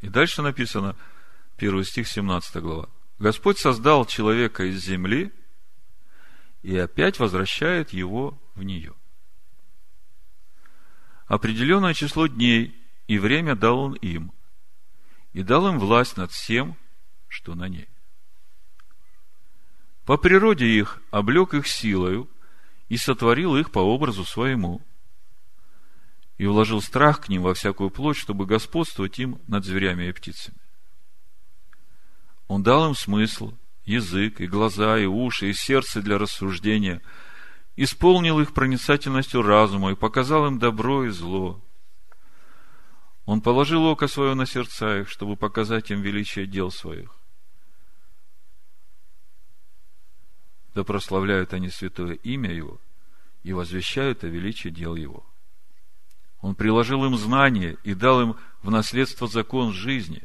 И 0.00 0.08
дальше 0.08 0.42
написано, 0.42 0.96
первый 1.56 1.84
стих, 1.84 2.08
17 2.08 2.56
глава. 2.56 2.88
Господь 3.18 3.58
создал 3.58 4.04
человека 4.06 4.64
из 4.64 4.82
земли 4.84 5.32
и 6.62 6.76
опять 6.76 7.18
возвращает 7.18 7.90
его 7.90 8.40
в 8.54 8.62
нее. 8.62 8.94
Определенное 11.32 11.94
число 11.94 12.26
дней 12.26 12.76
и 13.06 13.18
время 13.18 13.56
дал 13.56 13.78
он 13.78 13.94
им, 13.94 14.32
и 15.32 15.42
дал 15.42 15.66
им 15.68 15.78
власть 15.78 16.16
над 16.16 16.30
всем, 16.30 16.76
что 17.28 17.54
на 17.54 17.68
ней. 17.68 17.88
По 20.04 20.16
природе 20.16 20.66
их 20.66 21.00
облег 21.10 21.54
их 21.54 21.66
силою– 21.66 22.28
и 22.92 22.98
сотворил 22.98 23.56
их 23.56 23.70
по 23.70 23.78
образу 23.78 24.22
своему, 24.22 24.82
и 26.36 26.44
вложил 26.44 26.82
страх 26.82 27.22
к 27.22 27.28
ним 27.30 27.40
во 27.40 27.54
всякую 27.54 27.88
плоть, 27.88 28.18
чтобы 28.18 28.44
господствовать 28.44 29.18
им 29.18 29.40
над 29.46 29.64
зверями 29.64 30.08
и 30.08 30.12
птицами. 30.12 30.58
Он 32.48 32.62
дал 32.62 32.86
им 32.86 32.94
смысл, 32.94 33.54
язык, 33.86 34.42
и 34.42 34.46
глаза, 34.46 34.98
и 34.98 35.06
уши, 35.06 35.48
и 35.48 35.54
сердце 35.54 36.02
для 36.02 36.18
рассуждения, 36.18 37.00
исполнил 37.76 38.40
их 38.40 38.52
проницательностью 38.52 39.42
разума 39.42 39.92
и 39.92 39.96
показал 39.96 40.46
им 40.46 40.58
добро 40.58 41.04
и 41.04 41.08
зло. 41.10 41.60
Он 43.24 43.40
положил 43.40 43.84
око 43.86 44.08
свое 44.08 44.34
на 44.34 44.46
сердца 44.46 45.00
их, 45.00 45.08
чтобы 45.08 45.36
показать 45.36 45.90
им 45.90 46.02
величие 46.02 46.46
дел 46.46 46.70
своих. 46.70 47.16
да 50.74 50.84
прославляют 50.84 51.52
они 51.52 51.68
святое 51.68 52.14
имя 52.14 52.52
Его 52.52 52.80
и 53.42 53.52
возвещают 53.52 54.24
о 54.24 54.28
величии 54.28 54.68
дел 54.68 54.94
Его. 54.94 55.24
Он 56.40 56.54
приложил 56.54 57.04
им 57.04 57.16
знания 57.16 57.76
и 57.84 57.94
дал 57.94 58.22
им 58.22 58.36
в 58.62 58.70
наследство 58.70 59.28
закон 59.28 59.72
жизни. 59.72 60.22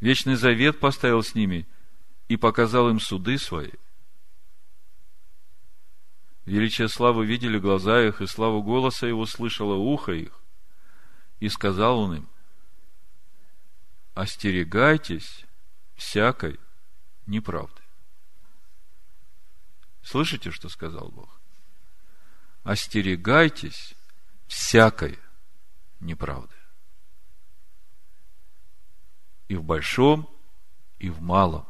Вечный 0.00 0.36
завет 0.36 0.78
поставил 0.78 1.22
с 1.22 1.34
ними 1.34 1.66
и 2.28 2.36
показал 2.36 2.88
им 2.88 3.00
суды 3.00 3.38
свои. 3.38 3.72
Величие 6.46 6.88
славы 6.88 7.26
видели 7.26 7.58
глаза 7.58 8.00
их, 8.06 8.20
и 8.20 8.26
славу 8.26 8.62
голоса 8.62 9.06
его 9.06 9.26
слышало 9.26 9.74
ухо 9.74 10.12
их. 10.12 10.40
И 11.40 11.48
сказал 11.48 11.98
он 11.98 12.14
им, 12.14 12.28
остерегайтесь 14.14 15.44
всякой 15.96 16.58
неправды. 17.26 17.82
Слышите, 20.02 20.52
что 20.52 20.68
сказал 20.68 21.08
Бог? 21.08 21.28
Остерегайтесь 22.62 23.94
всякой 24.46 25.18
неправды. 25.98 26.54
И 29.48 29.56
в 29.56 29.64
большом, 29.64 30.30
и 31.00 31.10
в 31.10 31.20
малом. 31.20 31.66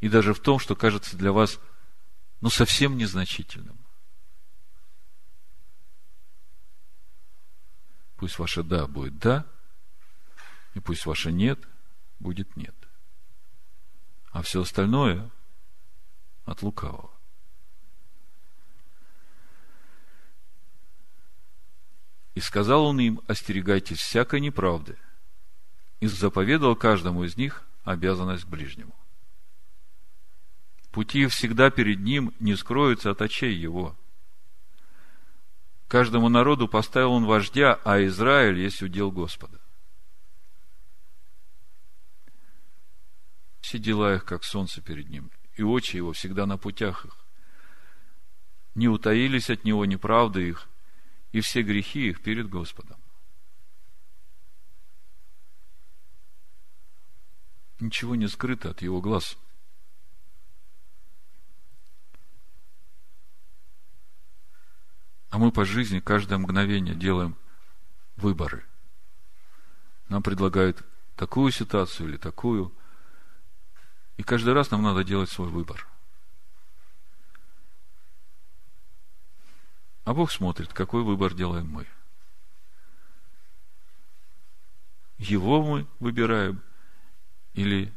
И 0.00 0.08
даже 0.08 0.32
в 0.32 0.40
том, 0.40 0.58
что 0.58 0.74
кажется 0.74 1.18
для 1.18 1.32
вас, 1.32 1.60
ну, 2.44 2.50
совсем 2.50 2.98
незначительным. 2.98 3.78
Пусть 8.16 8.38
ваше 8.38 8.62
«да» 8.62 8.86
будет 8.86 9.16
«да», 9.16 9.46
и 10.74 10.80
пусть 10.80 11.06
ваше 11.06 11.32
«нет» 11.32 11.58
будет 12.18 12.54
«нет». 12.54 12.74
А 14.30 14.42
все 14.42 14.60
остальное 14.60 15.30
от 16.44 16.60
лукавого. 16.60 17.10
И 22.34 22.40
сказал 22.40 22.84
он 22.84 23.00
им, 23.00 23.22
остерегайтесь 23.26 24.00
всякой 24.00 24.40
неправды. 24.40 24.98
И 26.00 26.06
заповедал 26.08 26.76
каждому 26.76 27.24
из 27.24 27.38
них 27.38 27.64
обязанность 27.84 28.44
к 28.44 28.48
ближнему. 28.48 28.94
Пути 30.94 31.26
всегда 31.26 31.70
перед 31.70 31.98
ним 31.98 32.32
не 32.38 32.54
скроются 32.54 33.10
от 33.10 33.20
очей 33.20 33.52
его. 33.52 33.96
Каждому 35.88 36.28
народу 36.28 36.68
поставил 36.68 37.14
он 37.14 37.24
вождя, 37.24 37.80
а 37.84 38.00
Израиль 38.04 38.60
есть 38.60 38.80
удел 38.80 39.10
Господа. 39.10 39.60
Все 43.60 43.80
дела 43.80 44.14
их, 44.14 44.24
как 44.24 44.44
солнце 44.44 44.80
перед 44.82 45.08
ним, 45.08 45.32
и 45.56 45.64
очи 45.64 45.96
его 45.96 46.12
всегда 46.12 46.46
на 46.46 46.58
путях 46.58 47.06
их. 47.06 47.16
Не 48.76 48.86
утаились 48.86 49.50
от 49.50 49.64
него 49.64 49.86
неправды 49.86 50.46
их, 50.46 50.68
и 51.32 51.40
все 51.40 51.62
грехи 51.62 52.10
их 52.10 52.22
перед 52.22 52.48
Господом. 52.48 53.00
Ничего 57.80 58.14
не 58.14 58.28
скрыто 58.28 58.70
от 58.70 58.82
его 58.82 59.00
глаз. 59.00 59.36
А 65.34 65.38
мы 65.38 65.50
по 65.50 65.64
жизни 65.64 65.98
каждое 65.98 66.38
мгновение 66.38 66.94
делаем 66.94 67.34
выборы. 68.14 68.64
Нам 70.08 70.22
предлагают 70.22 70.84
такую 71.16 71.50
ситуацию 71.50 72.08
или 72.08 72.16
такую. 72.16 72.72
И 74.16 74.22
каждый 74.22 74.54
раз 74.54 74.70
нам 74.70 74.84
надо 74.84 75.02
делать 75.02 75.28
свой 75.28 75.48
выбор– 75.48 75.88
А 80.04 80.12
Бог 80.12 80.30
смотрит, 80.30 80.72
какой 80.72 81.02
выбор 81.02 81.32
делаем 81.34 81.66
мы. 81.66 81.86
Его 85.16 85.62
мы 85.62 85.86
выбираем 85.98 86.60
или 87.54 87.90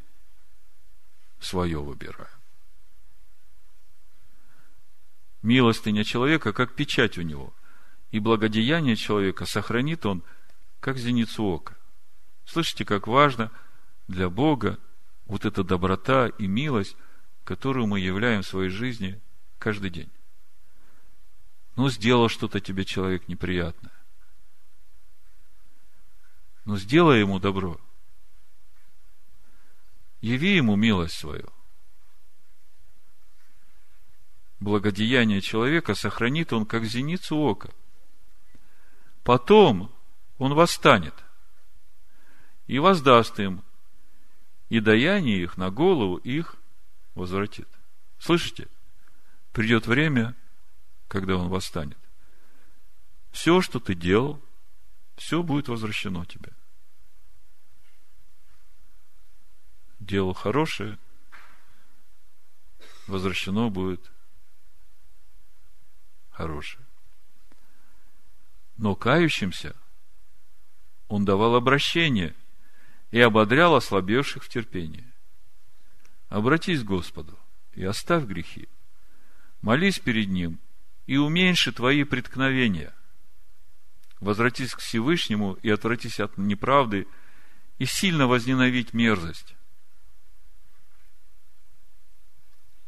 свое 1.39 1.79
выбираем. 1.83 2.36
Милостыня 5.48 6.04
человека, 6.04 6.52
как 6.52 6.76
печать 6.76 7.18
у 7.18 7.22
него, 7.22 7.54
и 8.12 8.20
благодеяние 8.20 8.98
человека 8.98 9.45
сохранит 9.45 10.06
он, 10.06 10.22
как 10.82 10.98
зеницу 10.98 11.41
ока. 11.41 11.78
Слышите, 12.43 12.84
как 12.84 13.08
важно 13.08 13.50
для 14.10 14.30
Бога 14.30 14.78
вот 15.26 15.45
эта 15.45 15.64
доброта 15.64 16.28
и 16.28 16.48
милость, 16.48 16.98
которую 17.45 17.88
мы 17.88 18.02
являем 18.02 18.41
в 18.41 18.45
своей 18.45 18.70
жизни 18.70 19.22
каждый 19.58 19.89
день. 19.89 20.12
Ну, 21.78 21.89
сделал 21.89 22.28
что-то 22.28 22.60
тебе 22.60 22.84
человек 22.84 23.30
неприятное. 23.30 23.93
Ну, 26.66 26.76
сделай 26.76 27.22
ему 27.22 27.39
добро. 27.39 27.80
Яви 30.20 30.58
ему 30.58 30.76
милость 30.76 31.18
свою. 31.18 31.48
Благодеяние 34.60 35.41
человека 35.41 35.93
сохранит 35.93 36.51
он, 36.53 36.66
как 36.66 36.86
зеницу 36.86 37.38
ока. 37.38 37.70
Потом 39.24 39.91
он 40.38 40.53
восстанет 40.53 41.14
и 42.66 42.80
воздаст 42.80 43.39
им, 43.39 43.64
и 44.70 44.80
даяние 44.80 45.43
их 45.43 45.58
на 45.58 45.70
голову 45.70 46.18
их 46.18 46.55
возвратит. 47.16 47.68
Слышите? 48.20 48.68
Придет 49.51 49.88
время– 49.88 50.36
когда 51.08 51.38
он 51.38 51.49
восстанет, 51.49 51.97
все, 53.32 53.62
что 53.62 53.80
ты 53.80 53.95
делал, 53.95 54.41
все 55.16 55.41
будет 55.41 55.68
возвращено 55.68 56.26
тебе. 56.26 56.51
Делал 59.99 60.34
хорошее, 60.34 60.97
возвращено 63.08 63.70
будет 63.70 64.12
хорошее. 66.38 66.85
Но 68.77 68.95
кающимся 68.95 69.75
он 71.07 71.25
давал 71.25 71.55
обращение 71.55 72.35
и 73.09 73.19
ободрял 73.19 73.73
ослабевших 73.73 74.43
в 74.43 74.49
терпении. 74.49 75.11
Обратись 76.29 76.83
к 76.83 76.85
Господу 76.85 77.38
и 77.73 77.83
оставь 77.83 78.25
грехи. 78.25 78.67
Молись 79.61 79.97
перед 79.97 80.27
Ним 80.27 80.59
и 81.07 81.17
уменьши 81.17 81.71
твои 81.71 82.03
преткновения. 82.03 82.93
Возвратись 84.19 84.75
к 84.75 84.79
Всевышнему 84.79 85.53
и 85.63 85.71
отвратись 85.71 86.19
от 86.19 86.38
неправды 86.38 87.07
и 87.79 87.85
сильно 87.85 88.27
возненавидь 88.27 88.93
мерзость. 88.93 89.55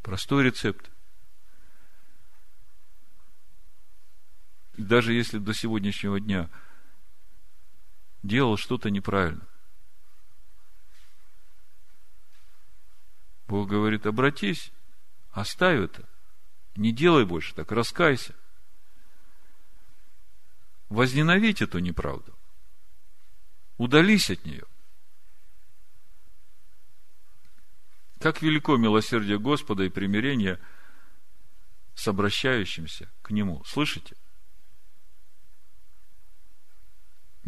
Простой 0.03 0.43
рецепт. 0.43 0.91
Даже 4.79 5.13
если 5.13 5.39
до 5.39 5.53
сегодняшнего 5.53 6.21
дня 6.21 6.49
делал 8.23 8.55
что-то 8.55 8.89
неправильно, 8.89 9.45
Бог 13.47 13.67
говорит, 13.67 14.05
обратись, 14.05 14.71
оставь 15.31 15.79
это, 15.79 16.07
не 16.75 16.93
делай 16.93 17.25
больше 17.25 17.53
так, 17.55 17.71
раскайся. 17.73 18.33
Возненавидь 20.87 21.61
эту 21.61 21.79
неправду. 21.79 22.33
Удались 23.77 24.29
от 24.29 24.45
нее. 24.45 24.63
Как 28.19 28.41
велико 28.41 28.77
милосердие 28.77 29.39
Господа 29.39 29.83
и 29.83 29.89
примирение 29.89 30.59
с 31.95 32.07
обращающимся 32.07 33.09
к 33.21 33.31
Нему. 33.31 33.63
Слышите? 33.65 34.15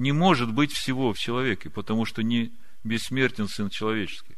Не 0.01 0.13
может 0.13 0.51
быть 0.51 0.73
всего 0.73 1.13
в 1.13 1.19
человеке, 1.19 1.69
потому 1.69 2.05
что 2.05 2.23
не 2.23 2.51
бессмертен 2.83 3.47
Сын 3.47 3.69
Человеческий. 3.69 4.35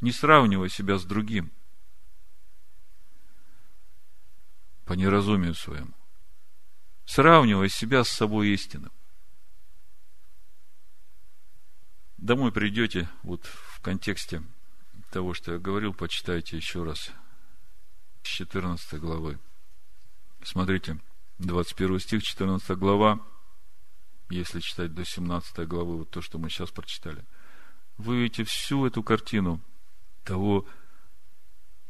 Не 0.00 0.12
сравнивай 0.12 0.70
себя 0.70 0.98
с 0.98 1.04
другим. 1.04 1.50
По 4.84 4.92
неразумию 4.92 5.56
своему. 5.56 5.94
Сравнивай 7.06 7.68
себя 7.68 8.04
с 8.04 8.08
собой 8.08 8.50
истинным. 8.50 8.92
Домой 12.18 12.52
придете, 12.52 13.08
вот 13.24 13.46
в 13.46 13.80
контексте 13.80 14.44
того, 15.10 15.34
что 15.34 15.54
я 15.54 15.58
говорил, 15.58 15.92
почитайте 15.92 16.56
еще 16.56 16.84
раз 16.84 17.10
с 18.22 18.28
14 18.28 19.00
главы. 19.00 19.40
Смотрите, 20.44 21.00
21 21.46 22.00
стих, 22.00 22.22
14 22.22 22.78
глава, 22.78 23.20
если 24.30 24.60
читать 24.60 24.94
до 24.94 25.04
17 25.04 25.66
главы, 25.68 25.98
вот 25.98 26.10
то, 26.10 26.22
что 26.22 26.38
мы 26.38 26.48
сейчас 26.48 26.70
прочитали, 26.70 27.24
вы 27.98 28.22
видите 28.22 28.44
всю 28.44 28.86
эту 28.86 29.02
картину 29.02 29.60
того, 30.24 30.66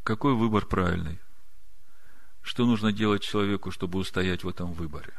какой 0.02 0.34
выбор 0.34 0.66
правильный, 0.66 1.20
что 2.40 2.66
нужно 2.66 2.92
делать 2.92 3.22
человеку, 3.22 3.70
чтобы 3.70 3.98
устоять 3.98 4.42
в 4.42 4.48
этом 4.48 4.72
выборе. 4.72 5.14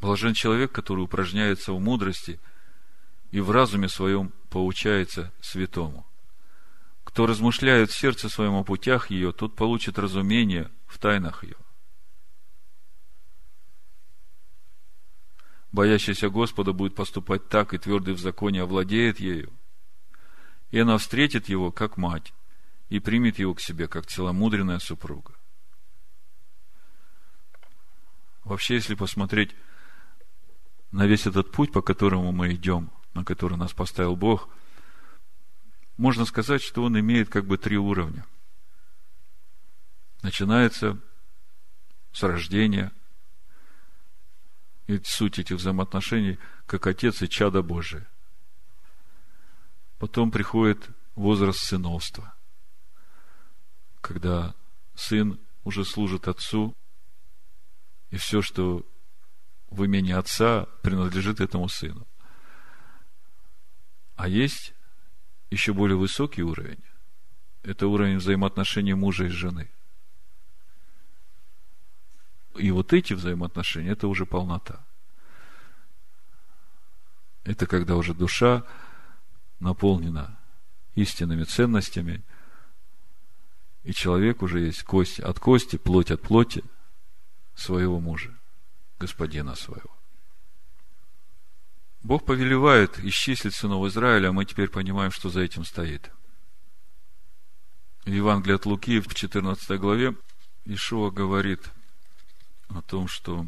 Блажен 0.00 0.34
человек, 0.34 0.72
который 0.72 1.00
упражняется 1.00 1.72
в 1.72 1.80
мудрости 1.80 2.40
и 3.30 3.40
в 3.40 3.50
разуме 3.50 3.88
своем 3.88 4.32
поучается 4.48 5.32
святому. 5.40 6.07
Кто 7.08 7.24
размышляет 7.24 7.90
в 7.90 7.98
сердце 7.98 8.28
своем 8.28 8.52
о 8.52 8.64
путях 8.64 9.10
ее, 9.10 9.32
тот 9.32 9.56
получит 9.56 9.98
разумение 9.98 10.70
в 10.86 10.98
тайнах 10.98 11.42
ее. 11.42 11.56
Боящийся 15.72 16.28
Господа 16.28 16.74
будет 16.74 16.94
поступать 16.94 17.48
так, 17.48 17.72
и 17.72 17.78
твердый 17.78 18.12
в 18.12 18.20
законе 18.20 18.60
овладеет 18.60 19.20
ею. 19.20 19.50
И 20.70 20.78
она 20.78 20.98
встретит 20.98 21.48
его, 21.48 21.72
как 21.72 21.96
мать, 21.96 22.34
и 22.90 23.00
примет 23.00 23.38
его 23.38 23.54
к 23.54 23.62
себе, 23.62 23.88
как 23.88 24.04
целомудренная 24.04 24.78
супруга. 24.78 25.32
Вообще, 28.44 28.74
если 28.74 28.94
посмотреть 28.94 29.56
на 30.90 31.06
весь 31.06 31.26
этот 31.26 31.52
путь, 31.52 31.72
по 31.72 31.80
которому 31.80 32.32
мы 32.32 32.52
идем, 32.52 32.90
на 33.14 33.24
который 33.24 33.56
нас 33.56 33.72
поставил 33.72 34.14
Бог, 34.14 34.50
можно 35.98 36.24
сказать, 36.24 36.62
что 36.62 36.84
он 36.84 36.98
имеет 36.98 37.28
как 37.28 37.44
бы 37.44 37.58
три 37.58 37.76
уровня. 37.76 38.24
Начинается 40.22 40.98
с 42.12 42.22
рождения, 42.22 42.92
и 44.86 44.98
суть 45.04 45.38
этих 45.38 45.56
взаимоотношений, 45.56 46.38
как 46.66 46.86
отец 46.86 47.20
и 47.20 47.28
чадо 47.28 47.62
Божие. 47.62 48.06
Потом 49.98 50.30
приходит 50.30 50.88
возраст 51.14 51.58
сыновства, 51.58 52.34
когда 54.00 54.54
сын 54.94 55.38
уже 55.64 55.84
служит 55.84 56.28
отцу, 56.28 56.74
и 58.10 58.16
все, 58.16 58.40
что 58.40 58.86
в 59.68 59.84
имени 59.84 60.12
отца 60.12 60.66
принадлежит 60.82 61.40
этому 61.40 61.68
сыну. 61.68 62.06
А 64.16 64.28
есть 64.28 64.72
еще 65.50 65.72
более 65.72 65.96
высокий 65.96 66.42
уровень. 66.42 66.82
Это 67.62 67.86
уровень 67.86 68.18
взаимоотношений 68.18 68.94
мужа 68.94 69.24
и 69.24 69.28
жены. 69.28 69.68
И 72.56 72.70
вот 72.70 72.92
эти 72.92 73.12
взаимоотношения, 73.12 73.92
это 73.92 74.08
уже 74.08 74.26
полнота. 74.26 74.84
Это 77.44 77.66
когда 77.66 77.96
уже 77.96 78.14
душа 78.14 78.64
наполнена 79.60 80.38
истинными 80.94 81.44
ценностями, 81.44 82.22
и 83.84 83.92
человек 83.92 84.42
уже 84.42 84.60
есть 84.60 84.82
кость 84.82 85.20
от 85.20 85.38
кости, 85.38 85.76
плоть 85.76 86.10
от 86.10 86.20
плоти 86.20 86.62
своего 87.54 88.00
мужа 88.00 88.36
господина 88.98 89.54
своего. 89.54 89.97
Бог 92.02 92.24
повелевает 92.24 92.98
исчислить 93.00 93.54
сынов 93.54 93.86
Израиля, 93.86 94.28
а 94.28 94.32
мы 94.32 94.44
теперь 94.44 94.68
понимаем, 94.68 95.10
что 95.10 95.30
за 95.30 95.40
этим 95.40 95.64
стоит. 95.64 96.10
В 98.04 98.10
Евангелии 98.10 98.54
от 98.54 98.66
Луки 98.66 99.00
в 99.00 99.14
14 99.14 99.78
главе 99.78 100.16
Ишуа 100.64 101.10
говорит 101.10 101.70
о 102.68 102.82
том, 102.82 103.08
что 103.08 103.46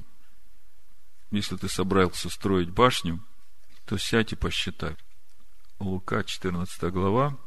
если 1.31 1.57
ты 1.57 1.69
собрался 1.69 2.29
строить 2.29 2.71
башню, 2.71 3.21
то 3.87 3.97
сядь 3.99 4.33
и 4.33 4.37
посчитай. 4.37 4.97
Лука, 5.79 6.25
14 6.25 6.93
глава, 6.93 7.39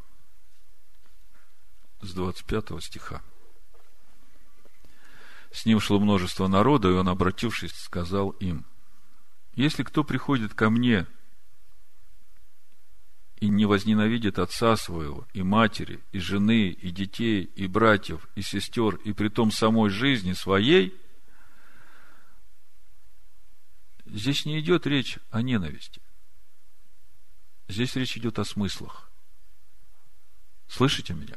с 2.02 2.14
25 2.14 2.84
стиха. 2.84 3.22
С 5.52 5.66
ним 5.66 5.80
шло 5.80 6.00
множество 6.00 6.48
народа, 6.48 6.90
и 6.90 6.94
он, 6.94 7.08
обратившись, 7.10 7.74
сказал 7.74 8.32
им, 8.32 8.66
«Если 9.56 9.84
кто 9.84 10.04
приходит 10.04 10.54
ко 10.54 10.70
мне 10.70 11.06
и 13.38 13.50
не 13.50 13.66
возненавидит 13.66 14.40
отца 14.40 14.76
своего, 14.78 15.28
и 15.34 15.44
матери, 15.44 16.02
и 16.12 16.20
жены, 16.20 16.70
и 16.70 16.92
детей, 16.92 17.44
и 17.44 17.68
братьев, 17.68 18.28
и 18.36 18.42
сестер, 18.42 18.96
и 18.96 19.12
при 19.12 19.28
том 19.28 19.52
самой 19.52 19.90
жизни 19.90 20.34
своей, 20.34 20.98
здесь 24.06 24.46
не 24.46 24.60
идет 24.60 24.88
речь 24.88 25.20
о 25.30 25.42
ненависти. 25.42 26.02
Здесь 27.68 27.96
речь 27.96 28.18
идет 28.18 28.40
о 28.40 28.46
смыслах. 28.46 29.12
Слышите 30.68 31.14
меня? 31.14 31.36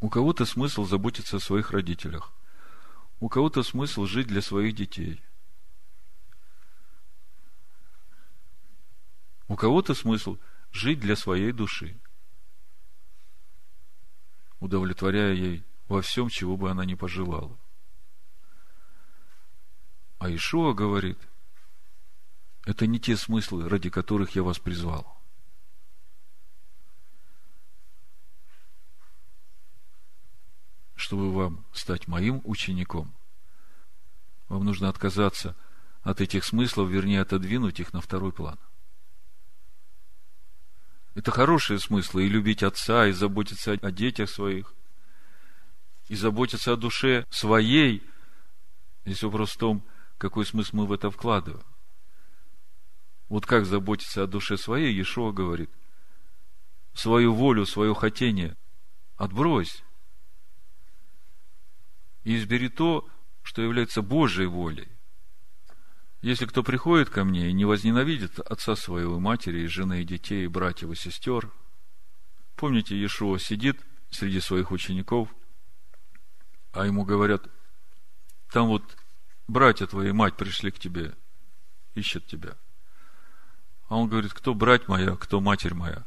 У 0.00 0.08
кого-то 0.08 0.44
смысл 0.44 0.84
заботиться 0.84 1.38
о 1.38 1.40
своих 1.40 1.72
родителях. 1.72 2.32
У 3.20 3.28
кого-то 3.28 3.62
смысл 3.62 4.06
жить 4.06 4.26
для 4.26 4.40
своих 4.40 4.74
детей. 4.74 5.22
У 9.46 9.56
кого-то 9.56 9.94
смысл 9.94 10.38
жить 10.72 11.00
для 11.00 11.16
своей 11.16 11.52
души, 11.52 12.00
удовлетворяя 14.60 15.34
ей 15.34 15.64
во 15.88 16.00
всем, 16.02 16.28
чего 16.28 16.56
бы 16.56 16.70
она 16.70 16.84
ни 16.84 16.94
пожелала. 16.94 17.58
А 20.18 20.30
Ишуа 20.30 20.72
говорит, 20.72 21.18
это 22.64 22.86
не 22.86 23.00
те 23.00 23.16
смыслы, 23.16 23.68
ради 23.68 23.90
которых 23.90 24.34
я 24.36 24.42
вас 24.42 24.58
призвал. 24.58 25.19
Чтобы 31.00 31.32
вам 31.32 31.64
стать 31.72 32.08
моим 32.08 32.42
учеником, 32.44 33.12
вам 34.48 34.64
нужно 34.64 34.88
отказаться 34.88 35.56
от 36.02 36.20
этих 36.20 36.44
смыслов, 36.44 36.90
вернее, 36.90 37.22
отодвинуть 37.22 37.80
их 37.80 37.92
на 37.92 38.00
второй 38.00 38.32
план. 38.32 38.58
Это 41.14 41.30
хорошие 41.30 41.78
смыслы, 41.78 42.26
и 42.26 42.28
любить 42.28 42.62
отца, 42.62 43.06
и 43.06 43.12
заботиться 43.12 43.72
о 43.72 43.90
детях 43.90 44.28
своих, 44.28 44.74
и 46.08 46.14
заботиться 46.14 46.72
о 46.72 46.76
душе 46.76 47.26
своей. 47.30 48.02
Здесь 49.04 49.22
вопрос 49.22 49.52
в 49.52 49.58
том, 49.58 49.82
какой 50.18 50.44
смысл 50.44 50.76
мы 50.76 50.86
в 50.86 50.92
это 50.92 51.10
вкладываем. 51.10 51.64
Вот 53.28 53.46
как 53.46 53.64
заботиться 53.64 54.24
о 54.24 54.26
душе 54.26 54.58
своей, 54.58 54.92
Иешуа 54.92 55.32
говорит, 55.32 55.70
свою 56.92 57.32
волю, 57.32 57.64
свое 57.64 57.94
хотение 57.94 58.56
отбрось. 59.16 59.82
И 62.24 62.36
избери 62.36 62.68
то, 62.68 63.08
что 63.42 63.62
является 63.62 64.02
Божьей 64.02 64.46
волей. 64.46 64.88
Если 66.22 66.44
кто 66.44 66.62
приходит 66.62 67.08
ко 67.08 67.24
мне 67.24 67.48
и 67.48 67.52
не 67.52 67.64
возненавидит 67.64 68.38
отца 68.40 68.76
своего, 68.76 69.18
матери, 69.18 69.60
и 69.60 69.66
жены, 69.66 70.02
и 70.02 70.04
детей, 70.04 70.44
и 70.44 70.48
братьев, 70.48 70.90
и 70.90 70.94
сестер, 70.94 71.50
помните, 72.56 72.94
Иешуа 72.94 73.38
сидит 73.38 73.80
среди 74.10 74.40
своих 74.40 74.70
учеников, 74.70 75.34
а 76.72 76.84
ему 76.84 77.04
говорят, 77.04 77.48
там 78.50 78.68
вот 78.68 78.98
братья 79.48 79.86
твои, 79.86 80.12
мать 80.12 80.36
пришли 80.36 80.70
к 80.70 80.78
тебе, 80.78 81.14
ищут 81.94 82.26
тебя. 82.26 82.56
А 83.88 83.96
он 83.96 84.08
говорит, 84.08 84.34
кто 84.34 84.54
брать 84.54 84.88
моя, 84.88 85.16
кто 85.16 85.40
матерь 85.40 85.74
моя? 85.74 86.04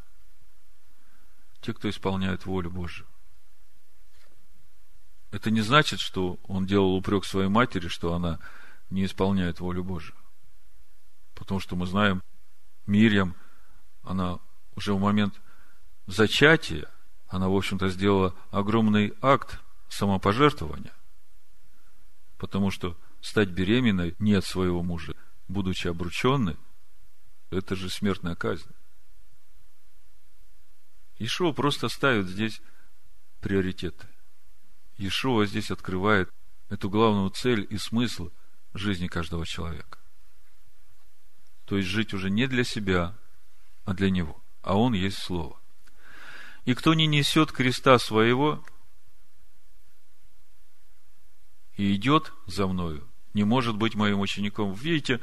Те, 1.61 1.73
кто 1.73 1.89
исполняет 1.89 2.45
волю 2.45 2.69
Божию. 2.69 3.07
Это 5.33 5.49
не 5.49 5.61
значит, 5.61 5.99
что 5.99 6.37
он 6.43 6.67
делал 6.67 6.93
упрек 6.93 7.25
своей 7.25 7.49
матери, 7.49 7.87
что 7.87 8.13
она 8.13 8.39
не 8.91 9.03
исполняет 9.03 9.59
волю 9.59 9.83
Божию. 9.83 10.15
Потому 11.33 11.59
что 11.59 11.75
мы 11.75 11.87
знаем, 11.87 12.21
Мирьям, 12.85 13.35
она 14.03 14.37
уже 14.75 14.93
в 14.93 14.99
момент 14.99 15.41
зачатия, 16.05 16.87
она, 17.27 17.49
в 17.49 17.55
общем-то, 17.55 17.89
сделала 17.89 18.35
огромный 18.51 19.15
акт 19.23 19.59
самопожертвования. 19.89 20.93
Потому 22.37 22.69
что 22.69 22.95
стать 23.19 23.49
беременной 23.49 24.15
не 24.19 24.35
от 24.35 24.45
своего 24.45 24.83
мужа, 24.83 25.15
будучи 25.47 25.87
обрученной, 25.87 26.57
это 27.49 27.75
же 27.75 27.89
смертная 27.89 28.35
казнь. 28.35 28.69
Ишуа 31.17 31.53
просто 31.53 31.89
ставит 31.89 32.27
здесь 32.27 32.61
приоритеты. 33.41 34.12
Ишуа 35.07 35.45
здесь 35.45 35.71
открывает 35.71 36.29
эту 36.69 36.89
главную 36.89 37.29
цель 37.29 37.67
и 37.69 37.77
смысл– 37.77 38.29
жизни 38.73 39.07
каждого 39.07 39.45
человека. 39.45 39.99
То 41.65 41.77
есть 41.77 41.89
жить 41.89 42.13
уже 42.13 42.29
не 42.29 42.47
для 42.47 42.63
себя, 42.63 43.15
а 43.85 43.93
для 43.93 44.09
Него. 44.09 44.41
А 44.61 44.77
Он 44.77 44.93
есть 44.93 45.17
Слово. 45.17 45.59
И 46.65 46.73
кто 46.73 46.93
не 46.93 47.07
несет 47.07 47.51
креста 47.51 47.97
своего 47.99 48.63
и 51.75 51.95
идет 51.95 52.33
за 52.45 52.67
мною, 52.67 53.07
не 53.33 53.43
может 53.43 53.75
быть 53.75 53.95
моим 53.95 54.19
учеником. 54.21 54.73
Видите, 54.73 55.19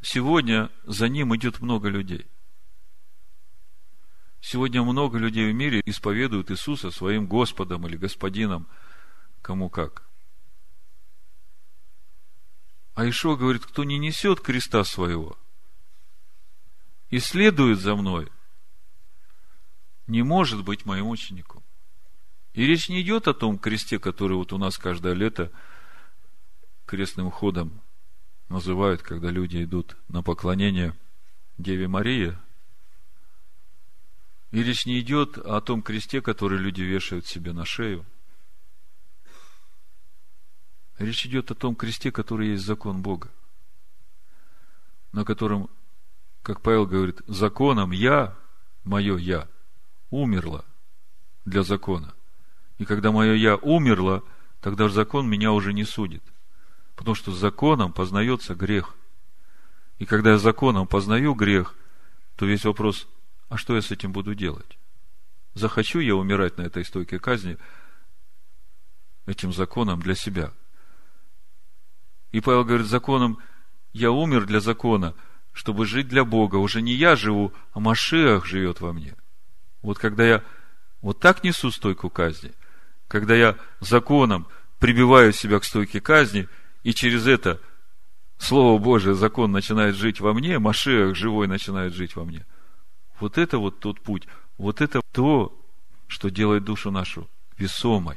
сегодня 0.00 0.70
за 0.84 1.08
ним 1.08 1.34
идет 1.36 1.60
много 1.60 1.88
людей. 1.88 2.26
Сегодня 4.40 4.82
много 4.82 5.18
людей 5.18 5.50
в 5.50 5.54
мире 5.54 5.82
исповедуют 5.84 6.50
Иисуса 6.50 6.90
своим 6.90 7.26
Господом 7.26 7.86
или 7.86 7.96
Господином, 7.96 8.66
кому 9.42 9.68
как. 9.68 10.08
А 12.94 13.08
Ишуа 13.08 13.36
говорит, 13.36 13.64
кто 13.64 13.84
не 13.84 13.98
несет 13.98 14.40
креста 14.40 14.84
своего 14.84 15.38
и 17.10 17.18
следует 17.18 17.80
за 17.80 17.94
мной, 17.96 18.30
не 20.06 20.22
может 20.22 20.64
быть 20.64 20.84
моим 20.84 21.08
учеником. 21.08 21.62
И 22.52 22.66
речь 22.66 22.88
не 22.88 23.00
идет 23.00 23.28
о 23.28 23.34
том 23.34 23.58
кресте, 23.58 23.98
который 23.98 24.36
вот 24.36 24.52
у 24.52 24.58
нас 24.58 24.76
каждое 24.76 25.14
лето 25.14 25.52
крестным 26.84 27.30
ходом 27.30 27.80
называют, 28.48 29.02
когда 29.02 29.30
люди 29.30 29.62
идут 29.62 29.96
на 30.08 30.22
поклонение 30.22 30.96
Деве 31.58 31.86
Марии. 31.86 32.36
И 34.50 34.62
речь 34.62 34.86
не 34.86 35.00
идет 35.00 35.38
о 35.38 35.60
том 35.60 35.82
кресте, 35.82 36.20
который 36.20 36.58
люди 36.58 36.82
вешают 36.82 37.26
себе 37.26 37.52
на 37.52 37.64
шею– 37.64 38.04
Речь 41.00 41.24
идет 41.24 41.50
о 41.50 41.54
том 41.54 41.74
кресте, 41.74 42.12
который 42.12 42.50
есть 42.50 42.62
закон 42.62 43.00
Бога, 43.00 43.30
на 45.12 45.24
котором, 45.24 45.70
как 46.42 46.60
Павел 46.60 46.84
говорит, 46.84 47.22
законом 47.26 47.90
я, 47.90 48.36
мое 48.84 49.16
я, 49.16 49.48
умерло 50.10 50.62
для 51.46 51.62
закона. 51.62 52.12
И 52.76 52.84
когда 52.84 53.12
мое 53.12 53.32
я 53.32 53.56
умерло, 53.56 54.22
тогда 54.60 54.90
закон 54.90 55.26
меня 55.26 55.52
уже 55.52 55.72
не 55.72 55.84
судит. 55.84 56.22
Потому 56.96 57.14
что 57.14 57.32
законом 57.32 57.94
познается 57.94 58.54
грех. 58.54 58.94
И 59.98 60.04
когда 60.04 60.32
я 60.32 60.38
законом 60.38 60.86
познаю 60.86 61.32
грех, 61.32 61.74
то 62.36 62.44
весь 62.44 62.66
вопрос, 62.66 63.08
а 63.50 63.58
что 63.58 63.76
я 63.76 63.82
с 63.82 63.90
этим 63.90 64.12
буду 64.12 64.34
делать? 64.34 64.78
Захочу 65.52 66.00
я 66.00 66.16
умирать 66.16 66.56
на 66.56 66.62
этой 66.62 66.86
стойке 66.86 67.18
казни 67.18 67.58
этим 69.26 69.52
законом 69.52 70.00
для 70.00 70.14
себя– 70.14 70.54
и 72.32 72.40
Павел 72.40 72.64
говорит, 72.64 72.86
законом 72.86 73.38
я 73.92 74.10
умер 74.10 74.46
для 74.46 74.60
закона, 74.60 75.14
чтобы 75.52 75.84
жить 75.84 76.08
для 76.08 76.24
Бога. 76.24 76.56
Уже 76.56 76.80
не 76.80 76.92
я 76.92 77.16
живу, 77.16 77.52
а 77.72 77.80
Машиах 77.80 78.46
живет 78.46 78.80
во 78.80 78.92
мне. 78.92 79.14
Вот 79.82 79.98
когда 79.98 80.24
я 80.24 80.44
вот 81.00 81.18
так 81.18 81.42
несу 81.42 81.70
стойку 81.70 82.08
казни, 82.08 82.52
когда 83.08 83.34
я 83.34 83.56
законом 83.80 84.46
прибиваю 84.78 85.32
себя 85.32 85.58
к 85.58 85.64
стойке 85.64 86.00
казни, 86.00 86.48
и 86.82 86.94
через 86.94 87.26
это 87.26 87.60
Слово 88.38 88.78
Божие, 88.78 89.14
закон 89.14 89.52
начинает 89.52 89.96
жить 89.96 90.20
во 90.20 90.32
мне, 90.32 90.58
Машиах 90.58 91.14
живой 91.14 91.46
начинает 91.46 91.92
жить 91.92 92.16
во 92.16 92.24
мне. 92.24 92.46
Вот 93.20 93.36
это 93.36 93.58
вот 93.58 93.80
тот 93.80 94.00
путь, 94.00 94.26
вот 94.56 94.80
это 94.80 95.02
то, 95.12 95.56
что 96.06 96.30
делает 96.30 96.64
душу 96.64 96.90
нашу 96.90 97.28
весомой. 97.58 98.16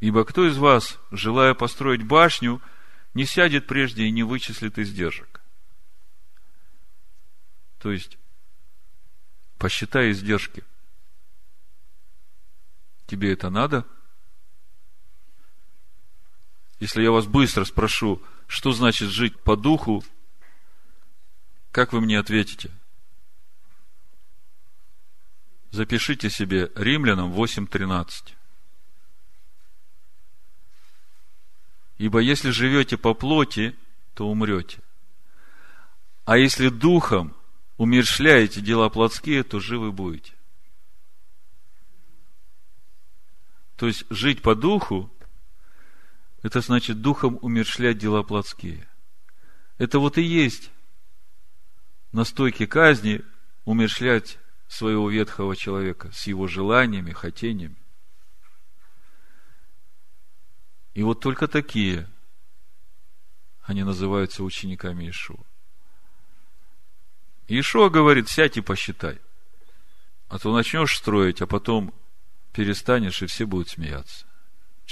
Ибо 0.00 0.24
кто 0.24 0.48
из 0.48 0.58
вас, 0.58 0.98
желая 1.12 1.54
построить 1.54 2.02
башню, 2.02 2.60
не 3.14 3.24
сядет 3.24 3.68
прежде 3.68 4.04
и 4.04 4.10
не 4.10 4.24
вычислит 4.24 4.78
издержек? 4.78 5.40
То 7.78 7.92
есть, 7.92 8.18
посчитай 9.58 10.10
издержки. 10.10 10.64
Тебе 13.06 13.32
это 13.32 13.48
надо? 13.48 13.86
Если 16.80 17.02
я 17.02 17.12
вас 17.12 17.26
быстро 17.26 17.64
спрошу, 17.64 18.20
что 18.46 18.72
значит 18.72 19.10
жить 19.10 19.38
по 19.40 19.56
духу, 19.56 20.04
как 21.70 21.92
вы 21.92 22.00
мне 22.00 22.18
ответите? 22.18 22.70
Запишите 25.70 26.28
себе 26.28 26.70
Римлянам 26.74 27.32
8.13. 27.32 28.34
Ибо 31.96 32.18
если 32.18 32.50
живете 32.50 32.98
по 32.98 33.14
плоти, 33.14 33.74
то 34.14 34.28
умрете. 34.28 34.80
А 36.24 36.36
если 36.36 36.68
духом 36.68 37.34
умершляете 37.78 38.60
дела 38.60 38.90
плотские, 38.90 39.42
то 39.44 39.60
живы 39.60 39.92
будете. 39.92 40.34
То 43.76 43.86
есть 43.86 44.04
жить 44.10 44.42
по 44.42 44.54
духу, 44.54 45.10
это 46.42 46.60
значит 46.60 47.00
духом 47.00 47.38
умершлять 47.40 47.98
дела 47.98 48.22
плотские. 48.22 48.88
Это 49.78 49.98
вот 49.98 50.18
и 50.18 50.22
есть 50.22 50.70
на 52.10 52.24
стойке 52.24 52.66
казни 52.66 53.22
умершлять 53.64 54.38
своего 54.68 55.08
ветхого 55.08 55.56
человека 55.56 56.10
с 56.12 56.26
его 56.26 56.46
желаниями, 56.46 57.12
хотениями. 57.12 57.76
И 60.94 61.02
вот 61.02 61.20
только 61.20 61.46
такие, 61.46 62.08
они 63.62 63.82
называются 63.82 64.42
учениками 64.42 65.08
Ишуа. 65.08 65.44
Ишуа 67.48 67.88
говорит, 67.88 68.28
сядь 68.28 68.56
и 68.56 68.60
посчитай. 68.60 69.20
А 70.28 70.38
то 70.38 70.54
начнешь 70.54 70.96
строить, 70.96 71.40
а 71.40 71.46
потом 71.46 71.94
перестанешь, 72.52 73.22
и 73.22 73.26
все 73.26 73.46
будут 73.46 73.68
смеяться. 73.68 74.26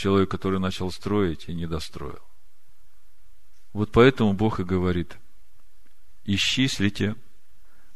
Человек, 0.01 0.31
который 0.31 0.59
начал 0.59 0.91
строить 0.91 1.51
и 1.51 1.53
не 1.53 1.67
достроил. 1.67 2.23
Вот 3.75 3.93
поэтому 3.93 4.33
Бог 4.33 4.59
и 4.59 4.65
говорит, 4.65 5.19
исчислите 6.25 7.17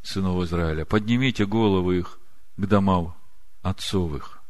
сынов 0.03 0.45
Израиля, 0.45 0.85
поднимите 0.85 1.47
головы 1.47 2.01
их 2.01 2.19
к 2.59 2.67
домам 2.67 3.17
отцовых. 3.63 4.43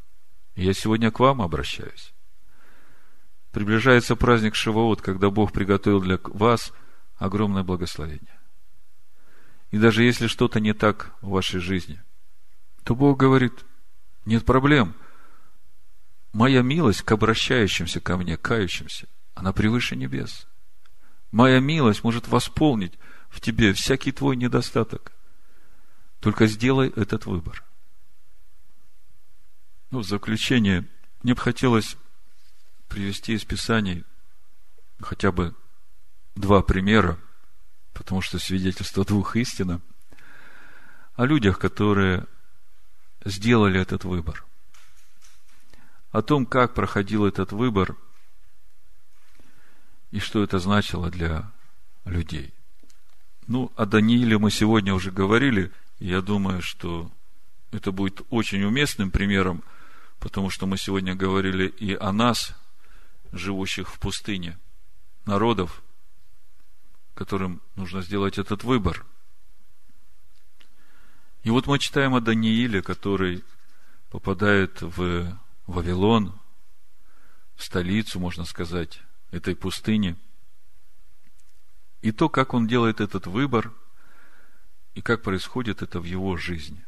Я 0.57 0.73
сегодня 0.73 1.11
к 1.11 1.21
вам 1.21 1.41
обращаюсь. 1.41 2.13
Приближается 3.51 4.17
праздник 4.17 4.53
Шивоот, 4.55 5.01
когда 5.01 5.29
Бог 5.29 5.53
приготовил 5.53 6.01
для 6.01 6.19
вас 6.25 6.73
огромное 7.15 7.63
благословение. 7.63 8.37
И 9.71 9.77
даже 9.77 10.03
если 10.03 10.27
что-то 10.27 10.59
не 10.59 10.73
так 10.73 11.15
в 11.21 11.29
вашей 11.29 11.61
жизни, 11.61 12.03
то 12.83 12.95
Бог 12.95 13.17
говорит, 13.17 13.63
нет 14.25 14.43
проблем. 14.43 14.93
Моя 16.35 16.63
милость 16.63 17.01
к 17.03 17.13
обращающимся 17.13 18.01
ко 18.01 18.17
мне, 18.17 18.35
кающимся, 18.35 19.07
она 19.35 19.53
превыше 19.53 19.95
небес. 19.95 20.47
Моя 21.31 21.61
милость 21.61 22.03
может 22.03 22.27
восполнить 22.27 22.91
в 23.29 23.39
тебе 23.39 23.71
всякий 23.71 24.11
твой 24.11 24.35
недостаток. 24.35 25.13
Только 26.19 26.47
сделай 26.47 26.89
этот 26.89 27.25
выбор. 27.25 27.63
Ну, 29.91 29.99
в 29.99 30.03
заключение, 30.05 30.85
мне 31.23 31.35
бы 31.35 31.39
хотелось 31.39 31.95
привести 32.89 33.31
из 33.31 33.45
Писаний 33.45 34.03
хотя 34.99 35.31
бы 35.31 35.55
два 36.35 36.61
примера, 36.61 37.17
потому 37.93 38.19
что 38.19 38.39
свидетельство 38.39 39.05
двух 39.05 39.37
истина, 39.37 39.79
о 41.13 41.25
людях, 41.25 41.59
которые 41.59 42.25
сделали 43.23 43.79
этот 43.79 44.03
выбор. 44.03 44.45
О 46.15 46.21
том, 46.21 46.45
как 46.45 46.73
проходил 46.73 47.25
этот 47.25 47.51
выбор 47.51 47.97
и 50.11 50.19
что 50.19 50.41
это 50.43 50.59
значило 50.59 51.11
для 51.11 51.51
людей. 52.05 52.53
Ну, 53.47 53.69
о 53.75 53.85
Данииле 53.85 54.37
мы 54.37 54.49
сегодня 54.49 54.93
уже 54.93 55.11
говорили, 55.11 55.73
и 55.99 56.07
я 56.07 56.21
думаю, 56.21 56.61
что 56.61 57.11
это 57.73 57.91
будет 57.91 58.21
очень 58.29 58.63
уместным 58.63 59.11
примером, 59.11 59.61
потому 60.19 60.49
что 60.49 60.65
мы 60.67 60.77
сегодня 60.77 61.15
говорили 61.15 61.67
и 61.67 61.93
о 61.95 62.13
нас, 62.13 62.55
живущих 63.33 63.89
в 63.89 63.99
пустыне, 63.99 64.57
народов, 65.25 65.83
которым 67.13 67.61
нужно 67.75 68.01
сделать 68.01 68.37
этот 68.37 68.63
выбор. 68.63 69.05
И 71.43 71.49
вот 71.49 71.67
мы 71.67 71.77
читаем 71.77 72.15
о 72.15 72.21
Данииле, 72.21 72.81
который 72.81 73.43
попадает 74.09 74.81
в 74.81 75.37
Вавилон, 75.67 76.39
в 77.55 77.63
столицу, 77.63 78.19
можно 78.19 78.45
сказать, 78.45 79.01
этой 79.31 79.55
пустыни. 79.55 80.15
И 82.01 82.11
то, 82.11 82.29
как 82.29 82.53
он 82.53 82.67
делает 82.67 83.01
этот 83.01 83.27
выбор, 83.27 83.73
и 84.93 85.01
как 85.01 85.21
происходит 85.23 85.81
это 85.81 85.99
в 85.99 86.05
его 86.05 86.37
жизни. 86.37 86.83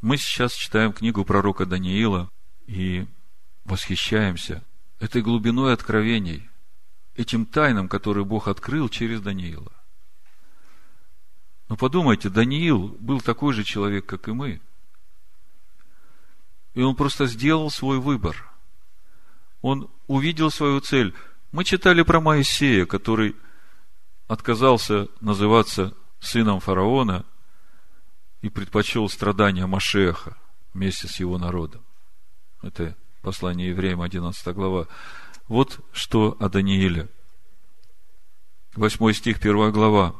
Мы 0.00 0.16
сейчас 0.16 0.54
читаем 0.54 0.92
книгу 0.92 1.24
пророка 1.24 1.66
Даниила 1.66 2.30
и 2.66 3.06
восхищаемся 3.64 4.64
этой 4.98 5.22
глубиной 5.22 5.74
откровений, 5.74 6.48
этим 7.14 7.44
тайнам, 7.44 7.88
которые 7.88 8.24
Бог 8.24 8.48
открыл 8.48 8.88
через 8.88 9.20
Даниила. 9.20 9.72
Но 11.68 11.76
подумайте, 11.76 12.30
Даниил 12.30 12.88
был 12.98 13.20
такой 13.20 13.52
же 13.52 13.62
человек, 13.62 14.06
как 14.06 14.26
и 14.28 14.32
мы. 14.32 14.60
И 16.74 16.82
он 16.82 16.94
просто 16.94 17.26
сделал 17.26 17.70
свой 17.70 17.98
выбор. 17.98 18.50
Он 19.60 19.90
увидел 20.06 20.50
свою 20.50 20.80
цель. 20.80 21.14
Мы 21.52 21.64
читали 21.64 22.02
про 22.02 22.20
Моисея, 22.20 22.86
который 22.86 23.36
отказался 24.28 25.08
называться 25.20 25.94
сыном 26.20 26.60
фараона 26.60 27.24
и 28.42 28.48
предпочел 28.48 29.08
страдания 29.08 29.66
Машеха 29.66 30.36
вместе 30.72 31.08
с 31.08 31.18
его 31.18 31.38
народом. 31.38 31.82
Это 32.62 32.96
послание 33.22 33.70
евреям, 33.70 34.00
11 34.00 34.54
глава. 34.54 34.86
Вот 35.48 35.80
что 35.92 36.36
о 36.38 36.48
Данииле. 36.48 37.08
Восьмой 38.76 39.14
стих, 39.14 39.40
первая 39.40 39.72
глава. 39.72 40.14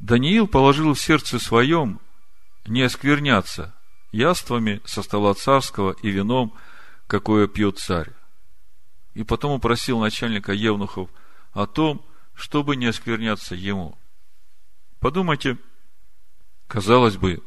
Даниил 0.00 0.48
положил 0.48 0.94
в 0.94 1.00
сердце 1.00 1.38
своем 1.38 2.00
не 2.66 2.82
оскверняться 2.82 3.72
яствами 4.12 4.80
со 4.84 5.02
стола 5.02 5.34
царского 5.34 5.96
и 6.02 6.10
вином, 6.10 6.54
какое 7.06 7.48
пьет 7.48 7.78
царь. 7.78 8.12
И 9.14 9.24
потом 9.24 9.52
упросил 9.52 9.98
начальника 9.98 10.52
Евнухов 10.52 11.10
о 11.52 11.66
том, 11.66 12.04
чтобы 12.34 12.76
не 12.76 12.86
оскверняться 12.86 13.54
ему. 13.54 13.98
Подумайте, 15.00 15.58
казалось 16.68 17.16
бы, 17.16 17.42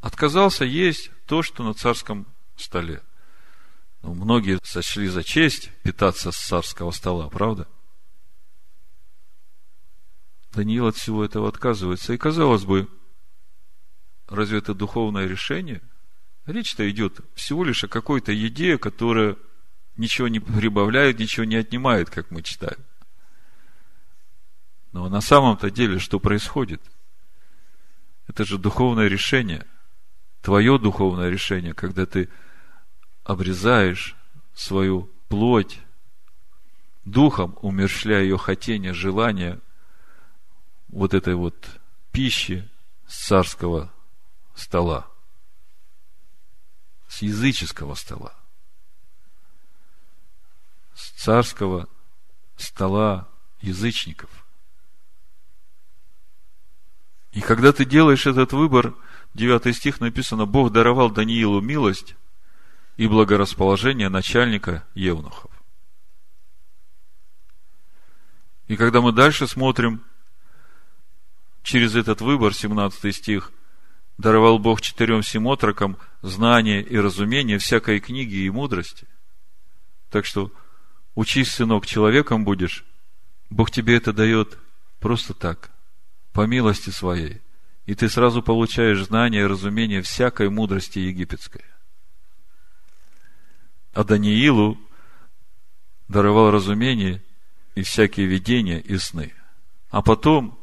отказался 0.00 0.64
есть 0.64 1.10
то, 1.26 1.42
что 1.42 1.64
на 1.64 1.74
царском 1.74 2.26
столе. 2.56 3.02
Ну, 4.02 4.14
многие 4.14 4.60
сочли 4.62 5.08
за 5.08 5.24
честь 5.24 5.70
питаться 5.82 6.30
с 6.30 6.36
царского 6.36 6.90
стола, 6.92 7.28
правда? 7.28 7.66
Даниил 10.52 10.86
от 10.86 10.96
всего 10.96 11.24
этого 11.24 11.48
отказывается. 11.48 12.12
И 12.12 12.18
казалось 12.18 12.64
бы, 12.64 12.88
разве 14.28 14.58
это 14.58 14.74
духовное 14.74 15.26
решение? 15.26 15.82
Речь-то 16.48 16.88
идет 16.90 17.20
всего 17.34 17.62
лишь 17.62 17.84
о 17.84 17.88
какой-то 17.88 18.32
еде, 18.32 18.78
которая 18.78 19.36
ничего 19.98 20.28
не 20.28 20.40
прибавляет, 20.40 21.18
ничего 21.18 21.44
не 21.44 21.56
отнимает, 21.56 22.08
как 22.08 22.30
мы 22.30 22.42
читаем. 22.42 22.78
Но 24.92 25.10
на 25.10 25.20
самом-то 25.20 25.70
деле 25.70 25.98
что 25.98 26.18
происходит? 26.18 26.80
Это 28.28 28.46
же 28.46 28.56
духовное 28.56 29.08
решение. 29.08 29.66
Твое 30.40 30.78
духовное 30.78 31.28
решение, 31.28 31.74
когда 31.74 32.06
ты 32.06 32.30
обрезаешь 33.24 34.16
свою 34.54 35.10
плоть 35.28 35.78
духом, 37.04 37.58
умершляя 37.60 38.22
ее 38.22 38.38
хотение, 38.38 38.94
желание 38.94 39.60
вот 40.88 41.12
этой 41.12 41.34
вот 41.34 41.68
пищи 42.10 42.66
с 43.06 43.26
царского 43.26 43.92
стола, 44.54 45.10
с 47.08 47.22
языческого 47.22 47.94
стола, 47.94 48.34
с 50.94 51.10
царского 51.12 51.88
стола 52.56 53.28
язычников. 53.60 54.30
И 57.32 57.40
когда 57.40 57.72
ты 57.72 57.84
делаешь 57.84 58.26
этот 58.26 58.52
выбор, 58.52 58.94
9 59.34 59.76
стих 59.76 60.00
написано, 60.00 60.46
Бог 60.46 60.72
даровал 60.72 61.10
Даниилу 61.10 61.60
милость 61.60 62.14
и 62.96 63.06
благорасположение 63.06 64.08
начальника 64.08 64.86
Евнухов. 64.94 65.50
И 68.66 68.76
когда 68.76 69.00
мы 69.00 69.12
дальше 69.12 69.46
смотрим, 69.46 70.04
через 71.62 71.94
этот 71.94 72.20
выбор, 72.20 72.54
17 72.54 73.14
стих, 73.14 73.52
даровал 74.18 74.58
Бог 74.58 74.80
четырем 74.80 75.22
семотрокам 75.22 75.96
знание 76.22 76.82
и 76.82 76.98
разумение 76.98 77.58
всякой 77.58 78.00
книги 78.00 78.36
и 78.36 78.50
мудрости. 78.50 79.06
Так 80.10 80.24
что 80.24 80.50
учись, 81.14 81.52
сынок, 81.52 81.86
человеком 81.86 82.44
будешь, 82.44 82.84
Бог 83.50 83.70
тебе 83.70 83.96
это 83.96 84.12
дает 84.12 84.58
просто 85.00 85.34
так, 85.34 85.70
по 86.32 86.46
милости 86.46 86.90
своей. 86.90 87.40
И 87.86 87.94
ты 87.94 88.08
сразу 88.08 88.42
получаешь 88.42 89.04
знание 89.04 89.42
и 89.42 89.46
разумение 89.46 90.02
всякой 90.02 90.50
мудрости 90.50 90.98
египетской 90.98 91.64
а 93.98 94.04
Даниилу 94.04 94.78
даровал 96.06 96.52
разумение 96.52 97.20
и 97.74 97.82
всякие 97.82 98.26
видения 98.26 98.78
и 98.78 98.96
сны. 98.96 99.34
А 99.90 100.02
потом, 100.02 100.56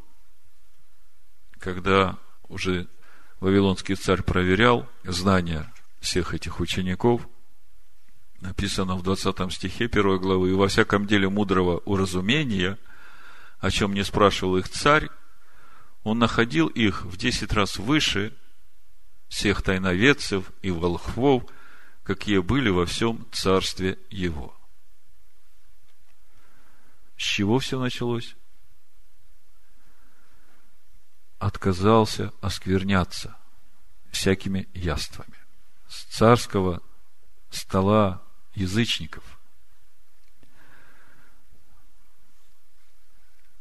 когда 1.60 2.18
уже 2.48 2.88
Вавилонский 3.40 3.96
царь 3.96 4.22
проверял 4.22 4.88
знания 5.04 5.72
всех 6.00 6.34
этих 6.34 6.60
учеников, 6.60 7.28
написано 8.40 8.96
в 8.96 9.04
20 9.04 9.52
стихе 9.52 9.86
1 9.86 10.20
главы, 10.20 10.52
«И 10.52 10.54
во 10.54 10.68
всяком 10.68 11.06
деле 11.06 11.30
мудрого 11.30 11.80
уразумения, 11.80 12.78
о 13.60 13.72
чем 13.72 13.94
не 13.94 14.04
спрашивал 14.04 14.58
их 14.58 14.70
царь, 14.70 15.10
он 16.04 16.20
находил 16.20 16.68
их 16.68 17.04
в 17.04 17.18
десять 17.18 17.52
раз 17.52 17.78
выше 17.78 18.34
всех 19.28 19.64
тайноведцев 19.64 20.52
и 20.62 20.70
волхвов, 20.70 21.44
какие 22.04 22.38
были 22.38 22.70
во 22.70 22.86
всем 22.86 23.28
царстве 23.32 23.98
его. 24.12 24.56
С 27.18 27.24
чего 27.24 27.58
все 27.60 27.80
началось? 27.80 28.36
отказался 31.56 32.34
оскверняться 32.42 33.38
всякими 34.12 34.68
яствами 34.74 35.38
с 35.88 36.04
царского 36.04 36.82
стола 37.50 38.22
язычников. 38.56 39.24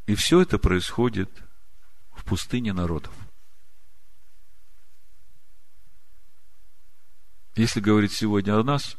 И 0.07 0.17
все 0.17 0.43
это 0.43 0.59
происходит 0.59 1.31
в 2.13 2.25
пустыне 2.25 2.73
народов. 2.73 3.15
Если 7.55 7.79
говорить 7.79 8.13
сегодня 8.13 8.59
о 8.59 8.65
нас, 8.65 8.97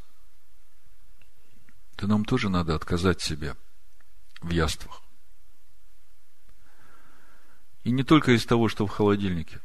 то 1.98 2.08
нам 2.08 2.24
тоже 2.24 2.48
надо 2.48 2.76
отказать 2.76 3.22
себе 3.22 3.58
в 4.40 4.52
яствах. 4.52 5.05
И 7.86 7.92
не 7.92 8.04
только 8.04 8.32
из 8.32 8.44
того, 8.46 8.68
что 8.68 8.88
в 8.88 8.90
холодильнике. 8.90 9.62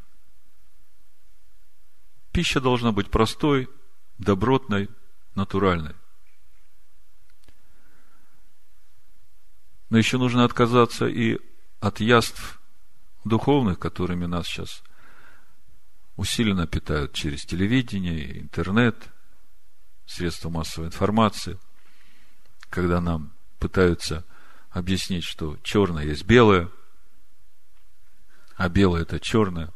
Пища 2.33 2.61
должна 2.61 2.93
быть 2.93 3.11
простой, 3.11 3.69
добротной, 4.19 4.91
натуральной. 5.35 5.95
Но 9.89 9.97
еще 9.97 10.19
нужно 10.19 10.45
отказаться 10.45 11.09
и 11.09 11.39
от 11.81 12.01
яств 12.01 12.61
духовных, 13.25 13.79
которыми 13.79 14.27
нас 14.27 14.47
сейчас 14.47 14.83
усиленно 16.17 16.67
питают 16.67 17.15
через 17.15 17.47
телевидение, 17.47 18.39
интернет, 18.39 19.09
средства 20.05 20.51
массовой 20.51 20.89
информации, 20.89 21.59
когда 22.69 23.01
нам 23.01 23.33
пытаются 23.59 24.27
объяснить, 24.69 25.25
что 25.25 25.57
черное 25.63 26.05
есть 26.05 26.27
белое, 26.27 26.69
а 28.61 28.69
белое 28.69 29.03
это 29.03 29.19
черное. 29.19 29.73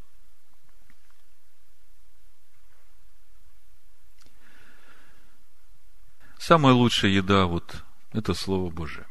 Самая 6.36 6.74
лучшая 6.74 7.10
еда 7.10 7.46
вот 7.46 7.82
это 8.12 8.34
Слово 8.34 8.70
Божие. 8.70 9.06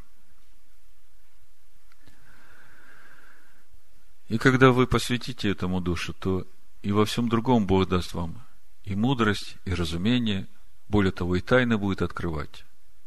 И 4.28 4.38
когда 4.38 4.70
вы 4.70 4.86
посвятите 4.86 5.50
этому 5.50 5.80
душу, 5.80 6.12
то 6.12 6.46
и 6.82 6.92
во 6.92 7.04
всем 7.04 7.28
другом 7.28 7.66
Бог 7.66 7.88
даст 7.88 8.14
вам 8.14 8.46
и 8.84 8.94
мудрость, 8.94 9.56
и 9.64 9.74
разумение, 9.74 10.46
более 10.86 11.10
того, 11.10 11.34
и 11.34 11.40
тайны 11.40 11.78
будет 11.78 12.00
открывать, 12.00 12.64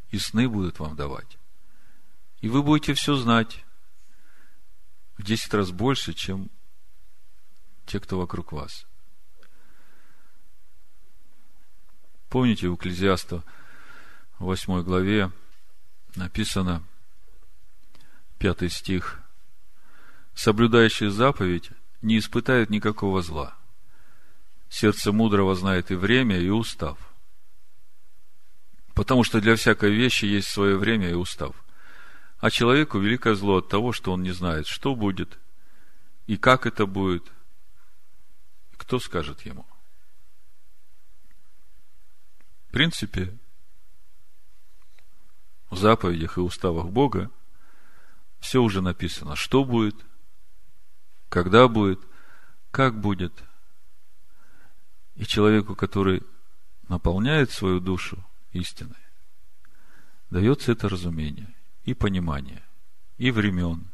и 0.10 0.18
сны 0.18 0.50
будут 0.50 0.80
вам 0.80 0.98
давать. 0.98 1.38
И 2.42 2.50
вы 2.50 2.62
будете 2.62 2.94
все 2.94 3.16
знать 3.16 3.64
в 5.18 5.24
десять 5.24 5.54
раз 5.54 5.72
больше, 5.72 6.14
чем 6.14 6.50
те, 7.88 8.00
кто 8.00 8.20
вокруг 8.20 8.52
вас. 8.52 8.86
Помните, 12.30 12.68
у 12.68 12.76
Экклезиаста 12.76 13.44
в 14.38 14.44
8 14.44 14.84
главе 14.84 15.32
написано, 16.16 16.84
пятый 18.38 18.70
стих, 18.70 19.20
«Соблюдающий 20.36 21.10
заповедь 21.10 21.72
не 22.02 22.20
испытает 22.20 22.70
никакого 22.70 23.22
зла, 23.22 23.58
Сердце 24.70 25.12
мудрого 25.12 25.56
знает 25.56 25.92
и 25.92 25.96
время, 25.96 26.38
и 26.40 26.50
устав. 26.50 26.98
Потому 28.94 29.24
что 29.24 29.40
для 29.40 29.56
всякой 29.56 29.92
вещи 29.92 30.26
есть 30.26 30.50
свое 30.50 30.78
время 30.78 31.10
и 31.10 31.14
устав. 31.14 31.56
А 32.40 32.52
человеку 32.52 33.00
великое 33.00 33.36
зло 33.36 33.58
от 33.58 33.70
того, 33.70 33.94
что 33.94 34.12
он 34.12 34.24
не 34.24 34.32
знает, 34.32 34.68
что 34.68 34.96
будет, 34.96 35.40
и 36.28 36.38
как 36.38 36.66
это 36.66 36.86
будет, 36.86 37.32
кто 38.88 39.00
скажет 39.00 39.46
ему. 39.46 39.66
В 42.70 42.72
принципе, 42.72 43.38
в 45.70 45.76
заповедях 45.76 46.38
и 46.38 46.42
уставах 46.42 46.88
Бога 46.88 47.30
все 48.40 48.62
уже 48.62 48.82
написано, 48.82 49.36
что 49.36 49.66
будет, 49.66 50.06
когда 51.28 51.68
будет, 51.68 52.00
как 52.72 53.00
будет– 53.00 53.44
и 55.16 55.26
человеку, 55.26 55.76
который 55.76 56.22
наполняет 56.88 57.50
свою 57.50 57.80
душу 57.80 58.24
истиной, 58.52 59.04
дается 60.30 60.72
это 60.72 60.88
разумение 60.88 61.56
и 61.84 61.96
понимание 61.96 62.64
и 63.18 63.32
времен, 63.32 63.90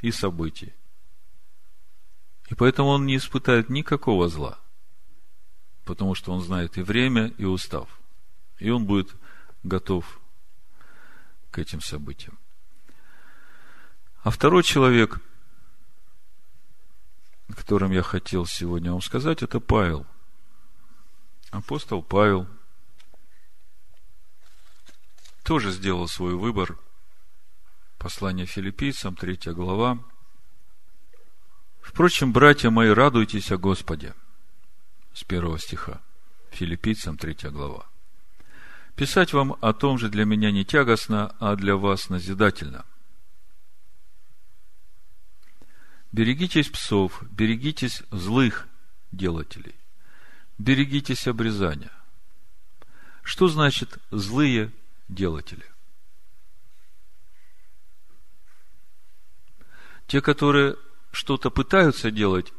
и 0.00 0.12
событий. 0.12 0.72
И 2.50 2.54
поэтому 2.54 2.90
он 2.90 3.06
не 3.06 3.16
испытает 3.16 3.70
никакого 3.70 4.28
зла, 4.28 4.58
потому 5.84 6.14
что 6.14 6.32
он 6.32 6.42
знает 6.42 6.76
и 6.76 6.82
время, 6.82 7.28
и 7.38 7.44
устав. 7.44 7.88
И 8.58 8.68
он 8.68 8.84
будет 8.84 9.14
готов 9.62 10.20
к 11.50 11.58
этим 11.58 11.80
событиям. 11.80 12.38
А 14.22 14.30
второй 14.30 14.62
человек, 14.62 15.20
о 17.48 17.54
котором 17.54 17.90
я 17.92 18.02
хотел 18.02 18.44
сегодня 18.44 18.92
вам 18.92 19.00
сказать, 19.00 19.42
это 19.42 19.60
Павел– 19.60 20.06
Апостол 21.50 22.00
Павел 22.00 22.46
тоже 25.42 25.72
сделал 25.72 26.06
свой 26.06 26.36
выбор. 26.36 26.78
Послание 27.98 28.46
филиппийцам, 28.46 29.16
третья 29.16 29.52
глава. 29.52 29.98
Впрочем, 31.82 32.32
братья 32.32 32.70
мои, 32.70 32.88
радуйтесь 32.88 33.50
о 33.52 33.58
Господе. 33.58 34.14
С 35.12 35.24
первого 35.24 35.58
стиха. 35.58 36.00
Филиппийцам, 36.50 37.16
третья 37.16 37.50
глава. 37.50 37.86
Писать 38.96 39.32
вам 39.32 39.56
о 39.60 39.72
том 39.72 39.98
же 39.98 40.08
для 40.08 40.24
меня 40.24 40.50
не 40.50 40.64
тягостно, 40.64 41.34
а 41.38 41.56
для 41.56 41.76
вас 41.76 42.08
назидательно. 42.08 42.84
Берегитесь 46.12 46.68
псов, 46.68 47.22
берегитесь 47.30 48.02
злых 48.10 48.66
делателей 49.12 49.80
берегитесь 50.60 51.26
обрезания. 51.26 51.90
Что 53.22 53.48
значит 53.48 53.98
злые 54.10 54.70
делатели? 55.08 55.64
Те, 60.06 60.20
которые 60.20 60.76
что-то 61.10 61.50
пытаются 61.50 62.10
делать, 62.10 62.52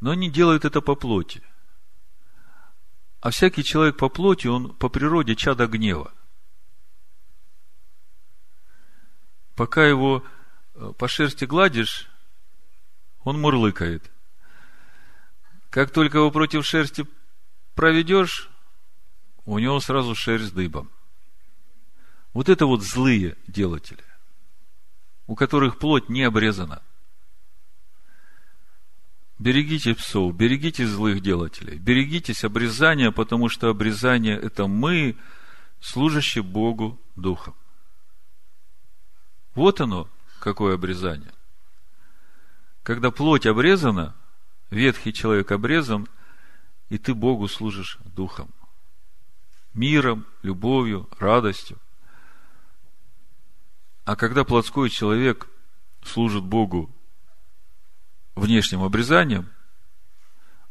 но 0.00 0.10
они 0.10 0.30
делают 0.30 0.64
это 0.64 0.80
по 0.80 0.94
плоти. 0.94 1.42
А 3.20 3.30
всякий 3.30 3.62
человек 3.62 3.96
по 3.96 4.08
плоти, 4.08 4.48
он 4.48 4.74
по 4.74 4.88
природе 4.88 5.36
чада 5.36 5.66
гнева. 5.66 6.12
Пока 9.54 9.86
его 9.86 10.24
э, 10.74 10.92
по 10.98 11.06
шерсти 11.06 11.44
гладишь, 11.44 12.08
он 13.22 13.40
мурлыкает. 13.40 14.10
Как 15.70 15.90
только 15.90 16.18
его 16.18 16.30
против 16.30 16.66
шерсти 16.66 17.06
проведешь, 17.74 18.50
у 19.44 19.58
него 19.58 19.78
сразу 19.80 20.14
шерсть 20.14 20.54
дыбом. 20.54 20.90
Вот 22.32 22.48
это 22.48 22.66
вот 22.66 22.82
злые 22.82 23.36
делатели, 23.46 24.04
у 25.26 25.34
которых 25.34 25.78
плоть 25.78 26.08
не 26.08 26.22
обрезана. 26.22 26.82
Берегите 29.42 29.94
псов, 29.94 30.36
берегите 30.36 30.86
злых 30.86 31.20
делателей, 31.20 31.76
берегитесь 31.76 32.44
обрезания, 32.44 33.10
потому 33.10 33.48
что 33.48 33.70
обрезание– 33.70 34.38
это 34.42 34.68
мы, 34.68 35.16
служащие 35.80 36.44
Богу 36.44 37.00
Духом. 37.16 37.54
Вот 39.56 39.80
оно, 39.80 40.08
какое 40.38 40.74
обрезание. 40.74 41.32
Когда 42.84 43.10
плоть 43.10 43.46
обрезана, 43.46 44.14
ветхий 44.70 45.12
человек 45.12 45.50
обрезан– 45.52 46.08
и 46.92 46.98
ты 46.98 47.14
Богу 47.14 47.48
служишь 47.48 47.98
духом. 48.04 48.50
Миром, 49.72 50.26
любовью, 50.42 51.08
радостью. 51.18 51.78
А 54.04 54.14
когда 54.14 54.44
плотской 54.44 54.90
человек 54.90 55.48
служит 56.04 56.44
Богу 56.44 56.94
внешним 58.34 58.82
обрезанием, 58.82 59.48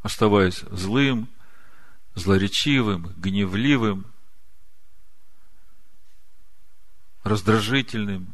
оставаясь 0.02 0.62
злым, 0.72 1.28
злоречивым, 2.16 3.14
гневливым, 3.18 4.06
раздражительным, 7.24 8.34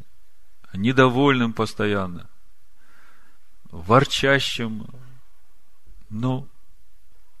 недовольным 0.72 1.52
постоянно, 1.52 2.28
ворчащим, 3.70 4.86
ну, 6.08 6.48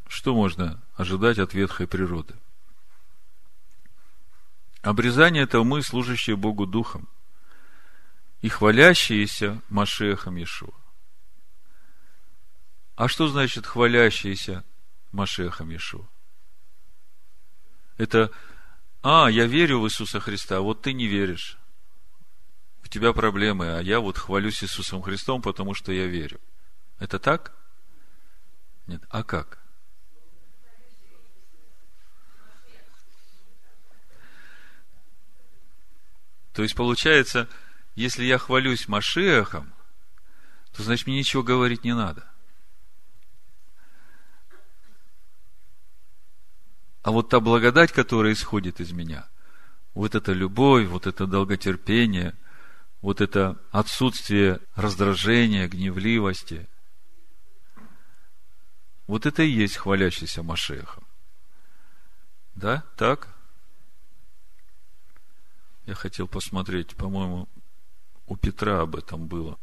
что 0.08 0.34
можно 0.34 0.80
ожидать 0.94 1.38
от 1.38 1.54
ветхой 1.54 1.86
природы? 1.86 2.34
Обрезание– 4.82 5.42
это 5.44 5.62
мы, 5.62 5.82
служащие 5.82 6.36
Богу 6.36 6.66
Духом, 6.66 7.08
и 8.40 8.48
хвалящиеся 8.48 9.60
Машехом 9.68 10.36
Иешуа. 10.36 10.77
А 12.98 13.06
что 13.06 13.28
значит 13.28 13.64
хвалящийся 13.64 14.64
Машехом 15.12 15.70
Иешуа? 15.70 16.04
Это, 17.96 18.32
а, 19.02 19.28
я 19.28 19.46
верю 19.46 19.78
в 19.78 19.86
Иисуса 19.86 20.18
Христа, 20.18 20.56
а 20.56 20.62
вот 20.62 20.82
ты 20.82 20.92
не 20.92 21.06
веришь. 21.06 21.58
У 22.82 22.88
тебя 22.88 23.12
проблемы, 23.12 23.78
а 23.78 23.80
я 23.82 24.00
вот 24.00 24.18
хвалюсь 24.18 24.64
Иисусом 24.64 25.00
Христом, 25.00 25.42
потому 25.42 25.74
что 25.74 25.92
я 25.92 26.06
верю. 26.06 26.40
Это 26.98 27.20
так? 27.20 27.54
Нет. 28.88 29.04
А 29.10 29.22
как? 29.22 29.62
То 36.52 36.64
есть, 36.64 36.74
получается, 36.74 37.48
если 37.94 38.24
я 38.24 38.38
хвалюсь 38.38 38.88
Машехом, 38.88 39.72
то 40.72 40.82
значит 40.82 41.06
мне 41.06 41.18
ничего 41.18 41.44
говорить 41.44 41.84
не 41.84 41.94
надо– 41.94 42.28
А 47.02 47.10
вот 47.10 47.28
та 47.28 47.40
благодать, 47.40 47.92
которая 47.92 48.32
исходит 48.32 48.80
из 48.80 48.92
меня, 48.92 49.28
вот 49.94 50.14
эта 50.14 50.32
любовь, 50.32 50.86
вот 50.88 51.06
это 51.06 51.26
долготерпение, 51.26 52.34
вот 53.00 53.20
это 53.20 53.56
отсутствие 53.70 54.60
раздражения, 54.74 55.68
гневливости, 55.68 56.68
вот 59.06 59.26
это 59.26 59.42
и 59.42 59.50
есть 59.50 59.76
хвалящийся 59.76 60.42
Машехом. 60.42 61.04
Да, 62.54 62.82
так? 62.96 63.28
Я 65.86 65.94
хотел 65.94 66.28
посмотреть, 66.28 66.94
по-моему, 66.96 67.48
у 68.26 68.36
Петра 68.36 68.82
об 68.82 68.96
этом 68.96 69.26
было. 69.26 69.58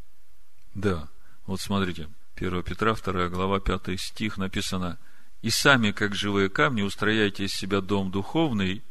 Да, 0.73 1.09
вот 1.45 1.61
смотрите, 1.61 2.09
1 2.37 2.63
Петра, 2.63 2.95
2 2.95 3.27
глава, 3.27 3.59
5 3.59 3.99
стих 3.99 4.37
написано– 4.37 4.97
и 5.45 5.51
сами, 5.51 5.91
как 5.91 6.15
живые 6.15 6.49
камни, 6.49 6.81
устрояйте 6.81 7.45
из 7.45 7.53
себя 7.53 7.79
дом 7.79 8.09
духовный, 8.09 8.81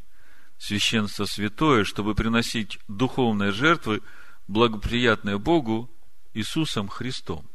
священство 0.57 1.25
святое, 1.25 1.83
чтобы 1.83 2.15
приносить 2.15 2.79
духовные 2.87 3.51
жертвы, 3.51 4.01
благоприятные 4.47 5.37
Богу 5.37 5.91
Иисусом 6.33 6.87
Христом. 6.87 7.45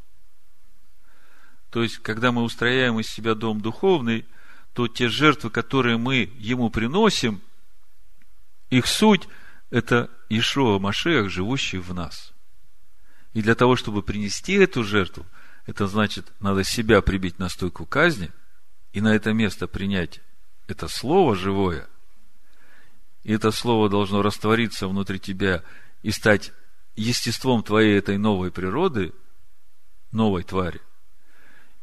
То 1.71 1.81
есть, 1.81 1.97
когда 1.97 2.31
мы 2.31 2.43
устрояем 2.43 2.99
из 2.99 3.07
себя 3.07 3.33
дом 3.33 3.59
духовный, 3.59 4.23
то 4.73 4.87
те 4.87 5.09
жертвы, 5.09 5.49
которые 5.49 5.97
мы 5.97 6.31
Ему 6.37 6.69
приносим, 6.69 7.41
их 8.69 8.85
суть– 8.85 9.27
это 9.71 10.11
Ишуа 10.29 10.77
Машех, 10.77 11.31
живущий 11.31 11.79
в 11.79 11.91
нас. 11.91 12.33
И 13.33 13.41
для 13.41 13.55
того, 13.55 13.75
чтобы 13.75 14.03
принести 14.03 14.53
эту 14.53 14.83
жертву, 14.83 15.25
это 15.65 15.87
значит, 15.87 16.31
надо 16.39 16.63
себя 16.63 17.01
прибить 17.01 17.39
на 17.39 17.49
стойку 17.49 17.87
казни– 17.87 18.29
и 18.93 19.01
на 19.01 19.15
это 19.15 19.33
место 19.33 19.67
принять 19.67 20.21
это 20.67 20.87
слово 20.87 21.35
живое, 21.35 21.87
и 23.23 23.33
это 23.33 23.51
слово 23.51 23.89
должно 23.89 24.21
раствориться 24.21 24.87
внутри 24.87 25.19
тебя 25.19 25.63
и 26.01 26.11
стать 26.11 26.51
естеством 26.95 27.63
твоей 27.63 27.97
этой 27.97 28.17
новой 28.17 28.51
природы, 28.51 29.13
новой 30.11 30.43
твари. 30.43 30.81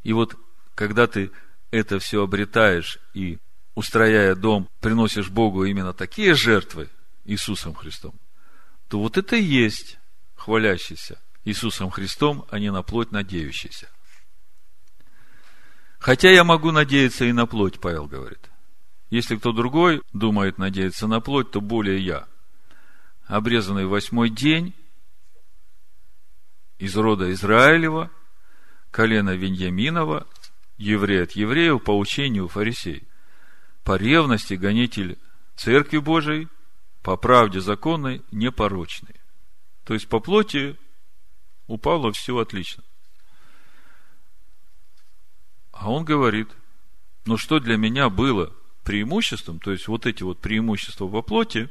И 0.03 0.13
вот, 0.13 0.37
когда 0.75 1.07
ты 1.07 1.31
это 1.71 1.99
все 1.99 2.23
обретаешь 2.23 2.99
и, 3.15 3.39
устрояя 3.75 4.35
дом, 4.35 4.69
приносишь 4.81 5.29
Богу 5.29 5.65
именно 5.65 5.93
такие 5.93 6.35
жертвы 6.35 6.89
Иисусом 7.25 7.75
Христом, 7.75 8.15
то 8.89 8.99
вот 9.01 9.19
это 9.19 9.37
и 9.37 9.43
есть 9.43 9.99
хвалящийся 10.35 11.21
Иисусом 11.45 11.91
Христом, 11.91 12.47
а 12.51 12.59
не 12.59 12.73
на 12.73 12.83
плоть 12.83 13.13
надеющийся. 13.13 13.89
Хотя 15.99 16.31
я 16.31 16.45
могу 16.45 16.71
надеяться 16.71 17.25
и 17.25 17.33
на 17.33 17.47
плоть, 17.47 17.81
Павел 17.81 18.07
говорит. 18.07 18.51
Если 19.11 19.37
кто 19.37 19.53
другой 19.53 20.03
думает 20.13 20.59
надеяться 20.59 21.07
на 21.07 21.21
плоть, 21.21 21.51
то 21.51 21.61
более 21.61 21.99
я. 21.99 22.29
Обрезанный 23.27 23.87
восьмой 23.87 24.31
день 24.31 24.75
из 26.79 26.97
рода 26.97 27.33
Израилева, 27.33 28.11
колена 28.91 29.35
Веньяминова, 29.35 30.27
еврей 30.77 31.25
от 31.25 31.33
евреев 31.33 31.83
по 31.83 31.97
учению 31.97 32.49
фарисей, 32.49 33.09
по 33.83 33.97
ревности 33.97 34.55
гонитель 34.55 35.19
Церкви 35.57 35.99
Божией, 35.99 36.49
по 37.03 37.17
правде 37.17 37.61
законной, 37.61 38.23
непорочный. 38.31 39.17
То 39.85 39.95
есть 39.95 40.09
по 40.09 40.21
плоти 40.21 40.77
у 41.67 41.79
Павла 41.79 42.13
все 42.13 42.37
отлично. 42.39 42.85
А 45.79 45.91
он 45.93 46.05
говорит, 46.05 46.51
ну 47.25 47.37
что 47.37 47.61
для 47.61 47.77
меня 47.77 48.11
было 48.11 48.53
преимуществом, 48.83 49.61
то 49.61 49.71
есть 49.71 49.87
вот 49.87 50.07
эти 50.07 50.25
вот 50.25 50.41
преимущества 50.41 51.07
во 51.07 51.23
плоти, 51.23 51.71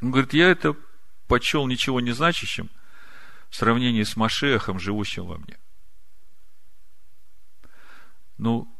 он 0.00 0.12
говорит, 0.12 0.32
я 0.32 0.48
это 0.48 0.76
почел 1.26 1.66
ничего 1.66 2.00
не 2.00 2.12
значащим 2.12 2.70
в 3.50 3.56
сравнении 3.56 4.04
с 4.04 4.14
Машехом, 4.14 4.78
живущим 4.78 5.26
во 5.26 5.38
мне. 5.38 5.58
Ну, 8.38 8.72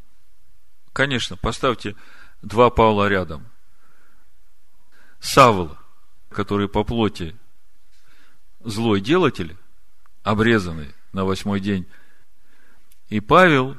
конечно, 0.93 1.37
поставьте 1.37 1.97
два 2.41 2.71
Павла 2.71 3.09
рядом. 3.09 3.49
Савл, 5.19 5.77
который 6.29 6.69
по 6.69 6.85
плоти 6.85 7.37
злой 8.61 9.01
делатель, 9.01 9.57
обрезанный 10.23 10.95
на 11.13 11.25
восьмой 11.25 11.59
день 11.59 11.89
и 13.09 13.21
Павел, 13.21 13.77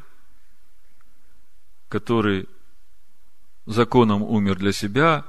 который 1.90 2.48
законом 3.66 4.22
умер 4.22 4.58
для 4.58 4.72
себя, 4.72 5.26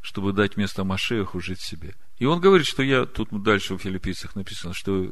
чтобы 0.00 0.32
дать 0.32 0.56
место 0.56 0.84
Машеху 0.84 1.40
жить 1.40 1.60
себе. 1.60 1.94
И 2.18 2.26
он 2.26 2.40
говорит, 2.40 2.66
что 2.66 2.82
я, 2.82 3.06
тут 3.06 3.28
дальше 3.42 3.74
в 3.74 3.78
филиппийцах 3.78 4.34
написано, 4.36 4.74
что 4.74 5.10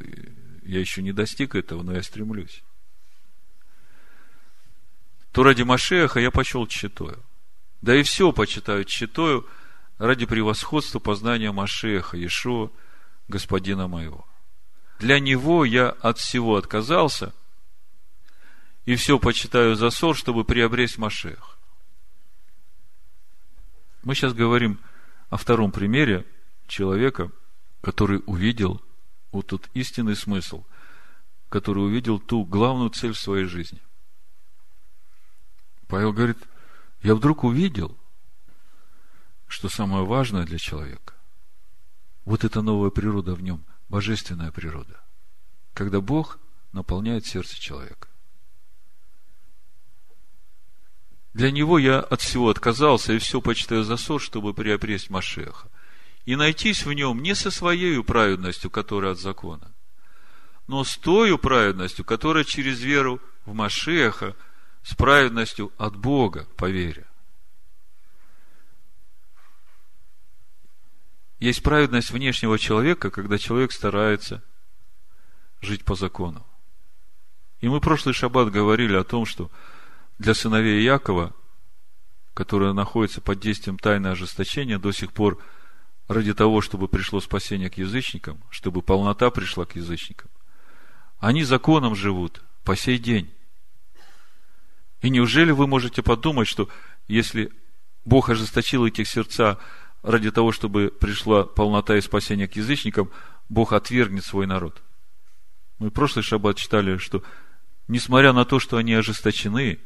я 0.62 0.80
еще 0.80 1.02
не 1.02 1.12
достиг 1.12 1.54
этого, 1.54 1.82
но 1.82 1.92
я 1.92 2.02
стремлюсь. 2.02 2.62
То 5.32 5.42
ради 5.42 5.62
Машеха 5.62 6.20
я 6.20 6.30
почел 6.30 6.66
читаю. 6.66 7.22
Да 7.80 7.96
и 7.96 8.02
все 8.02 8.32
почитаю 8.32 8.84
читаю 8.84 9.46
ради 9.98 10.26
превосходства 10.26 10.98
познания 10.98 11.52
Машеха, 11.52 12.16
Ешо, 12.16 12.70
Господина 13.28 13.88
моего. 13.88 14.26
Для 15.00 15.18
него 15.18 15.64
я 15.64 15.88
от 15.88 16.18
всего 16.18 16.56
отказался– 16.56 17.34
и 18.84 18.96
все 18.96 19.18
почитаю 19.18 19.76
за 19.76 19.90
ссор, 19.90 20.16
чтобы 20.16 20.44
приобрести 20.44 21.00
Машех. 21.00 21.59
Мы 24.02 24.14
сейчас 24.14 24.34
говорим 24.34 24.80
о 25.30 25.36
втором 25.36 25.70
примере 25.70 26.26
человека, 26.66 27.30
который 27.80 28.22
увидел 28.26 28.82
вот 29.30 29.48
тот 29.48 29.68
истинный 29.74 30.16
смысл, 30.16 30.64
который 31.48 31.84
увидел 31.84 32.18
ту 32.18 32.44
главную 32.44 32.90
цель 32.90 33.12
в 33.12 33.18
своей 33.18 33.44
жизни. 33.44 33.80
Павел 35.86 36.12
говорит, 36.12 36.38
я 37.02 37.14
вдруг 37.14 37.44
увидел, 37.44 37.96
что 39.46 39.68
самое 39.68 40.04
важное 40.04 40.44
для 40.44 40.59
человека, 40.59 41.14
вот 42.24 42.44
эта 42.44 42.62
новая 42.62 42.90
природа 42.90 43.34
в 43.34 43.42
нем, 43.42 43.64
божественная 43.88 44.50
природа, 44.50 45.00
когда 45.74 46.00
Бог 46.00 46.38
наполняет 46.72 47.26
сердце 47.26 47.60
человека. 47.60 48.09
Для 51.34 51.50
него 51.50 51.78
я 51.78 52.00
от 52.00 52.20
всего 52.20 52.50
отказался 52.50 53.14
и 53.14 53.18
все 53.18 53.40
почитаю 53.40 53.84
за 53.84 53.96
ссор, 53.96 54.20
чтобы 54.20 54.52
приобрести 54.52 55.10
Машеха. 55.10 55.68
И 56.26 56.36
найтись 56.36 56.84
в 56.84 56.92
нем 56.92 57.22
не 57.22 57.34
со 57.34 57.50
своей 57.50 58.02
праведностью, 58.02 58.70
которая 58.70 59.12
от 59.12 59.18
закона, 59.18 59.72
но 60.68 60.84
с 60.84 60.96
той 60.96 61.36
праведностью, 61.38 62.04
которая 62.04 62.44
через 62.44 62.80
веру 62.80 63.20
в 63.44 63.54
Машеха, 63.54 64.36
с 64.82 64.94
праведностью 64.94 65.72
от 65.78 65.96
Бога 65.96 66.46
по 66.56 66.70
вере. 66.70 67.06
Есть 71.40 71.62
праведность 71.62 72.10
внешнего 72.10 72.56
человека, 72.56 73.10
когда 73.10 73.36
человек 73.36 73.72
старается 73.72 74.44
жить 75.60 75.84
по 75.84 75.96
закону. 75.96 76.46
И 77.60 77.68
мы 77.68 77.80
прошлый 77.80 78.14
шаббат 78.14 78.50
говорили 78.50 78.94
о 78.94 79.02
том, 79.02 79.26
что 79.26 79.50
для 80.18 80.34
сыновей 80.34 80.82
Якова, 80.82 81.34
которые 82.34 82.72
находятся 82.72 83.20
под 83.20 83.40
действием 83.40 83.78
тайны 83.78 84.09
ожесточения 84.09 84.78
до 84.78 84.93
сих 84.93 85.12
пор 85.12 85.43
ради 86.09 86.34
того, 86.34 86.60
чтобы 86.60 86.89
пришло 86.89 87.20
спасение 87.20 87.70
к 87.70 87.78
язычникам, 87.78 88.43
чтобы 88.51 88.82
полнота 88.82 89.30
пришла 89.30 89.64
к 89.64 89.76
язычникам. 89.76 90.30
Они 91.18 91.44
законом 91.44 91.94
живут 91.94 92.43
по 92.64 92.76
сей 92.76 92.98
день. 92.98 93.32
И 95.01 95.10
неужели 95.10 95.51
вы 95.51 95.66
можете 95.66 96.02
подумать, 96.02 96.48
что 96.48 96.68
если 97.09 97.52
Бог 98.05 98.28
ожесточил 98.28 98.86
этих 98.86 99.09
сердца 99.09 99.59
ради 100.02 100.30
того, 100.30 100.52
чтобы 100.52 100.89
пришла 100.89 101.44
полнота 101.44 101.97
и 101.97 102.01
спасение 102.01 102.48
к 102.48 102.56
язычникам, 102.56 103.10
Бог 103.48 103.72
отвергнет 103.72 104.24
свой 104.24 104.47
народ? 104.47 104.82
Мы 105.78 105.89
в 105.89 105.93
прошлый 105.93 106.22
шаббат 106.22 106.56
читали, 106.56 106.97
что 106.98 107.22
несмотря 107.89 108.32
на 108.32 108.44
то, 108.44 108.60
что 108.60 108.76
они 108.76 108.94
ожесточены, 108.94 109.80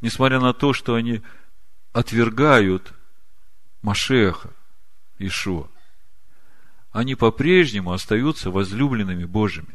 несмотря 0.00 0.40
на 0.40 0.52
то, 0.52 0.72
что 0.72 0.94
они 0.94 1.22
отвергают 1.92 2.92
Машеха, 3.82 4.50
Ишуа, 5.18 5.68
они 6.90 7.14
по-прежнему 7.14 7.92
остаются 7.92 8.50
возлюбленными 8.50 9.24
Божьими. 9.24 9.74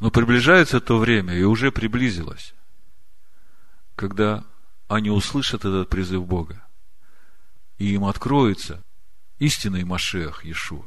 Но 0.00 0.10
приближается 0.10 0.80
то 0.80 0.98
время, 0.98 1.34
и 1.34 1.42
уже 1.42 1.72
приблизилось, 1.72 2.54
когда 3.96 4.44
они 4.86 5.10
услышат 5.10 5.64
этот 5.64 5.88
призыв 5.88 6.24
Бога. 6.24 6.64
И 7.78 7.94
им 7.94 8.04
откроется 8.04 8.82
истинный 9.38 9.84
Машех 9.84 10.44
Иешуа. 10.44 10.84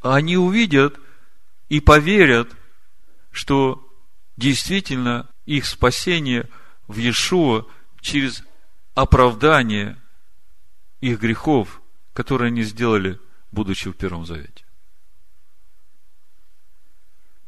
Они 0.00 0.36
увидят 0.36 0.98
и 1.68 1.80
поверят, 1.80 2.50
что 3.32 3.85
действительно 4.36 5.28
их 5.44 5.66
спасение 5.66 6.48
в 6.86 6.98
Иешуа 6.98 7.66
через 8.00 8.42
оправдание 8.94 10.00
их 11.00 11.20
грехов, 11.20 11.82
которые 12.12 12.48
они 12.48 12.62
сделали, 12.62 13.20
будучи 13.52 13.90
в 13.90 13.94
Первом 13.94 14.24
Завете. 14.26 14.64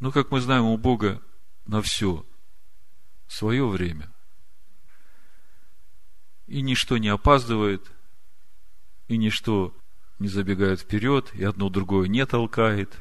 Но, 0.00 0.12
как 0.12 0.30
мы 0.30 0.40
знаем, 0.40 0.64
у 0.64 0.76
Бога 0.76 1.20
на 1.66 1.82
все 1.82 2.24
свое 3.26 3.66
время. 3.66 4.10
И 6.46 6.62
ничто 6.62 6.98
не 6.98 7.08
опаздывает, 7.08 7.90
и 9.08 9.16
ничто 9.16 9.76
не 10.18 10.28
забегает 10.28 10.80
вперед, 10.80 11.34
и 11.34 11.44
одно 11.44 11.68
другое 11.68 12.08
не 12.08 12.24
толкает. 12.26 12.96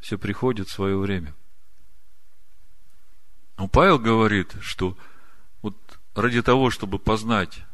Все 0.00 0.16
приходит 0.18 0.68
в 0.68 0.72
свое 0.72 0.96
время. 0.96 1.34
Но 3.58 3.66
Павел 3.66 3.98
говорит, 3.98 4.54
что 4.60 4.96
вот 5.62 5.76
ради 6.14 6.40
того, 6.42 6.70
чтобы 6.70 7.00
познать 7.00 7.64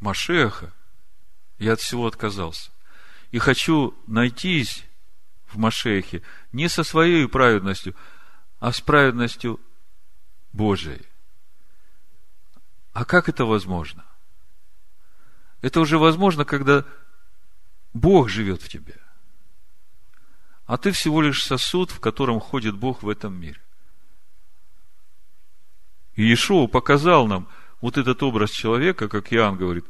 Машеха, 0.00 0.72
я 1.58 1.74
от 1.74 1.80
всего 1.80 2.08
отказался. 2.08 2.72
И 3.30 3.38
хочу 3.38 3.94
найтись 4.08 4.84
в 5.46 5.56
Машехе 5.56 6.22
не 6.50 6.68
со 6.68 6.82
своей 6.82 7.28
праведностью, 7.28 7.94
а 8.58 8.72
с 8.72 8.80
праведностью 8.80 9.60
Божией. 10.52 11.06
А 12.92 13.04
как 13.04 13.28
это 13.28 13.44
возможно? 13.44 14.04
Это 15.62 15.78
уже 15.78 15.96
возможно, 15.98 16.44
когда 16.44 16.84
Бог 17.92 18.28
живет 18.28 18.62
в 18.62 18.68
тебе. 18.68 18.96
А 20.66 20.76
ты 20.76 20.90
всего 20.90 21.22
лишь 21.22 21.44
сосуд, 21.44 21.92
в 21.92 22.00
котором 22.00 22.40
ходит 22.40 22.76
Бог 22.76 23.04
в 23.04 23.08
этом 23.08 23.34
мире. 23.34 23.60
Иешуа 26.20 26.66
показал 26.66 27.26
нам 27.26 27.48
вот 27.80 27.96
этот 27.96 28.22
образ 28.22 28.50
человека, 28.50 29.08
как 29.08 29.32
Иоанн 29.32 29.56
говорит. 29.56 29.84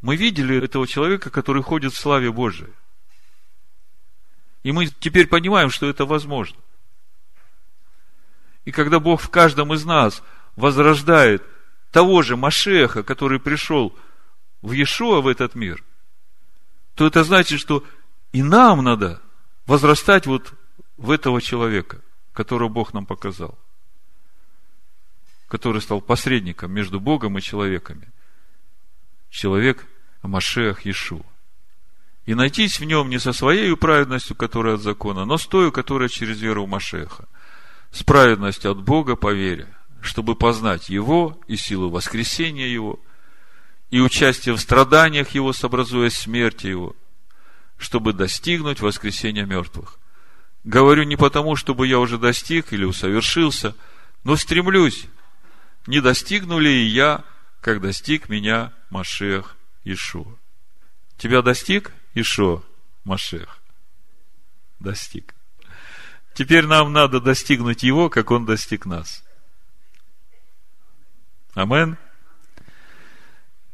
Мы 0.00 0.16
видели 0.16 0.62
этого 0.62 0.86
человека, 0.86 1.30
который 1.30 1.62
ходит 1.62 1.92
в 1.92 1.98
славе 1.98 2.30
Божией. 2.32 2.72
И 4.62 4.72
мы 4.72 4.86
теперь 4.86 5.26
понимаем, 5.26 5.70
что 5.70 5.88
это 5.88 6.04
возможно. 6.04 6.58
И 8.64 8.72
когда 8.72 9.00
Бог 9.00 9.20
в 9.20 9.30
каждом 9.30 9.72
из 9.72 9.84
нас 9.84 10.22
возрождает 10.56 11.42
того 11.90 12.22
же 12.22 12.36
Машеха, 12.36 13.02
который 13.02 13.40
пришел 13.40 13.96
в 14.62 14.72
Иешуа 14.72 15.20
в 15.20 15.26
этот 15.26 15.54
мир, 15.54 15.82
то 16.94 17.06
это 17.06 17.24
значит, 17.24 17.60
что 17.60 17.84
и 18.32 18.42
нам 18.42 18.82
надо 18.82 19.22
возрастать 19.66 20.26
вот 20.26 20.52
в 20.96 21.10
этого 21.10 21.40
человека, 21.40 22.00
которого 22.32 22.68
Бог 22.68 22.92
нам 22.92 23.06
показал, 23.06 23.56
который 25.48 25.80
стал 25.80 26.00
посредником 26.00 26.72
между 26.72 27.00
Богом 27.00 27.38
и 27.38 27.42
человеками. 27.42 28.08
Человек 29.30 29.86
Машех 30.22 30.84
Иешуа. 30.84 31.24
И 32.26 32.34
найтись 32.34 32.78
в 32.78 32.84
нем 32.84 33.08
не 33.08 33.18
со 33.18 33.32
своей 33.32 33.74
праведностью, 33.74 34.36
которая 34.36 34.74
от 34.74 34.82
закона, 34.82 35.24
но 35.24 35.38
с 35.38 35.46
той, 35.46 35.72
которая 35.72 36.08
через 36.08 36.40
веру 36.40 36.66
в 36.66 36.68
Машеха. 36.68 37.26
С 37.90 38.02
праведностью 38.02 38.70
от 38.70 38.82
Бога 38.82 39.16
по 39.16 39.32
вере, 39.32 39.74
чтобы 40.02 40.34
познать 40.34 40.90
Его 40.90 41.40
и 41.46 41.56
силу 41.56 41.88
воскресения 41.88 42.66
Его, 42.66 43.00
и 43.90 44.00
участие 44.00 44.54
в 44.54 44.60
страданиях 44.60 45.30
Его, 45.30 45.54
сообразуя 45.54 46.10
смерти 46.10 46.66
Его, 46.66 46.94
чтобы 47.78 48.12
достигнуть 48.12 48.82
воскресения 48.82 49.46
мертвых. 49.46 49.98
Говорю 50.64 51.04
не 51.04 51.16
потому, 51.16 51.56
чтобы 51.56 51.86
я 51.86 51.98
уже 51.98 52.18
достиг 52.18 52.74
или 52.74 52.84
усовершился, 52.84 53.74
но 54.22 54.36
стремлюсь, 54.36 55.06
не 55.88 56.02
достигну 56.02 56.58
ли 56.58 56.86
я, 56.86 57.24
как 57.62 57.80
достиг 57.80 58.28
меня 58.28 58.74
Машех 58.90 59.56
Ишуа. 59.84 60.36
Тебя 61.16 61.40
достиг 61.40 61.92
Ишуа 62.12 62.62
Машех? 63.04 63.58
Достиг. 64.80 65.34
Теперь 66.34 66.66
нам 66.66 66.92
надо 66.92 67.20
достигнуть 67.20 67.84
его, 67.84 68.10
как 68.10 68.30
он 68.30 68.44
достиг 68.44 68.84
нас. 68.84 69.24
Амен. 71.54 71.96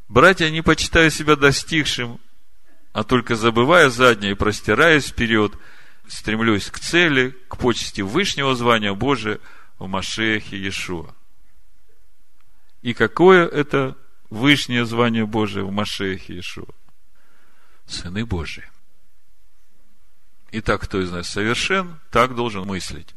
Братья, 0.07 0.49
не 0.51 0.63
почитая 0.63 1.11
себя 1.11 1.35
достигшим, 1.35 2.21
а 2.93 3.03
только 3.03 3.35
забывая 3.35 3.91
заднее 3.91 4.33
и 4.33 4.37
простираясь 4.37 5.09
вперед, 5.09 5.53
стремлюсь 6.07 6.71
к 6.71 6.79
цели, 6.79 7.37
к 7.49 7.57
почести 7.57 8.03
вышнего 8.03 8.55
звания 8.55 8.95
Божия 8.95 9.41
в 9.81 9.89
Машехе 9.89 10.57
Иешуа. 10.57 11.13
И 12.85 12.93
какое 12.93 13.47
это 13.49 13.97
вышнее 14.29 14.85
звание 14.85 15.25
Божие 15.25 15.65
в 15.65 15.73
Машехе 15.73 16.35
Иешуа? 16.35 16.69
Сыны 17.87 18.27
Божии. 18.27 18.71
Итак, 20.53 20.83
кто 20.83 21.01
из 21.01 21.11
нас 21.11 21.31
совершен, 21.31 21.99
так 22.11 22.35
должен 22.35 22.67
мыслить. 22.67 23.15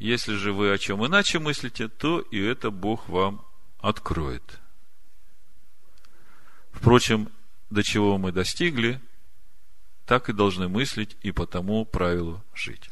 Если 0.00 0.34
же 0.34 0.52
вы 0.52 0.72
о 0.72 0.78
чем 0.78 1.06
иначе 1.06 1.38
мыслите, 1.38 1.86
то 1.86 2.18
и 2.18 2.40
это 2.40 2.72
Бог 2.72 3.08
вам 3.08 3.46
откроет. 3.78 4.58
Впрочем, 6.72 7.30
до 7.70 7.84
чего 7.84 8.18
мы 8.18 8.32
достигли, 8.32 9.00
так 10.04 10.28
и 10.28 10.32
должны 10.32 10.66
мыслить 10.66 11.16
и 11.22 11.30
по 11.30 11.46
тому 11.46 11.84
правилу 11.84 12.42
жить. 12.54 12.90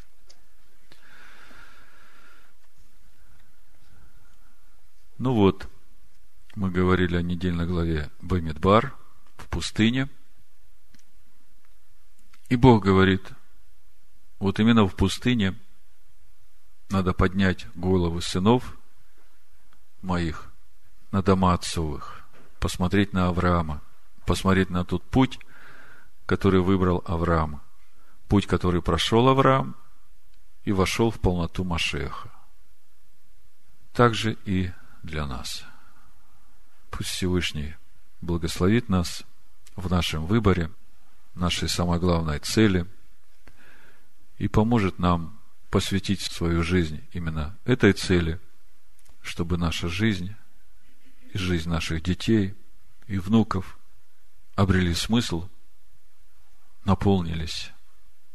Ну 5.19 5.35
вот, 5.35 5.69
мы 6.59 6.73
говорили 6.73 7.15
о 7.15 7.23
недельной 7.23 7.67
главе 7.67 8.11
Бамидбар 8.21 8.93
в 9.37 9.47
пустыне. 9.47 10.09
И 12.49 12.57
Бог 12.57 12.83
говорит, 12.83 13.31
вот 14.41 14.59
именно 14.59 14.85
в 14.89 14.97
пустыне 14.97 15.57
надо 16.91 17.13
поднять 17.13 17.69
головы 17.77 18.23
сынов 18.23 18.77
моих 20.03 20.51
на 21.13 21.23
дома 21.23 21.55
отцовых, 21.55 22.23
посмотреть 22.59 23.13
на 23.13 23.29
Авраама, 23.29 23.81
посмотреть 24.27 24.69
на 24.69 24.85
тот 24.85 25.05
путь, 25.05 25.39
который 26.27 26.61
выбрал 26.61 27.05
Авраам, 27.07 27.63
путь, 28.27 28.49
который 28.49 28.83
прошел 28.83 29.29
Авраам 29.29 29.77
и 30.65 30.73
вошел 30.73 31.13
в 31.13 31.21
полноту 31.21 31.63
Машеха. 31.63 32.33
Так 33.93 34.15
же 34.15 34.37
и 34.45 34.73
для 35.05 35.25
нас. 35.25 35.68
Пусть 36.91 37.11
Всевышний 37.11 37.75
благословит 38.21 38.89
нас 38.89 39.25
в 39.77 39.91
нашем 39.91 40.27
выборе, 40.27 40.71
нашей 41.35 41.69
самой 41.69 42.01
главной 42.01 42.39
цели 42.41 42.87
и 44.39 44.49
поможет 44.49 44.99
нам 44.99 45.39
посвятить 45.71 46.23
свою 46.23 46.63
жизнь 46.63 47.05
именно 47.13 47.57
этой 47.65 47.93
цели, 47.93 48.41
чтобы 49.23 49.59
наша 49.59 49.89
жизнь 49.89 50.35
и 51.33 51.39
жизнь 51.39 51.69
наших 51.69 52.03
детей 52.03 52.55
и 53.07 53.19
внуков 53.19 53.79
обрели 54.55 54.95
смысл, 54.95 55.49
наполнились 56.85 57.71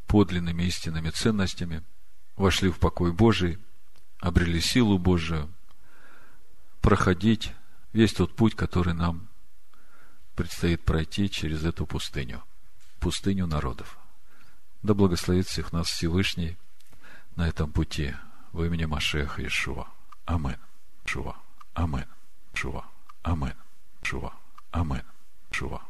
подлинными 0.08 0.64
истинными 0.64 1.10
ценностями, 1.10 1.84
вошли 2.36 2.70
в 2.70 2.80
покой 2.80 3.12
Божий, 3.12 3.58
обрели 4.20 4.62
силу 4.62 4.98
Божию 4.98 5.50
проходить 6.82 7.52
весь 7.94 8.14
тот 8.14 8.36
путь, 8.36 8.56
который 8.56 8.94
нам 8.94 9.30
предстоит 10.36 10.84
пройти 10.84 11.30
через 11.30 11.64
эту 11.64 11.86
пустыню, 11.86 12.44
пустыню 13.00 13.48
народов. 13.48 13.98
Да 14.82 14.94
благословит 14.94 15.48
всех 15.48 15.72
нас 15.72 15.88
Всевышний 15.88 16.58
на 17.36 17.48
этом 17.48 17.72
пути 17.72 18.14
во 18.52 18.66
имени 18.66 18.86
Машеха 18.86 19.42
Иешуа. 19.42 19.88
Амин. 20.26 20.58
Шува. 21.06 21.38
Амин. 21.74 22.06
Шува. 22.54 22.86
Амин. 23.24 23.54
Шува. 24.04 24.34
Амин. 24.72 25.04
Шува. 25.52 25.82